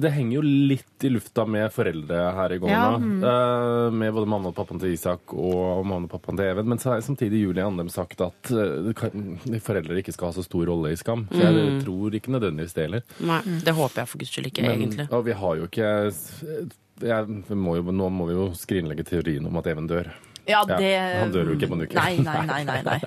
det 0.00 0.12
henger 0.12 0.32
jo 0.34 0.42
litt 0.42 1.04
i 1.04 1.08
lufta 1.08 1.46
med 1.48 1.72
foreldre 1.72 2.34
her 2.34 2.52
i 2.52 2.58
gården 2.58 2.70
Ja, 2.70 2.98
mm. 2.98 3.24
Eh, 3.24 3.90
Med 3.96 4.12
både 4.12 4.26
mamma 4.26 4.48
og 4.48 4.54
pappaen 4.54 4.80
til 4.80 4.92
Isak 4.92 5.32
og 5.32 5.84
mamma 5.86 6.04
og 6.04 6.10
pappaen 6.10 6.36
til 6.36 6.44
Even. 6.46 6.68
Men 6.68 6.78
så 6.78 6.90
har 6.92 7.00
samtidig 7.00 7.40
Julie 7.42 7.62
Andem 7.64 7.88
sagt 7.90 8.20
at 8.20 8.50
eh, 8.50 8.92
det 9.46 9.62
foreldre 9.62 9.96
ikke 10.02 10.12
skal 10.12 10.28
ha 10.28 10.32
så 10.32 10.44
stor 10.44 10.66
rolle 10.66 10.92
i 10.92 10.96
Skam. 10.96 11.26
Så 11.30 11.40
jeg 11.40 11.54
Mm. 11.56 11.82
tror 11.84 12.10
ikke 12.14 12.30
nødvendigvis 12.30 12.74
det 12.74 12.84
heller. 12.84 13.02
Nei, 13.20 13.40
det 13.64 13.74
håper 13.74 13.96
jeg 14.02 14.08
for 14.08 14.18
guds 14.18 14.30
skyld 14.30 14.46
ikke, 14.52 14.62
Men- 14.62 14.80
egentlig. 14.82 15.08
Og 15.12 15.24
vi 15.24 15.32
har 15.32 15.56
jo 15.56 15.66
ikke 15.66 16.12
jeg, 17.02 17.42
vi 17.48 17.58
må 17.58 17.76
jo, 17.78 17.90
Nå 17.92 18.08
må 18.12 18.28
vi 18.30 18.36
jo 18.36 18.48
skrinlegge 18.56 19.04
teorien 19.06 19.46
om 19.48 19.60
at 19.60 19.68
Even 19.72 19.88
dør. 19.90 20.12
Ja, 20.46 20.60
det 20.68 20.92
Han 20.94 21.32
dør 21.34 21.50
jo 21.50 21.56
ikke 21.56 21.68
på 21.72 21.74
en 21.74 21.82
uke. 21.82 21.96
Nei, 21.98 22.20
nei, 22.22 22.36
nei. 22.46 22.60
nei, 22.68 22.82
nei. 22.86 22.98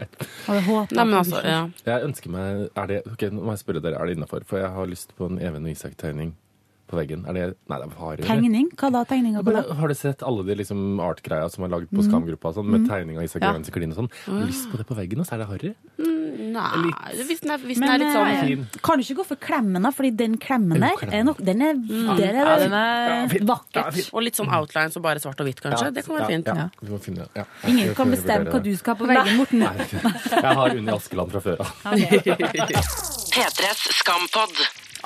Nei, 0.50 1.06
men 1.06 1.16
altså, 1.22 1.40
ja. 1.46 1.62
Jeg 1.88 2.10
ønsker 2.10 2.34
meg 2.34 2.66
er 2.68 2.92
det, 2.92 3.00
ok, 3.08 3.30
Nå 3.32 3.46
må 3.48 3.56
jeg 3.56 3.64
spørre 3.64 3.84
dere, 3.84 3.96
er 3.96 4.10
det 4.10 4.18
innafor? 4.18 4.44
For 4.50 4.60
jeg 4.60 4.72
har 4.76 4.92
lyst 4.92 5.16
på 5.16 5.30
en 5.32 5.40
Even 5.40 5.68
og 5.68 5.72
Isak-tegning 5.72 6.36
på 6.90 6.98
veggen. 6.98 7.26
Er 7.30 7.34
det 7.38 7.44
Nei, 7.70 7.78
det 7.78 7.86
er 7.86 7.94
bare 7.96 8.18
Tegning? 8.26 8.70
Hva 8.76 8.90
da? 8.92 9.04
Tegninga 9.06 9.44
på 9.46 9.54
det? 9.54 9.64
har 9.78 9.88
du 9.88 9.94
sett 9.94 10.24
alle 10.26 10.44
de 10.44 10.56
liksom 10.64 11.00
art-greia 11.00 11.50
som 11.54 11.64
er 11.64 11.70
laget 11.70 11.90
på 11.94 12.02
Mm. 12.02 12.10
Skam-gruppa, 12.10 12.54
sånn, 12.56 12.66
med 12.66 12.82
Mm. 12.82 12.88
tegning 12.90 13.18
av 13.18 13.24
Isak 13.24 13.42
Ja. 13.44 13.50
Evans 13.52 13.70
klin 13.70 13.92
og 13.92 13.98
sånn? 13.98 14.10
Du 14.26 14.46
lyst 14.46 14.72
på 14.72 14.78
det 14.78 14.88
på 14.88 14.96
veggen, 14.98 15.20
og 15.20 15.26
så 15.28 15.34
er 15.34 15.38
det 15.38 15.48
harry? 15.48 15.76
Nei, 16.50 16.92
hvis 17.28 17.42
den 17.42 17.52
er, 17.52 17.58
hvis 17.60 17.78
den 17.80 17.90
er 17.90 17.98
litt 18.00 18.14
sånn 18.16 18.40
fin. 18.48 18.68
kan 18.82 18.98
du 18.98 19.04
ikke 19.04 19.18
gå 19.22 19.26
for 19.26 19.36
klemmen, 19.36 19.82
da? 19.84 19.92
Fordi 19.92 20.12
den 20.16 20.38
klemmen 20.38 20.80
der 20.80 20.98
er 21.14 21.24
nok 21.24 21.38
Den 21.44 21.62
er, 21.62 21.74
Mm. 21.74 22.18
der 22.18 22.34
er 22.34 22.46
Ja, 22.50 22.58
den 22.58 22.74
er 22.74 23.28
vakkert. 23.46 24.10
Og 24.14 24.24
litt 24.24 24.36
sånn 24.36 24.50
outline, 24.52 24.90
så 24.90 25.02
bare 25.02 25.20
svart 25.20 25.40
og 25.40 25.46
hvitt, 25.48 25.62
kanskje. 25.62 25.94
Det 25.94 26.06
kan 26.06 26.16
være 26.18 26.28
fint. 26.28 26.46
Ja, 26.48 26.70
vi 26.82 26.88
må 26.90 27.00
finne, 27.00 27.28
ja. 27.36 27.44
Ingen 27.68 27.94
kan 27.96 28.10
bestemme 28.10 28.50
hva 28.50 28.64
du 28.64 28.76
skal 28.76 28.96
ha 28.96 29.06
på 29.06 29.08
veggen, 29.08 29.38
Morten. 29.38 29.60
Nei, 29.60 29.76
jeg 29.78 30.56
har 30.56 30.70
Unni 30.76 30.92
Askeland 30.92 31.32
fra 31.32 31.40
før 31.40 31.60
av. 31.60 31.68
P3s 33.30 33.82
Skampod. 34.02 34.56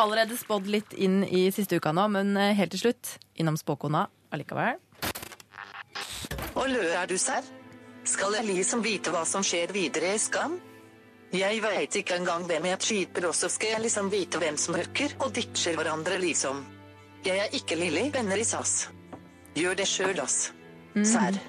Allerede 0.01 0.37
spådd 0.37 0.67
litt 0.73 0.93
inn 0.93 1.21
i 1.23 1.45
siste 1.53 1.77
uka 1.77 1.93
nå, 1.93 2.07
men 2.15 2.37
eh, 2.37 2.55
helt 2.57 2.73
til 2.73 2.87
slutt 2.87 3.17
innom 3.37 3.57
spåkona 3.59 4.07
allikevel. 4.33 4.79
Og 6.57 6.69
lø 6.69 6.85
er 6.97 7.09
du 7.09 7.17
serr? 7.21 7.45
Skal 8.03 8.35
jeg 8.35 8.47
liksom 8.49 8.81
vite 8.83 9.13
hva 9.13 9.23
som 9.27 9.45
skjer 9.45 9.71
videre 9.75 10.15
i 10.15 10.21
Skam? 10.21 10.57
Jeg 11.33 11.61
veit 11.63 11.95
ikke 11.97 12.17
engang 12.19 12.43
hvem 12.45 12.67
jeg 12.69 12.85
skyter, 12.85 13.29
og 13.29 13.37
så 13.37 13.49
skal 13.49 13.75
jeg 13.75 13.85
liksom 13.87 14.09
vite 14.13 14.41
hvem 14.41 14.57
som 14.59 14.75
hooker 14.77 15.15
og 15.23 15.31
ditcher 15.33 15.77
hverandre, 15.79 16.19
liksom. 16.21 16.59
Jeg 17.25 17.39
er 17.39 17.55
ikke 17.57 17.77
Lilly, 17.79 18.09
venner 18.13 18.37
i 18.37 18.45
SAS. 18.45 18.89
Gjør 19.57 19.79
det 19.79 19.87
sjøl, 19.89 20.19
ass. 20.21 20.51
Serr. 21.07 21.39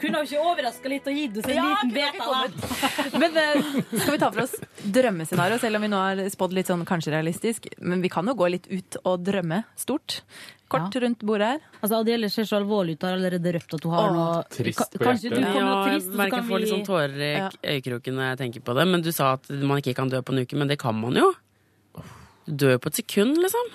Kunne 0.00 0.20
jo 0.20 0.26
ikke 0.26 0.42
overraska 0.50 0.90
litt 0.90 1.06
og 1.10 1.16
gitt 1.16 1.38
oss 1.40 1.46
en 1.48 1.56
Ja, 1.56 1.64
liten 1.70 1.92
beta. 1.94 3.16
Men 3.18 3.38
uh, 3.38 3.70
skal 4.00 4.12
vi 4.16 4.18
ta 4.22 4.28
for 4.34 4.42
oss 4.44 4.54
drømmescenario, 4.96 5.58
selv 5.62 5.78
om 5.78 5.86
vi 5.86 5.90
nå 5.92 6.00
har 6.02 6.20
spådd 6.32 6.54
litt 6.56 6.68
sånn 6.70 6.84
kanskje 6.88 7.14
realistisk. 7.14 7.66
Men 7.80 8.02
vi 8.04 8.10
kan 8.12 8.28
jo 8.30 8.34
gå 8.38 8.48
litt 8.52 8.68
ut 8.70 8.98
og 9.04 9.24
drømme 9.26 9.62
stort. 9.80 10.20
Kort 10.68 10.96
rundt 10.98 11.20
bordet 11.22 11.46
her. 11.54 11.60
Altså, 11.78 12.00
Adele 12.02 12.28
ser 12.32 12.46
så 12.48 12.58
alvorlig 12.58 12.96
ut, 12.96 13.04
har 13.06 13.14
allerede 13.14 13.52
røpt 13.54 13.76
at 13.78 13.84
hun 13.86 13.92
har 13.94 14.08
Åh, 14.08 14.16
noe 14.16 14.38
Trist 14.50 14.96
på 14.98 15.04
Kanskje 15.06 15.30
du 15.30 15.36
kommer 15.44 15.90
trist, 15.92 16.08
jeg 16.10 16.18
merker 16.18 16.40
jeg 16.40 16.48
får 16.50 16.62
litt 16.64 16.72
sånn 16.72 16.86
tårer 16.88 17.18
i 17.22 17.32
Ja. 17.36 17.50
øyekroken 17.74 18.16
når 18.18 18.30
jeg 18.32 18.40
tenker 18.42 18.64
på 18.66 18.74
det. 18.80 18.86
Men 18.90 19.04
du 19.06 19.12
sa 19.14 19.32
at 19.38 19.46
man 19.50 19.78
ikke 19.82 19.94
kan 20.00 20.10
dø 20.10 20.22
på 20.26 20.34
en 20.34 20.42
uke, 20.42 20.58
men 20.58 20.66
det 20.72 20.78
kan 20.82 20.98
man 20.98 21.14
jo. 21.20 21.28
Du 22.46 22.56
dør 22.66 22.74
jo 22.76 22.80
på 22.82 22.90
et 22.90 22.98
sekund, 23.02 23.38
liksom. 23.42 23.70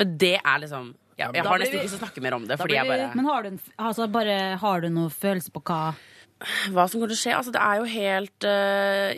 Men 0.00 0.16
det 0.20 0.34
er 0.40 0.58
liksom 0.64 0.94
ja, 1.16 1.30
Jeg 1.32 1.46
har 1.46 1.60
nesten 1.60 1.78
ikke 1.78 1.86
lyst 1.86 1.96
til 1.96 2.00
å 2.00 2.04
snakke 2.04 2.22
mer 2.24 2.36
om 2.36 2.44
det, 2.48 2.58
fordi 2.60 2.76
jeg 2.76 2.88
bare 2.88 3.08
Men 3.16 3.28
har 3.30 3.46
du, 3.46 3.48
en, 3.54 3.60
altså, 3.88 4.08
bare, 4.12 4.36
har 4.60 4.84
du 4.84 4.88
noen 4.92 5.12
følelse 5.12 5.54
på 5.54 5.62
hva 5.64 5.80
Hva 6.74 6.84
som 6.84 6.98
kommer 6.98 7.12
til 7.12 7.16
å 7.16 7.22
skje? 7.22 7.34
Altså, 7.38 7.54
det 7.54 7.62
er 7.64 7.80
jo 7.80 7.88
helt 7.94 8.48
uh, 8.48 9.10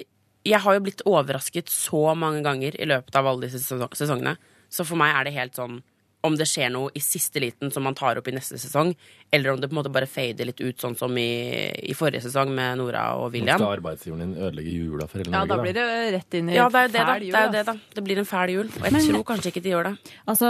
Jeg 0.46 0.62
har 0.64 0.78
jo 0.78 0.84
blitt 0.87 1.02
overrasket 1.08 1.72
så 1.72 2.14
mange 2.14 2.44
ganger 2.46 2.78
i 2.78 2.88
løpet 2.88 3.18
av 3.18 3.26
alle 3.26 3.48
disse 3.48 3.64
sesongene. 3.66 4.37
Så 4.70 4.87
for 4.87 5.00
meg 5.00 5.16
er 5.16 5.26
det 5.26 5.34
helt 5.34 5.58
sånn 5.58 5.80
om 6.26 6.35
det 6.37 6.46
skjer 6.50 6.70
noe 6.74 6.90
i 6.98 7.00
siste 7.00 7.38
liten 7.40 7.70
som 7.70 7.85
man 7.87 7.94
tar 7.94 8.18
opp 8.18 8.26
i 8.28 8.33
neste 8.35 8.59
sesong, 8.59 8.94
eller 9.31 9.52
om 9.52 9.61
det 9.61 9.68
på 9.70 9.76
en 9.76 9.78
måte 9.78 9.92
bare 9.94 10.07
fader 10.11 10.48
litt 10.48 10.61
ut, 10.61 10.76
sånn 10.83 10.96
som 10.98 11.14
i, 11.16 11.70
i 11.88 11.94
forrige 11.94 12.24
sesong 12.24 12.50
med 12.54 12.78
Nora 12.81 13.04
og 13.16 13.28
Nå 13.28 13.37
William. 13.37 13.59
skal 13.61 13.76
arbeidsgiveren 13.76 14.24
din 14.35 14.42
ødelegge 14.42 14.72
jula 14.74 15.07
for 15.07 15.18
hele 15.22 15.31
Ja, 15.31 15.44
Norge. 15.44 15.48
da 15.54 15.62
blir 15.62 15.74
det 15.78 15.87
rett 16.16 16.35
inn 16.40 16.48
i 16.50 16.57
Ja, 16.59 16.68
det 16.68 16.81
er 16.83 16.88
jo 16.88 16.92
det, 16.96 17.04
fæl 17.07 17.22
jul, 17.22 17.31
Det, 17.33 17.38
er 17.38 17.46
jo 17.46 17.52
det, 17.52 17.64
da. 17.66 17.76
det 17.94 18.04
blir 18.09 18.18
en 18.18 18.24
fæl 18.33 18.50
jul. 18.57 18.66
Og 18.66 18.83
jeg 18.88 18.92
Men- 18.92 19.07
tror 19.12 19.24
kanskje 19.31 19.52
ikke 19.52 19.62
de 19.62 19.70
gjør 19.76 19.85
det. 19.92 20.14
Altså, 20.26 20.46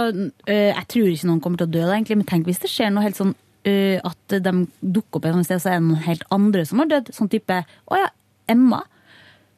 øh, 0.49 0.69
jeg 0.73 0.87
tror 0.87 1.07
ikke 1.13 1.27
noen 1.29 1.41
kommer 1.41 1.57
til 1.57 1.67
å 1.67 1.71
dø, 1.71 1.81
da, 1.85 1.93
egentlig, 1.93 2.17
men 2.17 2.25
tenk 2.25 2.45
hvis 2.49 2.59
det 2.65 2.69
skjer 2.73 2.91
noe 2.93 3.03
helt 3.03 3.15
sånn 3.21 3.35
at 3.69 4.27
de 4.41 4.51
dukker 4.81 5.19
opp 5.19 5.25
et 5.25 5.45
sted, 5.45 5.59
så 5.61 5.69
er 5.69 5.79
det 5.79 5.83
noen 5.85 6.01
helt 6.07 6.23
andre 6.31 6.65
som 6.65 6.79
har 6.79 6.87
dødd. 6.87 7.11
Sånn 7.13 7.29
type 7.29 7.53
Å 7.91 7.95
ja, 7.99 8.07
Emma. 8.47 8.81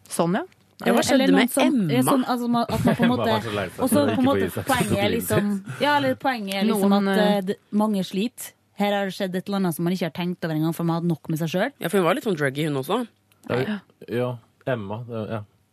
Sånn, 0.10 0.34
ja. 0.36 0.43
Ja, 0.86 0.94
hva 0.94 1.04
skjedde 1.06 1.24
Eller 1.28 1.38
med 1.38 1.52
som- 1.52 1.67
Emma? 1.67 1.94
ja, 1.94 2.02
Sånn, 2.02 2.24
altså, 2.26 2.46
at 2.46 2.50
man 2.50 2.65
på 2.67 2.89
en 2.91 2.96
Emma 3.06 3.15
måte 3.15 3.30
var 3.32 3.41
så 3.46 3.54
lei 3.56 3.65
seg 3.70 3.80
Og 3.80 3.89
for 3.89 3.96
så 3.96 4.02
å 4.02 4.15
på 4.15 4.22
en 4.22 4.26
måte 4.26 4.65
poenget 4.65 4.98
er 4.98 5.10
liksom 5.15 5.52
Ja, 5.82 5.98
eller 5.98 6.15
poenget 6.15 6.56
er 6.56 6.65
liksom 6.65 6.89
Noen, 6.89 7.08
at 7.12 7.50
eh, 7.50 7.56
mange 7.72 8.04
sliter. 8.04 8.52
Her 8.82 8.91
har 8.98 9.06
det 9.06 9.13
skjedd 9.13 9.36
et 9.36 9.46
eller 9.48 9.60
annet 9.62 9.76
som 9.76 9.84
man 9.86 9.94
ikke 9.94 10.08
har 10.10 10.15
tenkt 10.15 10.44
over 10.46 10.56
engang, 10.56 10.74
for 10.74 10.84
man 10.84 10.96
hadde 11.02 11.08
nok 11.12 11.30
med 11.30 11.38
seg 11.39 11.50
sjøl. 11.54 11.72
Ja, 11.80 11.88
for 11.88 11.98
hun 12.00 12.06
var 12.08 12.15
litt 12.17 12.26
sånn 12.26 12.38
druggy, 12.39 12.65
hun 12.65 12.80
også. 12.82 13.08
Ja, 13.50 13.80
ja, 14.10 14.30
Emma. 14.65 15.04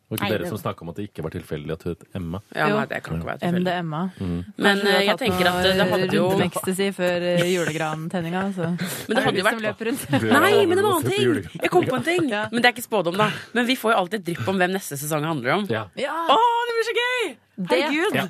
Det. 0.09 0.17
Var 0.17 0.17
ikke 0.17 0.25
Nei, 0.25 0.31
dere 0.33 0.45
det- 0.45 0.49
som 0.49 0.59
snakka 0.59 0.81
om 0.83 0.89
at 0.89 0.97
det 0.97 1.05
ikke 1.13 1.23
var 1.23 1.31
tilfeldig 1.35 1.73
at 1.75 1.83
hun 1.85 1.93
het 1.93 2.05
Emma? 2.17 2.39
Ja, 2.57 2.69
Jo. 2.69 2.77
nei, 2.79 2.85
det 2.89 3.03
kan 3.05 3.19
ikke 3.19 3.27
være 3.29 3.39
tilfeldig. 3.43 3.61
MDMA. 3.61 4.01
Mm. 4.19 4.45
Men 4.57 4.79
eh, 4.89 5.01
jeg 5.05 5.19
tenker 5.21 5.49
at 5.51 5.63
det 5.69 5.89
hadde 5.91 6.09
jo 6.17 6.23
rundt 6.31 6.39
med 6.39 6.47
ecstasy 6.49 6.87
før 6.97 7.27
eh, 7.29 7.45
julegrantenninga. 7.53 8.43
Så. 8.57 8.71
Men 9.09 9.17
det 9.19 9.25
hadde 9.27 9.37
jo 9.39 9.45
vært 9.45 9.85
rundt. 9.85 10.07
Nei, 10.33 10.67
men 10.67 10.77
det 10.79 10.85
var 10.85 10.95
en 10.95 11.05
annen 11.05 11.13
ting! 11.13 11.61
Jeg 11.61 11.71
kom 11.71 11.85
på 11.85 11.97
en 12.01 12.03
ting. 12.09 12.25
Men 12.31 12.57
det 12.63 12.65
er 12.65 12.73
ikke 12.73 12.87
spådom, 12.89 13.21
da. 13.21 13.29
Men 13.53 13.67
vi 13.69 13.77
får 13.77 13.93
jo 13.93 13.99
alltid 13.99 14.21
et 14.23 14.27
drypp 14.33 14.49
om 14.49 14.57
hvem 14.57 14.73
neste 14.73 14.97
sesong 14.97 15.29
handler 15.29 15.59
om. 15.59 15.67
Ja. 15.69 15.85
Ja, 16.01 16.17
Å, 16.33 16.41
det 16.71 16.79
blir 16.79 16.89
så 16.89 16.97
gøy! 17.03 17.37
det, 17.59 17.69
Herregud! 17.85 18.15
ja. 18.23 18.27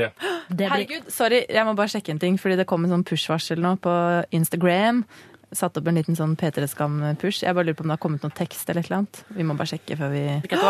Det. 0.00 0.06
Det 0.48 0.54
blir 0.56 0.68
herregud, 0.70 1.08
sorry, 1.10 1.40
jeg 1.50 1.64
må 1.66 1.72
bare 1.76 1.90
sjekke 1.90 2.10
en 2.14 2.18
ting, 2.22 2.36
fordi 2.38 2.56
det 2.56 2.64
kom 2.70 2.84
en 2.86 2.90
sånn 2.94 3.02
push-varsel 3.04 3.58
nå 3.60 3.72
på 3.82 3.90
Instagram. 4.32 5.02
Satt 5.50 5.78
opp 5.80 5.88
en 5.90 5.96
liten 5.98 6.14
sånn 6.18 6.36
P3 6.38 6.66
Skam-push. 6.70 7.42
Jeg 7.42 7.56
bare 7.56 7.66
lurer 7.66 7.78
på 7.78 7.82
om 7.82 7.90
det 7.90 7.96
har 7.96 8.02
kommet 8.02 8.22
noen 8.22 8.34
tekst 8.38 8.68
eller 8.70 8.84
et 8.84 8.90
eller 8.90 9.00
annet. 9.00 9.22
Vi 9.34 9.46
må 9.46 9.56
bare 9.58 9.72
sjekke 9.72 9.96
før 9.98 10.12
vi 10.12 10.20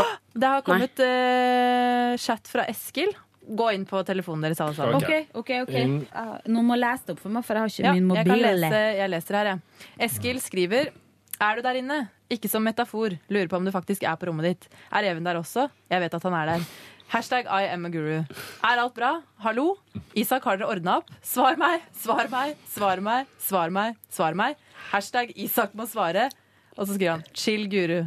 det 0.41 0.53
har 0.55 0.63
kommet 0.65 1.03
uh, 1.05 2.15
chat 2.21 2.49
fra 2.49 2.65
Eskil. 2.71 3.13
Gå 3.51 3.67
inn 3.75 3.85
på 3.89 4.01
telefonen 4.07 4.47
deres 4.47 4.61
alle 4.63 4.77
sammen. 4.79 4.97
Ok. 5.01 5.35
OK, 5.41 5.53
OK. 5.67 5.75
ok 5.75 6.49
noen 6.49 6.69
må 6.69 6.79
lese 6.79 7.09
det 7.09 7.17
opp 7.17 7.23
for 7.25 7.35
meg, 7.35 7.45
for 7.45 7.59
jeg 7.59 7.67
har 7.67 7.75
ikke 7.75 7.87
Ja, 7.89 7.95
min 7.97 8.09
jeg, 8.15 8.27
kan 8.29 8.37
mobil. 8.39 8.65
lese, 8.65 8.81
jeg 9.01 9.13
leser 9.17 9.39
her, 9.41 9.51
jeg. 9.53 9.87
Eskil 10.09 10.41
skriver 10.45 10.93
Er 11.41 11.57
du 11.57 11.65
der 11.67 11.81
inne? 11.81 11.99
Ikke 12.31 12.49
som 12.53 12.63
metafor. 12.63 13.17
Lurer 13.33 13.49
på 13.51 13.59
om 13.59 13.67
du 13.67 13.73
faktisk 13.75 14.05
er 14.07 14.17
på 14.21 14.29
rommet 14.29 14.47
ditt. 14.47 14.69
Er 14.93 15.09
Even 15.11 15.25
der 15.27 15.41
også? 15.41 15.67
Jeg 15.91 16.05
vet 16.05 16.15
at 16.15 16.27
han 16.29 16.37
er 16.37 16.53
der. 16.53 16.67
Hashtag 17.11 17.47
I 17.51 17.67
am 17.67 17.85
a 17.87 17.89
guru. 17.91 18.23
Er 18.63 18.79
alt 18.79 18.95
bra? 18.95 19.23
Hallo? 19.43 19.77
Isak, 20.15 20.45
har 20.47 20.61
dere 20.61 20.69
ordna 20.71 21.01
opp? 21.01 21.09
Svar 21.27 21.57
meg, 21.59 21.83
svar 21.99 22.29
meg, 22.31 22.53
svar 22.71 23.01
meg, 23.03 23.27
svar 23.43 23.73
meg, 23.75 23.97
svar 24.15 24.37
meg. 24.39 24.61
Hashtag 24.93 25.33
Isak 25.35 25.75
må 25.75 25.89
svare. 25.91 26.29
Og 26.77 26.87
så 26.87 26.95
skriver 26.95 27.17
han 27.17 27.25
chill, 27.35 27.67
guru. 27.73 28.05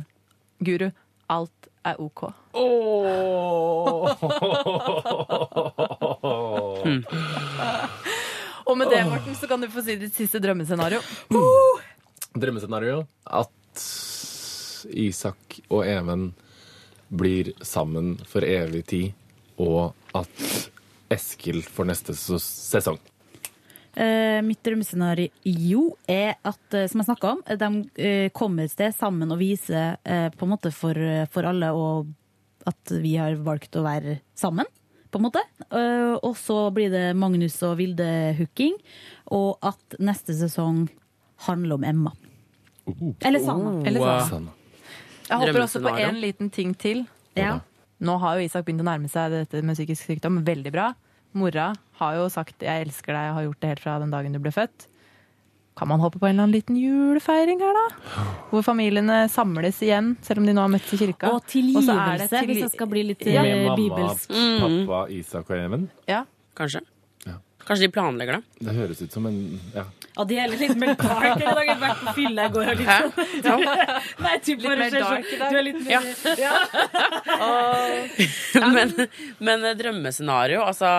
Guru, 0.64 0.88
alt 1.36 1.68
er 1.84 2.00
OK. 2.00 2.24
Og 8.64 8.78
med 8.80 8.88
det, 8.88 9.02
Morten, 9.10 9.36
så 9.36 9.52
kan 9.52 9.60
du 9.60 9.68
få 9.68 9.84
si 9.84 9.98
ditt 10.00 10.16
siste 10.16 10.40
drømmescenario. 10.40 11.04
Drømmescenario 12.40 13.04
at 13.28 13.84
Isak 14.96 15.60
og 15.68 15.84
Even 15.92 16.30
blir 17.10 17.52
sammen 17.62 18.16
for 18.30 18.46
evig 18.46 18.86
tid, 18.90 19.12
og 19.62 19.94
at 20.16 20.70
Eskil 21.14 21.62
får 21.64 21.90
neste 21.90 22.16
sesong. 22.16 23.00
Eh, 23.94 24.40
mitt 24.42 24.64
drømmescenario 24.66 25.84
er 26.10 26.40
at, 26.42 26.64
eh, 26.74 26.88
som 26.90 27.04
jeg 27.04 27.10
snakka 27.12 27.34
om, 27.36 27.44
de 27.46 27.70
eh, 28.02 28.30
kommer 28.34 28.66
et 28.66 28.74
sted 28.74 28.96
sammen 28.98 29.30
og 29.30 29.38
viser 29.38 30.00
eh, 30.02 30.32
på 30.34 30.48
en 30.48 30.54
måte 30.56 30.72
for, 30.74 30.98
for 31.30 31.46
alle 31.46 31.70
og 31.78 32.10
at 32.66 32.96
vi 33.04 33.14
har 33.20 33.36
valgt 33.44 33.76
å 33.78 33.84
være 33.86 34.18
sammen. 34.38 34.66
På 35.14 35.20
en 35.20 35.28
måte. 35.28 35.44
Eh, 35.70 36.16
og 36.16 36.34
så 36.40 36.72
blir 36.74 36.90
det 36.90 37.12
Magnus 37.14 37.60
og 37.68 37.78
Vilde-hooking, 37.78 38.80
og 39.38 39.62
at 39.62 40.00
neste 40.02 40.34
sesong 40.34 40.88
handler 41.46 41.78
om 41.78 41.86
Emma. 41.86 42.14
Eller 43.22 43.44
Sanna. 43.44 43.76
Eller. 43.86 44.26
Sanna. 44.26 44.56
Jeg 45.30 45.40
håper 45.40 45.62
også 45.64 45.82
på 45.84 45.94
en 46.00 46.20
liten 46.22 46.50
ting 46.52 46.74
til. 46.78 47.06
Ja. 47.36 47.60
Nå 48.04 48.18
har 48.20 48.38
jo 48.38 48.46
Isak 48.46 48.66
begynt 48.66 48.82
å 48.84 48.88
nærme 48.88 49.10
seg 49.10 49.32
dette 49.32 49.62
med 49.64 49.78
psykisk 49.78 50.06
sykdom 50.10 50.42
veldig 50.46 50.72
bra. 50.74 50.94
Mora 51.34 51.74
har 52.00 52.16
jo 52.16 52.28
sagt 52.30 52.60
'jeg 52.60 52.86
elsker 52.88 53.14
deg' 53.14 53.30
og 53.30 53.36
har 53.36 53.44
gjort 53.44 53.60
det 53.62 53.68
helt 53.70 53.80
fra 53.80 54.00
den 54.00 54.12
dagen 54.12 54.34
du 54.34 54.40
ble 54.40 54.52
født. 54.52 54.88
Kan 55.76 55.88
man 55.88 56.00
håpe 56.00 56.20
på 56.20 56.28
en 56.30 56.36
eller 56.38 56.44
annen 56.44 56.54
liten 56.54 56.76
julefeiring 56.78 57.60
her, 57.60 57.74
da? 57.74 58.24
Hvor 58.52 58.62
familiene 58.62 59.28
samles 59.28 59.80
igjen, 59.82 60.18
selv 60.22 60.38
om 60.38 60.46
de 60.46 60.54
nå 60.54 60.62
har 60.62 60.70
møttes 60.70 60.94
i 60.94 60.98
kirka. 61.02 61.28
Og 61.34 61.42
Og 61.42 61.50
så 61.50 61.98
er 61.98 62.18
det 62.20 62.30
tilgivelse, 62.30 62.46
hvis 62.46 62.62
jeg 62.62 62.72
skal 62.72 62.88
bli 62.88 63.04
litt 63.04 63.26
Ja. 63.26 63.42
eh, 63.42 63.66
Med 63.66 63.80
mamma, 63.80 64.86
pappa, 64.86 65.10
Isak 65.10 65.50
og 65.50 65.58
Even. 65.58 65.90
Ja. 66.08 66.26
Kanskje. 66.56 66.82
Ja. 67.64 67.68
Kanskje 67.68 67.88
de 67.88 67.92
planlegger 67.96 68.36
det. 68.38 68.44
Det 68.68 68.74
høres 68.76 69.00
ut 69.06 69.14
som 69.16 69.26
en 69.30 69.38
ja. 69.74 69.84
Ja, 70.14 70.24
de 70.30 70.36
er 70.38 70.52
litt 70.52 70.76
mer 70.78 70.92
dark 71.00 71.40
i 71.40 71.46
dag. 71.48 71.62
Jeg 71.64 71.72
har 71.74 71.80
vært 71.82 72.02
på 72.06 72.12
fylla 72.20 72.44
i 72.46 72.52
går. 72.54 72.68
og 72.70 72.82
litt 72.82 72.90
sånn. 73.48 73.64
Ja. 73.64 73.86
Nei, 74.26 74.34
typ 74.46 74.60
Litt 74.62 74.70
mer 74.78 74.92
sånn- 74.94 75.06
dark 75.08 75.32
i 75.32 75.40
dag. 75.40 75.50
Du 75.50 75.58
er 75.58 75.66
litt 75.66 75.80
mer 75.82 76.04
Ja. 76.38 76.54
men, 78.76 78.94
men 79.40 79.66
eh, 79.68 79.74
drømmescenario 79.80 80.62
Altså, 80.68 80.92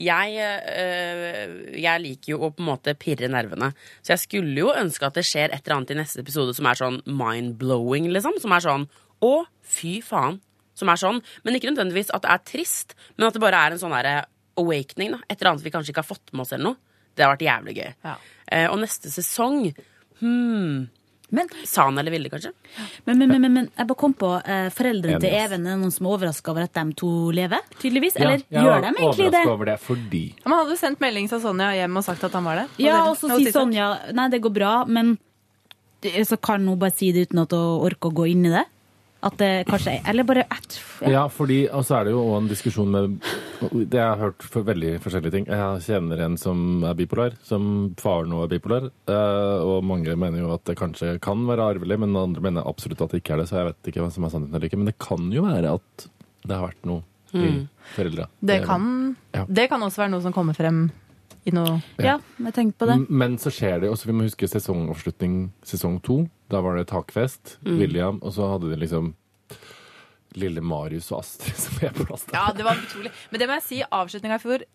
jeg, 0.00 0.34
eh, 0.40 1.54
jeg 1.78 2.02
liker 2.06 2.34
jo 2.34 2.40
å 2.48 2.50
på 2.54 2.64
en 2.64 2.70
måte 2.72 2.96
pirre 2.98 3.30
nervene. 3.30 3.70
Så 4.02 4.14
jeg 4.16 4.24
skulle 4.24 4.56
jo 4.64 4.72
ønske 4.74 5.06
at 5.06 5.20
det 5.20 5.26
skjer 5.28 5.52
et 5.54 5.62
eller 5.62 5.76
annet 5.78 5.94
i 5.94 6.00
neste 6.00 6.24
episode 6.24 6.56
som 6.56 6.66
er 6.70 6.80
sånn 6.80 7.00
mind-blowing, 7.06 8.10
liksom. 8.14 8.40
Som 8.42 8.56
er 8.56 8.64
sånn 8.66 8.88
å, 9.22 9.34
fy 9.62 9.98
faen. 10.04 10.40
Som 10.78 10.88
er 10.90 10.98
sånn. 11.00 11.22
Men 11.44 11.58
ikke 11.58 11.70
nødvendigvis 11.70 12.10
at 12.16 12.24
det 12.24 12.34
er 12.34 12.44
trist, 12.50 12.96
men 13.16 13.28
at 13.28 13.36
det 13.36 13.42
bare 13.44 13.58
er 13.68 13.76
en 13.76 13.82
sånn 13.82 13.94
derre 13.94 14.22
awakening. 14.60 15.16
da 15.16 15.20
Et 15.28 15.36
eller 15.40 15.52
annet 15.54 15.66
vi 15.66 15.72
kanskje 15.74 15.94
ikke 15.94 16.04
har 16.04 16.10
fått 16.12 16.32
med 16.32 16.44
oss 16.44 16.54
eller 16.54 16.70
noe. 16.70 16.80
Det 17.16 17.24
har 17.26 17.34
vært 17.34 17.44
jævlig 17.48 17.76
gøy. 17.80 17.92
Ja. 18.06 18.14
Eh, 18.46 18.66
og 18.70 18.80
neste 18.82 19.10
sesong 19.12 19.68
hmm, 20.20 20.88
Men, 21.30 21.50
han 21.76 21.98
eller 22.00 22.10
ville, 22.10 22.30
kanskje? 22.32 22.50
men, 23.06 23.18
men, 23.18 23.34
men, 23.36 23.52
men 23.54 23.66
jeg 23.68 23.86
bare 23.86 23.98
kom 23.98 24.14
på 24.18 24.32
eh, 24.40 24.66
foreldrene 24.74 25.20
til. 25.22 25.30
Even. 25.30 25.66
Er 25.66 25.74
det 25.74 25.78
noen 25.82 25.94
som 25.94 26.08
er 26.08 26.14
overraska 26.16 26.50
over 26.50 26.66
at 26.66 26.74
de 26.74 26.96
to 26.98 27.10
lever? 27.36 27.62
Tydeligvis. 27.78 28.16
Ja, 28.18 28.24
Eller 28.24 28.42
er 28.42 28.64
gjør 28.66 28.80
de 28.86 28.90
egentlig 28.96 29.30
det? 29.36 29.44
over 29.52 29.70
det 29.70 29.76
fordi 29.84 30.22
Men 30.44 30.56
hadde 30.56 30.74
du 30.74 30.80
sendt 30.80 31.02
melding 31.04 31.30
til 31.30 31.42
Sonja 31.44 31.70
hjem 31.78 32.00
og 32.02 32.06
sagt 32.08 32.24
at 32.26 32.34
han 32.34 32.48
var 32.50 32.62
det. 32.62 32.66
Ja, 32.82 33.04
Og 33.10 33.18
så 33.20 33.30
sier 33.36 33.54
Sonja 33.54 33.92
nei, 34.16 34.28
det 34.32 34.42
går 34.42 34.54
bra, 34.58 34.74
men 34.90 35.16
så 36.24 36.36
kan 36.40 36.66
hun 36.66 36.78
bare 36.80 36.96
si 36.96 37.12
det 37.12 37.28
uten 37.28 37.42
at 37.44 37.52
hun 37.54 37.86
orker 37.86 38.10
å 38.10 38.18
gå 38.22 38.30
inn 38.32 38.46
i 38.48 38.54
det. 38.56 38.64
At 39.22 39.34
det 39.36 39.66
kanskje 39.68 39.92
er 39.98 40.06
Eller 40.08 40.24
bare 40.24 40.44
at, 40.50 40.78
Ja, 41.04 41.26
fordi, 41.28 41.66
og 41.68 41.82
så 41.84 41.98
er 41.98 42.04
det 42.08 42.12
jo 42.14 42.22
også 42.24 42.38
en 42.40 42.48
diskusjon 42.48 42.90
med 42.94 43.18
Det 43.90 43.98
jeg 43.98 44.06
har 44.08 44.16
hørt 44.16 44.42
for 44.42 44.62
veldig 44.64 44.94
forskjellige 45.04 45.34
ting. 45.34 45.44
Jeg 45.50 45.82
kjenner 45.84 46.22
en 46.24 46.38
som 46.40 46.82
er 46.88 46.94
bipolar, 46.96 47.34
som 47.44 47.94
faren 48.00 48.30
nå 48.32 48.42
er 48.46 48.48
bipolar. 48.54 48.86
eh, 49.08 49.60
Og 49.60 49.84
mange 49.84 50.16
mener 50.16 50.38
jo 50.40 50.54
at 50.54 50.64
det 50.64 50.78
kanskje 50.80 51.18
kan 51.20 51.44
være 51.46 51.74
arvelig, 51.74 51.98
men 52.00 52.16
andre 52.16 52.40
mener 52.40 52.64
absolutt 52.66 53.02
at 53.02 53.10
det 53.12 53.20
ikke 53.22 53.34
er 53.34 53.42
det. 53.42 53.48
Så 53.50 53.58
jeg 53.60 53.66
vet 53.68 53.92
ikke 53.92 54.00
hva 54.06 54.10
som 54.14 54.24
er 54.24 54.30
sannheten 54.32 54.54
eller 54.56 54.68
ikke. 54.70 54.78
Men 54.80 54.86
det 54.88 54.98
kan 54.98 55.30
jo 55.30 55.42
være 55.44 55.74
at 55.76 56.08
det 56.46 56.56
har 56.56 56.68
vært 56.70 56.86
noe 56.88 57.02
i 57.36 57.66
foreldra. 57.94 58.26
Det 58.42 58.62
kan, 58.64 59.16
Ja. 59.34 59.44
det 59.46 59.68
kan 59.68 59.80
også 59.82 59.98
være 60.02 60.10
noe 60.16 60.22
som 60.24 60.32
kommer 60.32 60.54
frem 60.56 60.90
i 61.46 61.50
noe 61.56 61.78
Ja, 61.98 62.18
jeg 62.38 62.52
tenkte 62.54 62.78
på 62.82 62.86
det. 62.90 62.96
M- 63.00 63.06
Men 63.22 63.38
så 63.38 63.50
skjer 63.54 63.80
det 63.80 63.90
også, 63.90 64.06
vi 64.10 64.12
må 64.12 64.26
huske 64.28 64.48
sesongavslutning 64.50 65.50
sesong 65.64 66.00
to. 66.02 66.28
Da 66.50 66.60
var 66.60 66.76
det 66.76 66.88
takfest, 66.88 67.56
Mm. 67.64 67.78
William, 67.78 68.18
og 68.22 68.32
så 68.32 68.50
hadde 68.52 68.70
de 68.70 68.76
liksom 68.76 69.14
lille 70.38 70.60
Marius 70.62 71.10
og 71.12 71.20
Astrid 71.24 71.56
som 71.64 71.80
er 71.86 71.94
på 71.96 72.04
plass. 72.06 72.24
der. 72.28 72.36
Ja, 72.38 72.52
det 72.54 72.64
var 72.66 72.76
utrolig. 72.78 73.10
Men 73.30 73.40
det 73.42 73.48
må 73.50 73.56
jeg 73.58 73.66
si, 73.66 73.80
avslutninga 73.82 74.36
i 74.38 74.42
fjor 74.44 74.66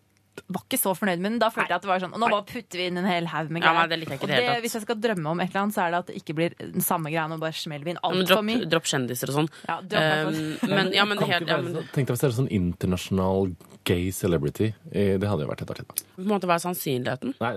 var 0.52 0.60
ikke 0.66 0.76
så 0.76 0.92
fornøyd 0.92 1.16
med 1.24 1.30
den. 1.32 1.38
Da 1.40 1.48
følte 1.48 1.72
jeg 1.72 1.78
at 1.78 1.84
det 1.86 1.88
var 1.88 2.02
sånn 2.02 2.12
Og 2.12 2.20
nå 2.20 2.26
bare 2.28 2.44
putter 2.44 2.76
vi 2.76 2.86
inn 2.90 2.98
en 3.00 3.06
hel 3.08 3.24
haug 3.32 3.48
med 3.48 3.62
Ja, 3.64 3.70
greier. 3.72 3.78
nei, 3.78 3.86
det 3.88 3.98
liker 4.02 4.12
jeg 4.12 4.20
ikke 4.20 4.26
og 4.26 4.32
det 4.52 4.62
hvis 4.66 4.74
jeg 4.76 4.82
skal 4.84 4.98
drømme 5.00 5.30
om 5.32 5.40
et 5.40 5.48
eller 5.48 5.62
annet, 5.62 5.74
så 5.78 5.80
er 5.86 5.94
det 5.94 6.00
at 6.02 6.10
det 6.10 6.16
ikke 6.20 6.34
blir 6.36 6.56
den 6.60 6.84
samme 6.84 7.08
greia. 7.08 7.24
Nå 7.32 7.38
bare 7.40 7.56
smeller 7.56 7.84
vi 7.88 7.94
inn 7.94 8.00
Ja, 8.02 8.10
altfor 8.10 8.44
mye. 8.44 8.66
dropp 8.68 8.84
kjendiser 8.90 9.32
og 9.32 9.38
sånn. 9.38 9.48
Ja, 9.64 9.78
dropp. 9.80 10.28
Um, 10.28 10.68
men, 10.74 10.92
ja, 10.92 11.06
men, 11.08 11.16
det 11.22 11.30
helt, 11.30 11.48
ja, 11.48 11.56
men 11.62 11.72
Tenk 11.94 12.04
deg 12.10 12.12
hvis 12.12 12.20
det 12.20 12.28
er 12.28 12.36
sånn 12.36 12.52
internasjonal 12.52 13.56
gay 13.86 14.10
celebrity. 14.12 14.72
Eh, 14.90 15.14
Det 15.22 15.28
hadde 15.30 15.44
jo 15.46 15.50
vært 15.52 15.62
et 15.62 15.70
artig. 15.70 15.84
navn. 15.86 16.02
på 16.16 16.22
en 16.24 16.28
måte 16.32 16.46
hva 16.50 16.54
er 16.58 16.64
sannsynligheten? 16.64 17.34
Nei, 17.40 17.52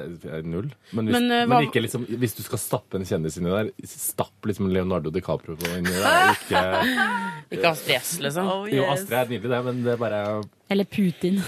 null. 0.45 0.69
Men, 0.93 1.05
hvis, 1.09 1.13
Men, 1.17 1.27
men, 1.27 1.31
eh, 1.31 1.45
hva- 1.49 1.63
ikke 1.65 1.81
liksom, 1.81 2.05
hvis 2.21 2.35
du 2.37 2.43
skal 2.45 2.59
stappe 2.61 2.95
en 2.99 3.05
kjendis 3.09 3.37
inni 3.41 3.49
der, 3.49 3.71
stapp 3.89 4.45
liksom 4.45 4.69
Leonardo 4.71 5.09
DiCaprio 5.11 5.57
inni 5.75 5.89
der. 5.89 6.35
Ikke, 6.37 6.61
Ikke 7.57 7.65
Astrid 7.71 7.95
S, 7.97 8.19
liksom. 8.21 8.45
Oh, 8.45 8.65
jo. 8.69 8.85
Astrid 8.93 9.17
er 9.17 9.25
nydelig, 9.33 9.49
det, 9.49 9.63
men 9.65 9.81
det 9.83 9.93
er 9.95 9.97
bare 9.97 10.43
Eller 10.69 10.85
Putin. 10.85 11.41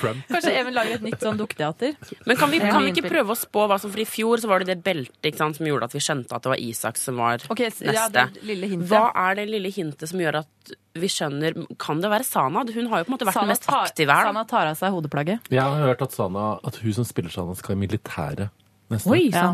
Trump. 0.00 0.22
Kanskje 0.30 0.52
Even 0.56 0.72
lager 0.76 0.96
et 0.96 1.04
nytt 1.04 1.20
sånn 1.20 1.36
dukketeater. 1.40 1.92
Men 2.26 2.38
kan 2.40 2.50
vi, 2.52 2.60
kan 2.62 2.80
vi 2.84 2.92
ikke 2.94 3.10
prøve 3.10 3.34
å 3.34 3.38
spå 3.38 3.66
hva 3.68 3.76
som 3.82 3.92
For 3.92 4.00
i 4.00 4.06
fjor 4.08 4.40
så 4.40 4.48
var 4.48 4.64
det 4.64 4.70
det 4.72 4.78
beltet 4.86 5.36
som 5.40 5.52
gjorde 5.68 5.84
at 5.90 5.96
vi 5.96 6.00
skjønte 6.04 6.32
at 6.36 6.46
det 6.46 6.52
var 6.54 6.62
Isak 6.64 6.96
som 7.00 7.20
var 7.20 7.44
Ok, 7.52 7.60
neste. 7.66 7.92
ja, 7.92 8.06
det 8.08 8.24
lille 8.46 8.70
hintet. 8.72 8.88
Hva 8.88 9.10
er 9.28 9.36
det 9.42 9.46
lille 9.52 9.68
hintet 9.74 10.08
som 10.08 10.20
gjør 10.22 10.40
at 10.42 10.48
vi 11.00 11.10
skjønner 11.10 11.54
Kan 11.80 12.00
det 12.02 12.10
være 12.12 12.26
Sana? 12.26 12.64
Hun 12.66 12.88
har 12.90 13.02
jo 13.02 13.06
på 13.06 13.12
en 13.12 13.16
måte 13.16 13.28
vært 13.28 13.38
Sana 13.38 13.48
den 13.48 13.54
mest 13.54 13.68
aktive 13.70 14.16
her. 14.16 14.30
Sana 14.30 14.46
tar 14.48 14.70
av 14.70 14.78
seg 14.80 14.94
hodeplagget. 14.94 15.50
Jeg 15.52 15.62
har 15.62 15.84
hørt 15.86 16.02
at, 16.06 16.16
Sana, 16.16 16.54
at 16.66 16.80
hun 16.82 16.96
som 16.96 17.06
spiller 17.08 17.32
Sana, 17.34 17.54
skal 17.58 17.76
i 17.76 17.82
militæret 17.84 18.50
Oi 19.06 19.28
ja. 19.30 19.52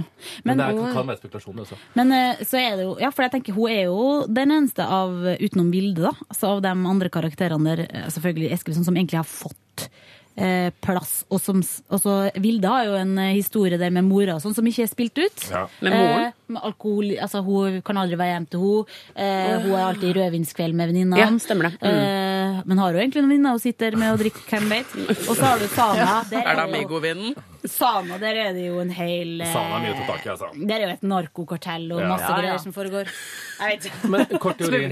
Men, 0.48 0.56
Men, 0.56 0.60
det 0.62 0.66
er, 0.80 0.92
kan 0.94 1.08
være 1.10 1.20
spekulasjoner 1.20 1.66
også. 1.66 1.76
men 1.98 2.12
eh, 2.16 2.38
så 2.48 2.56
er 2.56 2.78
det 2.78 2.86
jo 2.86 2.94
Ja, 3.02 3.10
for 3.12 3.26
jeg 3.26 3.34
tenker 3.34 3.52
hun 3.52 3.68
er 3.68 3.82
jo 3.90 4.06
den 4.32 4.54
eneste 4.54 4.86
av 4.88 5.12
utenom 5.12 5.68
bildet, 5.74 6.06
da. 6.06 6.12
Altså 6.30 6.54
av 6.54 6.62
de 6.64 6.72
andre 6.72 7.10
karakterene 7.12 7.74
der, 7.74 7.84
eh, 7.84 8.06
selvfølgelig 8.14 8.54
Eskilsson, 8.56 8.86
som 8.88 8.96
egentlig 8.96 9.20
har 9.20 9.28
fått 9.28 9.90
eh, 10.36 10.70
plass. 10.84 11.18
Og, 11.28 11.40
som, 11.42 11.60
så 11.62 12.16
Vilde 12.40 12.72
har 12.72 12.88
jo 12.88 12.96
en 13.00 13.12
eh, 13.18 13.34
historie 13.36 13.80
der 13.80 13.92
med 13.94 14.08
mora 14.08 14.38
og 14.38 14.44
sånn 14.44 14.56
som 14.56 14.66
ikke 14.68 14.86
er 14.86 14.92
spilt 14.92 15.20
ut. 15.20 15.46
Ja. 15.50 15.66
Med 15.84 15.96
moren? 15.96 16.26
Eh, 16.30 16.35
alkohol, 16.54 17.16
altså 17.20 17.42
Hun 17.46 17.80
kan 17.86 17.98
aldri 18.00 18.18
være 18.20 18.34
hjemme 18.34 18.50
til 18.52 18.62
henne. 18.62 18.98
Eh, 19.16 19.54
hun 19.64 19.72
er 19.74 19.84
alltid 19.88 20.16
rødvinskveld 20.16 20.76
med 20.78 20.92
venninnene. 20.92 21.18
Ja, 21.20 21.28
stemmer 21.42 21.70
det. 21.70 21.80
Mm. 21.80 21.88
Eh, 21.88 22.35
men 22.66 22.78
har 22.82 22.92
jo 22.94 23.00
egentlig 23.02 23.22
noen 23.24 23.32
vinner, 23.34 23.56
hun 23.56 23.62
sitter 23.62 23.96
med 23.98 24.12
og 24.14 24.20
drikker, 24.22 24.44
hvem 24.50 24.66
vet. 24.72 24.94
Og 25.28 25.34
så 25.36 25.42
har 25.44 25.58
du 25.62 25.66
Sana. 25.72 26.22
Der 26.30 26.40
Er 26.40 26.42
det 26.42 26.46
er 26.46 26.56
det 26.56 26.64
Amigo-vinden? 26.70 27.36
Sana, 27.66 28.16
der 28.22 28.36
er 28.44 28.52
det 28.54 28.66
jo 28.68 28.76
en 28.78 28.90
hel 28.94 29.40
eh, 29.42 29.48
Sana 29.50 29.78
er 29.78 29.82
mye 29.82 29.94
til 29.96 30.04
ta 30.06 30.12
tak 30.14 30.26
i, 30.26 30.30
altså. 30.34 30.50
Der 30.70 30.74
er 30.76 30.84
jo 30.86 30.92
et 30.94 31.02
narkokartell 31.10 31.86
og 31.96 32.02
masse 32.06 32.28
Ja, 32.28 32.30
ja. 32.30 32.40
greier 32.42 32.60
som 32.62 32.74
foregår. 32.76 33.10
Jeg 33.58 33.72
vet 33.72 33.88
ikke. 33.90 34.10
Men 34.12 34.26
kort 34.44 34.58
teori. 34.60 34.82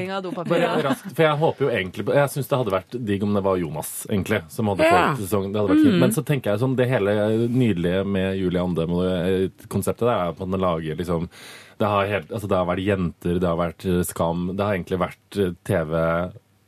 Bare 0.51 0.71
raskt, 0.89 1.11
for 1.15 1.23
jeg 1.27 1.39
håper 1.45 1.67
jo 1.67 1.71
egentlig 1.71 2.07
Jeg 2.17 2.33
syns 2.33 2.49
det 2.51 2.59
hadde 2.59 2.75
vært 2.75 2.97
digg 3.11 3.23
om 3.27 3.35
det 3.39 3.45
var 3.47 3.61
Jonas, 3.61 3.93
egentlig, 4.11 4.41
som 4.51 4.73
hadde 4.73 4.89
Ja. 4.89 5.03
fått 5.15 5.23
sesong. 5.27 5.51
Det 5.53 5.61
hadde 5.61 5.75
vært 5.75 5.85
fint. 5.87 6.01
Men 6.03 6.11
så 6.17 6.25
tenker 6.27 6.51
jeg 6.55 6.63
sånn, 6.65 6.75
det 6.77 6.89
hele 6.91 7.15
nydelige 7.49 8.05
med 8.07 8.39
Julie 8.41 8.63
Andem 8.65 8.91
og 8.99 9.69
konseptet 9.69 10.09
der 10.09 10.17
er 10.17 10.33
at 10.35 10.39
man 10.43 10.59
lager 10.61 10.97
liksom 10.99 11.29
det 11.79 11.89
har, 11.91 12.07
helt, 12.07 12.29
altså 12.31 12.47
det 12.49 12.55
har 12.57 12.67
vært 12.69 12.85
jenter, 12.87 13.39
det 13.43 13.49
har 13.51 13.57
vært 13.59 13.85
eh, 13.91 14.03
Skam. 14.07 14.45
Det 14.55 14.63
har 14.63 14.77
egentlig 14.77 14.99
vært 15.01 15.39
eh, 15.43 15.55
TV 15.67 15.91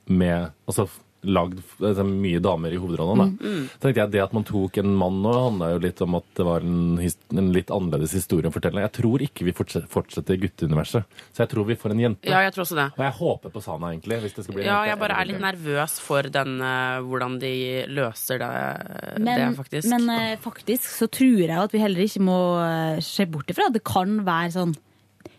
med 0.06 0.52
altså 0.66 0.88
lagd 1.26 1.60
altså, 1.80 2.04
mye 2.06 2.40
damer 2.42 2.74
i 2.74 2.78
hovedrollene. 2.80 3.26
Da. 3.36 3.48
mm. 3.50 3.64
tenkte 3.82 4.02
jeg 4.02 4.12
Det 4.14 4.22
at 4.22 4.34
man 4.36 4.46
tok 4.46 4.78
en 4.82 4.92
mann 4.98 5.18
nå, 5.24 5.32
handla 5.46 5.72
jo 5.74 5.80
litt 5.82 6.02
om 6.04 6.16
at 6.18 6.26
det 6.38 6.46
var 6.46 6.66
en, 6.66 7.00
en 7.02 7.50
litt 7.54 7.72
annerledes 7.74 8.14
historie 8.16 8.50
å 8.50 8.54
fortelle. 8.54 8.84
Jeg 8.84 8.94
tror 9.00 9.24
ikke 9.26 9.46
vi 9.48 9.54
fortsetter, 9.56 10.38
gutteuniverset. 10.42 11.18
Så 11.32 11.44
jeg 11.44 11.52
tror 11.52 11.68
vi 11.70 11.78
får 11.80 11.94
en 11.96 12.04
jente. 12.04 12.30
Ja, 12.30 12.42
jeg 12.46 12.54
tror 12.54 12.66
også 12.66 12.78
det. 12.78 12.88
Og 12.96 13.04
jeg 13.06 13.16
håper 13.20 13.54
på 13.56 13.64
Sana, 13.64 13.92
egentlig. 13.94 14.20
hvis 14.24 14.36
det 14.38 14.46
skal 14.46 14.58
bli 14.58 14.66
Ja, 14.66 14.78
jente. 14.78 14.90
jeg 14.92 15.02
bare 15.02 15.20
er 15.20 15.30
litt 15.32 15.42
nervøs 15.42 15.98
for 16.04 16.30
den, 16.38 16.56
eh, 16.62 17.02
hvordan 17.06 17.38
de 17.42 17.54
løser 17.90 18.42
det, 18.42 18.52
Men, 19.18 19.42
det 19.42 19.50
faktisk. 19.58 19.90
men 19.90 20.10
eh, 20.14 20.36
faktisk 20.42 20.90
så 20.92 21.10
tror 21.10 21.42
jeg 21.42 21.56
at 21.56 21.74
vi 21.74 21.82
heller 21.82 22.06
ikke 22.06 22.24
må 22.24 22.40
eh, 22.62 23.00
se 23.04 23.26
bort 23.26 23.50
ifra 23.50 23.70
at 23.70 23.76
det 23.76 23.84
kan 23.86 24.20
være 24.26 24.54
sånn 24.54 24.76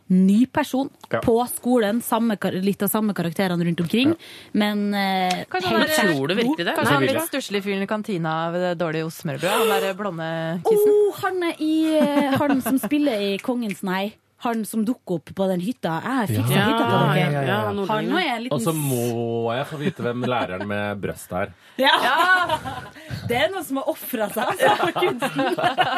ny 0.09 0.45
person 0.47 0.89
Ja. 1.11 1.19
på 1.23 1.35
skolen, 1.51 2.01
samme, 2.01 2.37
litt 2.63 2.81
av 2.83 2.89
samme 2.89 3.13
karakterene 3.13 3.63
rundt 3.65 3.79
omkring, 3.83 4.13
men 4.53 4.93
eh, 4.93 5.43
Kanskje 5.51 5.67
han 5.71 5.81
helt 5.81 5.97
er- 5.99 6.13
Tror 6.13 6.27
du 6.27 6.35
virkelig 6.35 6.65
det? 6.65 6.75
Kanskje 6.77 6.93
han 6.93 7.03
litt 7.07 7.27
stusslige 7.27 7.63
fyren 7.63 7.83
i 7.83 7.87
kantina 7.87 8.35
ved 8.51 8.61
det 8.61 8.77
dårlige 8.79 9.05
ostesmørbrødet? 9.09 9.57
Han 9.57 9.67
derre 9.73 9.93
blonde 9.99 10.29
kissen? 10.67 10.93
Oh, 10.93 11.19
han 11.23 11.43
er 11.43 11.55
i 11.59 11.73
eh, 11.99 12.37
Han 12.39 12.61
som 12.61 12.79
spiller 12.79 13.19
i 13.19 13.37
Kongens 13.43 13.83
nei. 13.83 14.13
Han 14.45 14.63
som 14.69 14.83
dukker 14.85 15.15
opp 15.17 15.31
på 15.33 15.47
den 15.49 15.59
hytta. 15.65 15.95
Jeg 16.05 16.27
fiksa 16.37 16.53
Ja, 16.53 16.65
hytta 16.69 16.83
til 16.85 16.99
dere. 17.01 17.31
ja, 17.33 17.41
ja, 17.41 17.55
Han 17.65 17.75
nordlendingen. 17.75 18.13
nå 18.13 18.49
er 18.51 18.53
Og 18.53 18.61
så 18.61 18.71
må 18.71 19.51
jeg 19.55 19.65
få 19.65 19.79
vite 19.81 20.03
hvem 20.05 20.21
læreren 20.29 20.67
med 20.69 21.01
brøst 21.01 21.31
er. 21.33 21.53
ja. 21.81 21.89
Det 23.27 23.35
er 23.35 23.49
noen 23.51 23.65
som 23.65 23.77
har 23.81 23.89
ofra 23.91 24.29
seg, 24.31 24.45
altså. 24.53 24.75
for 24.77 24.91
kunsten. 25.03 25.41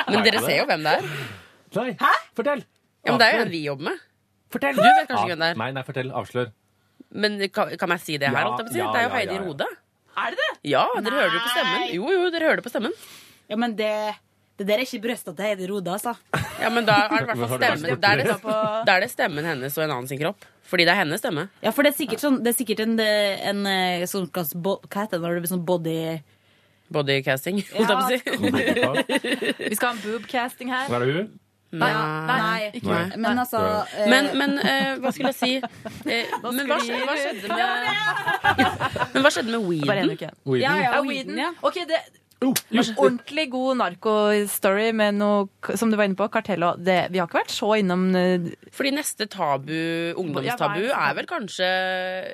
Men 0.10 0.24
dere 0.24 0.40
ser 0.42 0.58
jo 0.64 0.66
hvem 0.72 0.82
det 0.88 0.94
er. 0.98 1.10
Nei, 1.76 1.96
fortell! 2.34 2.64
Ja, 3.10 3.16
men 3.16 3.22
det 3.22 3.28
er 3.28 3.36
jo 3.38 3.44
en 3.48 3.54
vi 3.54 3.64
jobber 3.66 3.90
med. 3.90 4.06
Fortell! 4.54 4.78
Du 4.78 4.82
vet 4.86 5.10
kanskje 5.10 5.28
hvem 5.34 5.44
det 5.44 5.52
er. 5.52 5.60
Nei, 5.62 5.70
nei, 5.76 5.84
fortell. 5.88 6.14
Avslør. 6.22 6.50
Men 7.10 7.38
kan, 7.54 7.74
kan 7.82 7.94
jeg 7.96 8.06
si 8.06 8.18
det 8.22 8.30
her? 8.30 8.38
Ja, 8.38 8.48
holdt 8.50 8.64
jeg 8.64 8.70
på 8.70 8.72
å 8.72 8.76
si? 8.76 8.80
ja, 8.82 8.90
det 8.94 9.02
er 9.02 9.06
jo 9.06 9.10
ja, 9.10 9.18
Heidi 9.18 9.36
ja, 9.36 9.42
ja. 9.42 9.46
Rode. 9.50 9.68
Er 10.20 10.34
det 10.34 10.40
det? 10.40 10.50
Ja, 10.70 10.86
dere 11.00 11.20
hører 11.20 11.36
det 11.36 11.44
på 11.44 11.52
stemmen. 11.54 11.76
Nei. 11.80 11.92
Jo, 11.96 12.10
jo, 12.16 12.32
dere 12.34 12.50
hører 12.50 12.60
det 12.60 12.66
på 12.66 12.74
stemmen. 12.74 12.96
Ja, 13.50 13.58
men 13.62 13.76
det, 13.80 13.92
det 14.60 14.68
der 14.70 14.82
er 14.82 14.86
ikke 14.86 15.02
brøsta 15.08 15.34
til 15.34 15.48
Heidi 15.48 15.70
Rode, 15.70 15.94
altså. 15.96 16.16
Ja, 16.60 16.72
men 16.74 16.88
da 16.90 16.98
er 17.06 17.14
det 17.14 17.22
i 17.22 17.30
hvert 17.30 17.44
fall 17.44 17.54
stemmen. 17.56 18.02
Da 18.04 18.14
er, 18.14 18.24
det, 18.24 18.40
da 18.90 18.96
er 18.98 19.06
det 19.06 19.12
stemmen 19.14 19.48
hennes 19.48 19.78
og 19.80 19.86
en 19.86 19.96
annen 19.96 20.10
sin 20.12 20.22
kropp. 20.22 20.46
Fordi 20.70 20.86
det 20.86 20.94
er 20.94 21.02
hennes 21.02 21.22
stemme. 21.24 21.48
Ja, 21.66 21.72
for 21.74 21.86
det 21.86 21.94
er 21.94 21.98
sikkert, 21.98 22.22
sånn, 22.22 22.42
det 22.46 22.52
er 22.52 22.58
sikkert 22.60 22.84
en, 22.84 23.00
en, 23.00 23.64
en 23.66 24.10
sånn 24.10 24.28
Hva 24.30 24.76
heter 25.00 25.16
det 25.16 25.24
når 25.24 25.40
det 25.40 25.46
blir 25.46 25.54
sånn 25.56 25.66
body 25.66 25.96
Bodycasting, 26.94 27.60
holdt 27.76 27.92
jeg 27.92 27.98
på 28.00 28.02
å 28.02 29.04
si. 29.06 29.54
Vi 29.70 29.78
skal 29.78 29.92
ha 29.92 29.94
en 29.94 30.02
boobcasting 30.02 30.72
her. 30.74 30.90
Er 30.90 31.06
det 31.06 31.16
hun? 31.20 31.28
Nei, 31.72 31.90
Nei. 31.94 32.72
ikke 32.74 32.90
Nei. 32.90 33.18
Men 33.22 33.38
altså 33.44 33.60
eh, 33.94 34.08
Men, 34.10 34.30
men 34.40 34.56
eh, 34.58 34.96
hva 35.04 35.12
skulle 35.14 35.30
jeg 35.30 35.38
si? 35.38 35.52
Eh, 36.10 36.32
men 36.56 36.64
hva, 36.66 36.80
skje- 36.82 37.04
hva 37.06 37.18
skjedde 37.20 37.52
med 37.54 37.68
Men 39.14 39.22
hva 39.26 39.32
skjedde 39.36 39.52
med 39.54 39.86
Bare 39.86 40.02
en 40.02 40.10
weeden? 40.10 40.16
uke. 40.16 40.32
Weeden? 40.50 40.64
Ja, 40.66 40.74
ja, 40.82 41.04
Weeden, 41.06 41.38
ja. 41.38 41.52
Ok, 41.62 41.78
det 41.92 42.00
Ordentlig 42.40 43.50
god 43.52 43.78
narkostory 43.82 44.94
med 44.96 45.18
noe, 45.20 45.50
som 45.76 45.92
du 45.92 45.98
var 46.00 46.08
inne 46.08 46.16
på, 46.16 46.30
kartell 46.32 46.64
og 46.64 46.80
det. 46.88 47.10
Vi 47.12 47.20
har 47.20 47.28
ikke 47.28 47.42
vært 47.42 47.52
så 47.52 47.74
innom 47.82 48.06
eh, 48.16 48.46
Fordi 48.72 48.94
neste 48.96 49.28
tabu, 49.28 49.76
ungdomstabu, 50.16 50.86
er 50.88 50.96
er 50.96 51.18
vel 51.20 51.28
kanskje 51.28 51.68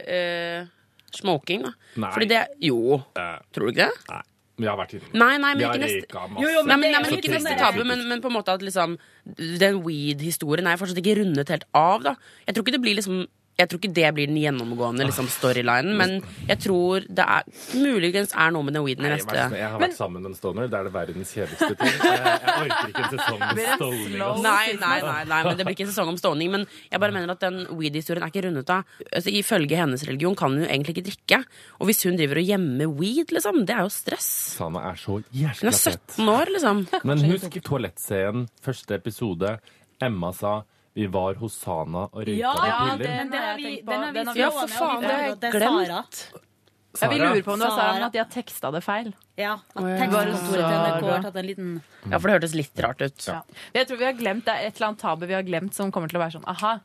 eh, 0.06 0.68
smoking, 1.16 1.66
da. 1.66 1.74
Nei. 2.06 2.12
Fordi 2.14 2.30
det 2.32 2.44
Jo, 2.70 3.02
Eh, 3.18 3.36
tror 3.52 3.66
du 3.68 3.74
ikke 3.74 3.88
det? 3.90 4.08
Nei. 4.14 4.22
Vi 4.56 4.68
har 4.70 4.78
vært 4.80 4.94
innom 4.96 5.10
det. 5.12 5.20
Nei, 5.20 5.34
nei, 5.44 5.54
men 5.56 5.64
ikke 5.68 5.82
neste. 5.82 6.20
Jo, 6.40 6.48
jo, 6.48 6.62
Nei, 6.64 6.78
men, 6.80 6.94
nei, 6.94 7.02
men 7.04 7.18
ikke 7.18 7.34
neste 7.34 7.56
tabu, 7.60 7.82
men, 7.88 8.06
men 8.08 8.22
på 8.24 8.30
en 8.32 8.38
måte 8.38 8.54
at 8.56 8.64
liksom 8.64 8.94
Den 9.36 9.82
weed-historien 9.84 10.70
er 10.72 10.80
fortsatt 10.80 11.02
ikke 11.02 11.18
rundet 11.20 11.52
helt 11.52 11.66
av, 11.76 12.06
da. 12.06 12.14
Jeg 12.48 12.56
tror 12.56 12.64
ikke 12.64 12.76
det 12.78 12.84
blir 12.86 12.96
liksom 13.02 13.26
jeg 13.56 13.70
tror 13.72 13.80
ikke 13.80 13.94
det 13.96 14.10
blir 14.18 14.28
den 14.28 14.40
gjennomgående 14.42 15.06
liksom, 15.08 15.30
storylinen, 15.32 15.96
men 16.00 16.18
jeg 16.50 16.60
tror 16.66 17.06
det 17.08 17.24
er 17.24 17.46
muligens 17.80 18.34
er 18.36 18.52
noe 18.52 18.68
med 18.68 18.76
den 18.76 18.84
weeden 18.84 19.08
i 19.08 19.14
neste 19.14 19.36
jeg 19.56 19.70
har 19.72 19.80
vært 19.82 19.96
sammen 19.98 20.24
med 20.24 20.32
en 20.34 20.38
stoner. 20.38 20.68
Det 20.72 20.78
er 20.80 20.88
det 20.88 20.94
verdens 20.96 21.32
kjedeligste 21.36 21.78
ting. 21.80 21.94
Jeg, 22.06 22.20
jeg 22.26 22.56
orker 22.66 22.92
ikke 22.92 23.04
en 23.06 23.14
sesong 23.14 23.40
med 23.46 23.70
stoning. 23.76 24.18
Nei, 24.46 24.66
nei, 24.82 24.98
nei, 25.06 25.22
nei, 25.30 25.40
men 25.48 25.60
det 25.60 25.68
blir 25.68 25.78
ikke 25.78 25.86
en 25.88 25.92
sesong 25.92 26.12
om 26.12 26.20
stoning. 26.20 26.52
Men 26.54 26.66
jeg 26.92 27.02
bare 27.04 27.16
mener 27.16 27.34
at 27.36 27.44
den 27.44 27.62
weed-historien 27.72 28.26
er 28.26 28.34
ikke 28.34 28.46
rundet 28.48 28.74
av. 28.74 28.92
Altså, 29.08 29.34
ifølge 29.34 29.80
hennes 29.80 30.06
religion 30.10 30.38
kan 30.40 30.54
hun 30.54 30.66
jo 30.66 30.70
egentlig 30.70 30.98
ikke 30.98 31.08
drikke. 31.10 31.42
Og 31.80 31.90
hvis 31.90 32.04
hun 32.08 32.20
driver 32.20 32.42
og 32.42 32.52
gjemmer 32.52 32.94
weed, 33.00 33.34
liksom, 33.36 33.64
det 33.68 33.78
er 33.78 33.84
jo 33.88 33.94
stress. 33.94 34.30
Sana 34.60 34.86
er 34.92 35.02
så 35.02 35.20
Hun 35.22 35.72
er 35.72 35.80
17 35.80 36.32
år, 36.36 36.54
liksom. 36.58 36.86
Men 37.08 37.26
husk 37.32 37.60
toalettscenen, 37.66 38.48
første 38.66 39.00
episode. 39.00 39.58
Emma 40.04 40.32
sa 40.36 40.60
vi 40.96 41.06
var 41.12 41.36
hos 41.42 41.54
Sana 41.60 42.06
og 42.08 42.22
røyka 42.24 42.40
Ja, 42.40 42.54
piller. 42.56 42.68
Ja, 42.72 42.96
den 42.98 43.34
har 43.36 43.58
vi, 43.60 43.82
den 43.82 44.02
har 44.02 44.12
vi 44.12 44.20
Den 44.20 44.28
har 44.28 44.34
vi- 44.34 44.40
Ja, 44.42 44.50
for 44.56 44.68
faen, 44.68 45.02
det 45.02 45.12
har 45.12 45.24
jeg 45.28 45.40
glemt. 45.52 45.62
Sara. 45.86 46.06
Ja, 47.02 47.08
vi 47.12 47.18
Sara. 47.18 47.26
lurer 47.28 47.42
på 47.44 47.52
om 47.54 47.60
det 47.60 47.68
var 47.68 47.76
Sara, 47.76 47.94
men 47.94 48.04
at 48.04 48.12
de 48.14 48.20
har 48.20 48.30
teksta 48.32 48.72
det 48.72 48.84
feil. 48.86 49.14
Ja, 49.38 49.54
at 49.76 49.84
tekstkontoret 49.84 50.56
til 50.56 50.62
NRK 50.64 51.04
har 51.12 51.24
tatt 51.26 51.36
en 51.36 51.46
liten 51.46 51.82
Ja, 52.10 52.18
for 52.20 52.28
det 52.30 52.36
hørtes 52.42 52.56
litt 52.56 52.80
rart 52.80 53.02
ut. 53.02 53.26
Ja. 53.28 53.42
Jeg 53.74 53.88
tror 53.90 53.98
vi 54.00 54.06
har 54.06 54.14
glemt, 54.14 54.46
Det 54.46 54.54
er 54.56 54.68
et 54.68 54.76
eller 54.80 54.88
annet 54.88 55.00
tabu 55.00 55.26
vi 55.28 55.34
har 55.34 55.44
glemt 55.44 55.74
som 55.74 55.92
kommer 55.92 56.08
til 56.10 56.18
å 56.20 56.24
være 56.24 56.40
sånn 56.40 56.48
aha. 56.48 56.80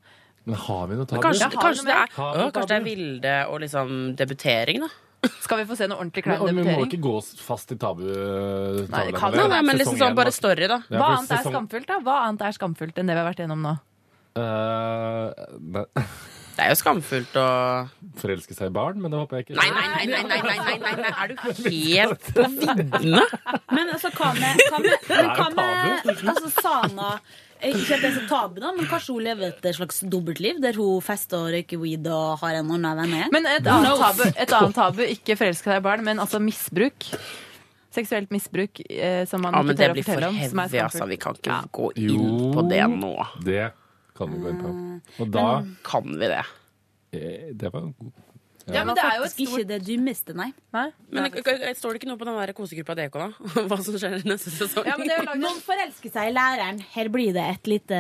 Men 0.47 0.55
har 0.57 0.87
vi 0.89 0.97
noe 0.97 1.07
tabu? 1.07 1.23
Kanskje, 1.23 1.41
Ja, 1.41 1.61
kanskje, 1.61 1.85
det 1.85 1.95
er, 1.95 2.09
ja, 2.17 2.51
kanskje 2.51 2.67
det 2.67 2.81
er 2.81 2.85
Vilde 2.85 3.47
og 3.51 3.61
liksom 3.61 4.17
debutering, 4.17 4.81
da. 4.81 4.89
Skal 5.45 5.59
vi 5.59 5.65
få 5.69 5.77
se 5.77 5.87
noe 5.87 5.99
ordentlig 6.01 6.25
klein 6.25 6.41
debutering? 6.41 6.65
vi 6.65 6.77
må 6.81 6.87
ikke 6.89 7.01
gå 7.03 7.23
fast 7.45 7.71
i 7.71 7.77
tabu. 7.77 8.01
Nei, 8.89 9.05
det 9.13 9.15
kan? 9.15 9.33
Nei, 9.37 9.47
nei, 9.49 9.61
men 9.63 9.77
liksom 9.79 9.99
sånn 10.01 10.15
bare 10.17 10.33
story, 10.33 10.67
da. 10.67 10.79
Hva 10.91 11.19
annet 11.19 11.31
er 11.31 11.45
skamfullt, 11.45 11.87
da? 11.87 11.99
Hva 12.01 12.25
annet 12.27 12.41
er 12.41 12.53
skamfullt 12.57 12.99
enn 12.99 13.07
det 13.07 13.15
vi 13.15 13.21
har 13.23 13.29
vært 13.31 13.43
gjennom 13.47 13.61
nå? 13.63 13.79
Eh, 14.37 15.47
nei, 15.61 15.85
Det 16.61 16.66
er 16.66 16.72
jo 16.74 16.78
skamfullt 16.81 17.37
å 17.41 17.45
Forelske 18.20 18.53
seg 18.53 18.68
i 18.68 18.72
barn, 18.74 18.99
men 19.01 19.12
det 19.14 19.20
håper 19.22 19.39
jeg 19.39 19.47
ikke. 19.47 19.55
Nei, 19.57 19.68
nei, 19.72 19.85
nei, 19.89 20.07
nei, 20.11 20.24
nei, 20.28 20.41
nei, 20.45 20.57
nei, 20.61 20.78
nei, 20.83 20.95
nei. 20.99 21.12
er 21.22 21.31
du 21.31 21.37
helt 21.70 22.26
på 22.37 22.45
viddene? 22.59 23.22
Men 23.72 23.93
altså, 23.95 24.11
hva 24.18 24.33
med, 24.37 24.61
hva 24.68 24.81
med, 24.85 25.07
men 25.09 25.31
hva 25.39 25.47
med 25.57 26.11
altså, 26.35 26.51
Sana 26.59 27.14
Ikke 27.64 27.97
at 27.97 28.03
det 28.05 28.11
er 28.11 28.14
så 28.18 28.26
tabu, 28.28 28.61
da, 28.61 28.74
men 28.76 28.91
kanskje 28.91 29.14
hun 29.16 29.24
lever 29.24 29.55
et 29.55 29.70
slags 29.78 30.03
dobbeltliv, 30.12 30.61
der 30.64 30.76
hun 30.81 31.01
fester 31.05 31.47
og 31.47 31.55
røyker 31.57 31.81
weed 31.81 32.07
og 32.12 32.39
har 32.45 32.61
en 32.61 32.74
annen 32.76 33.01
venn? 33.05 33.16
Men 33.33 33.49
et 33.55 33.66
annet 33.70 34.01
tabu, 34.05 34.24
et 34.33 34.55
annet 34.61 34.76
tabu 34.83 35.03
ikke 35.07 35.37
forelske 35.41 35.70
seg 35.70 35.81
i 35.81 35.87
barn, 35.89 36.05
men 36.07 36.20
altså 36.20 36.41
misbruk. 36.45 37.09
Seksuelt 37.91 38.31
misbruk 38.31 38.81
eh, 38.87 39.24
som 39.26 39.43
man 39.43 39.57
Ja, 39.57 39.64
men 39.64 39.74
ikke 39.74 39.78
det 39.81 39.87
tør 39.87 39.93
å 39.93 39.99
blir 39.99 40.07
for 40.07 40.26
heavy, 40.41 40.83
altså. 40.85 41.09
Vi 41.11 41.18
kan 41.24 41.41
ikke 41.41 41.51
Ja. 41.57 41.61
gå 41.81 41.89
inn 42.05 42.53
på 42.55 42.68
det 42.70 42.85
nå. 43.01 43.14
Det 43.49 43.62
kan 44.21 44.31
vi 44.35 44.41
gå 44.45 44.53
inn 44.53 44.61
på. 44.61 44.73
Og 45.25 45.31
da 45.35 45.45
Kan 45.87 46.12
vi 46.21 46.29
det? 46.31 46.43
eh, 47.16 47.51
Det 47.57 47.73
var 47.73 47.87
en 47.89 47.95
god. 47.99 48.12
Ja, 48.75 48.85
men 48.85 48.95
det 48.99 49.05
er 49.05 49.16
jo 49.18 49.25
et 49.27 49.33
Faktisk 49.35 49.59
ikke 49.59 49.68
det 49.68 49.79
dummeste, 49.87 50.35
nei. 50.37 50.51
Nei? 50.73 50.87
Men 51.11 51.27
det- 51.33 51.77
står 51.79 51.93
det 51.95 52.01
ikke 52.01 52.09
noe 52.11 52.18
på 52.21 52.27
den 52.29 52.37
der 52.39 52.53
kosegruppa 52.55 52.95
DK, 52.99 53.14
da? 53.18 53.29
Hva 53.71 53.79
som 53.83 53.95
skjer 53.99 54.21
neste 54.29 54.51
sesong? 54.55 54.85
Ja, 54.87 54.95
men 54.97 55.09
det 55.09 55.14
er 55.16 55.23
jo 55.23 55.27
laget 55.31 55.43
Noen 55.43 55.61
forelsker 55.66 56.11
seg 56.14 56.31
i 56.31 56.35
læreren. 56.37 56.79
Her 56.95 57.09
blir 57.11 57.33
det 57.35 57.45
et 57.57 57.64
lite, 57.73 57.99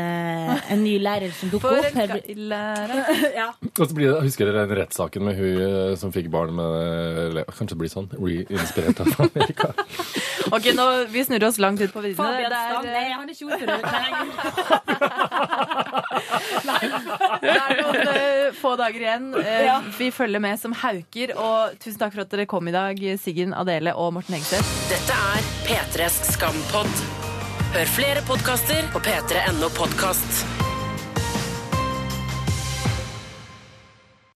en 0.70 0.84
ny 0.84 0.94
lærer 1.02 1.32
som 1.34 1.50
dukker 1.50 1.78
opp. 1.80 1.90
Her 1.96 2.06
blir, 2.14 2.36
lærer. 2.52 3.00
ja. 3.40 3.48
Og 3.70 3.82
så 3.86 3.94
blir 3.96 4.12
det, 4.12 4.20
Husker 4.28 4.46
dere 4.50 4.66
den 4.68 4.76
rettssaken 4.78 5.22
med 5.26 5.34
hun 5.40 5.60
eh, 5.64 5.94
som 6.00 6.12
fikk 6.14 6.28
barn 6.30 6.54
med 6.54 7.40
Kanskje 7.50 7.74
det 7.74 7.80
blir 7.82 7.90
sånn? 7.92 8.08
Re-inspirert 8.14 9.00
av 9.02 9.06
Amerika. 9.26 9.72
Ok, 10.54 10.70
nå, 10.76 10.86
Vi 11.12 11.24
snurrer 11.26 11.48
oss 11.50 11.58
langt 11.62 11.80
ut 11.82 11.92
på 11.92 12.00
viddene. 12.04 12.20
Fabian 12.20 12.50
Stang. 12.50 12.86
er, 12.86 12.92
Nei, 12.94 13.10
han 13.12 13.28
er 13.28 13.32
ikke 13.34 13.46
ordfører. 13.50 13.80
det 17.40 17.54
er 17.54 17.80
noen 17.80 18.00
eh, 18.14 18.46
få 18.60 18.72
dager 18.80 19.00
igjen. 19.04 19.28
Eh, 19.40 19.88
Vi 19.98 20.10
følger 20.14 20.42
med 20.42 20.59
som 20.60 20.76
hauker. 20.76 21.34
Og 21.40 21.80
tusen 21.80 21.98
takk 22.02 22.14
for 22.14 22.24
at 22.24 22.32
dere 22.34 22.48
kom 22.50 22.68
i 22.70 22.76
dag, 22.76 23.00
Siggen, 23.20 23.56
Adele 23.56 23.96
og 23.96 24.14
Morten 24.18 24.38
Hegseth. 24.38 24.76
Dette 24.92 25.20
er 25.34 25.50
P3s 25.66 26.22
Skampod. 26.34 27.04
Hør 27.74 27.94
flere 27.98 28.24
podkaster 28.26 28.88
på 28.94 29.02
p3.no 29.06 29.70
podkast. 29.78 30.59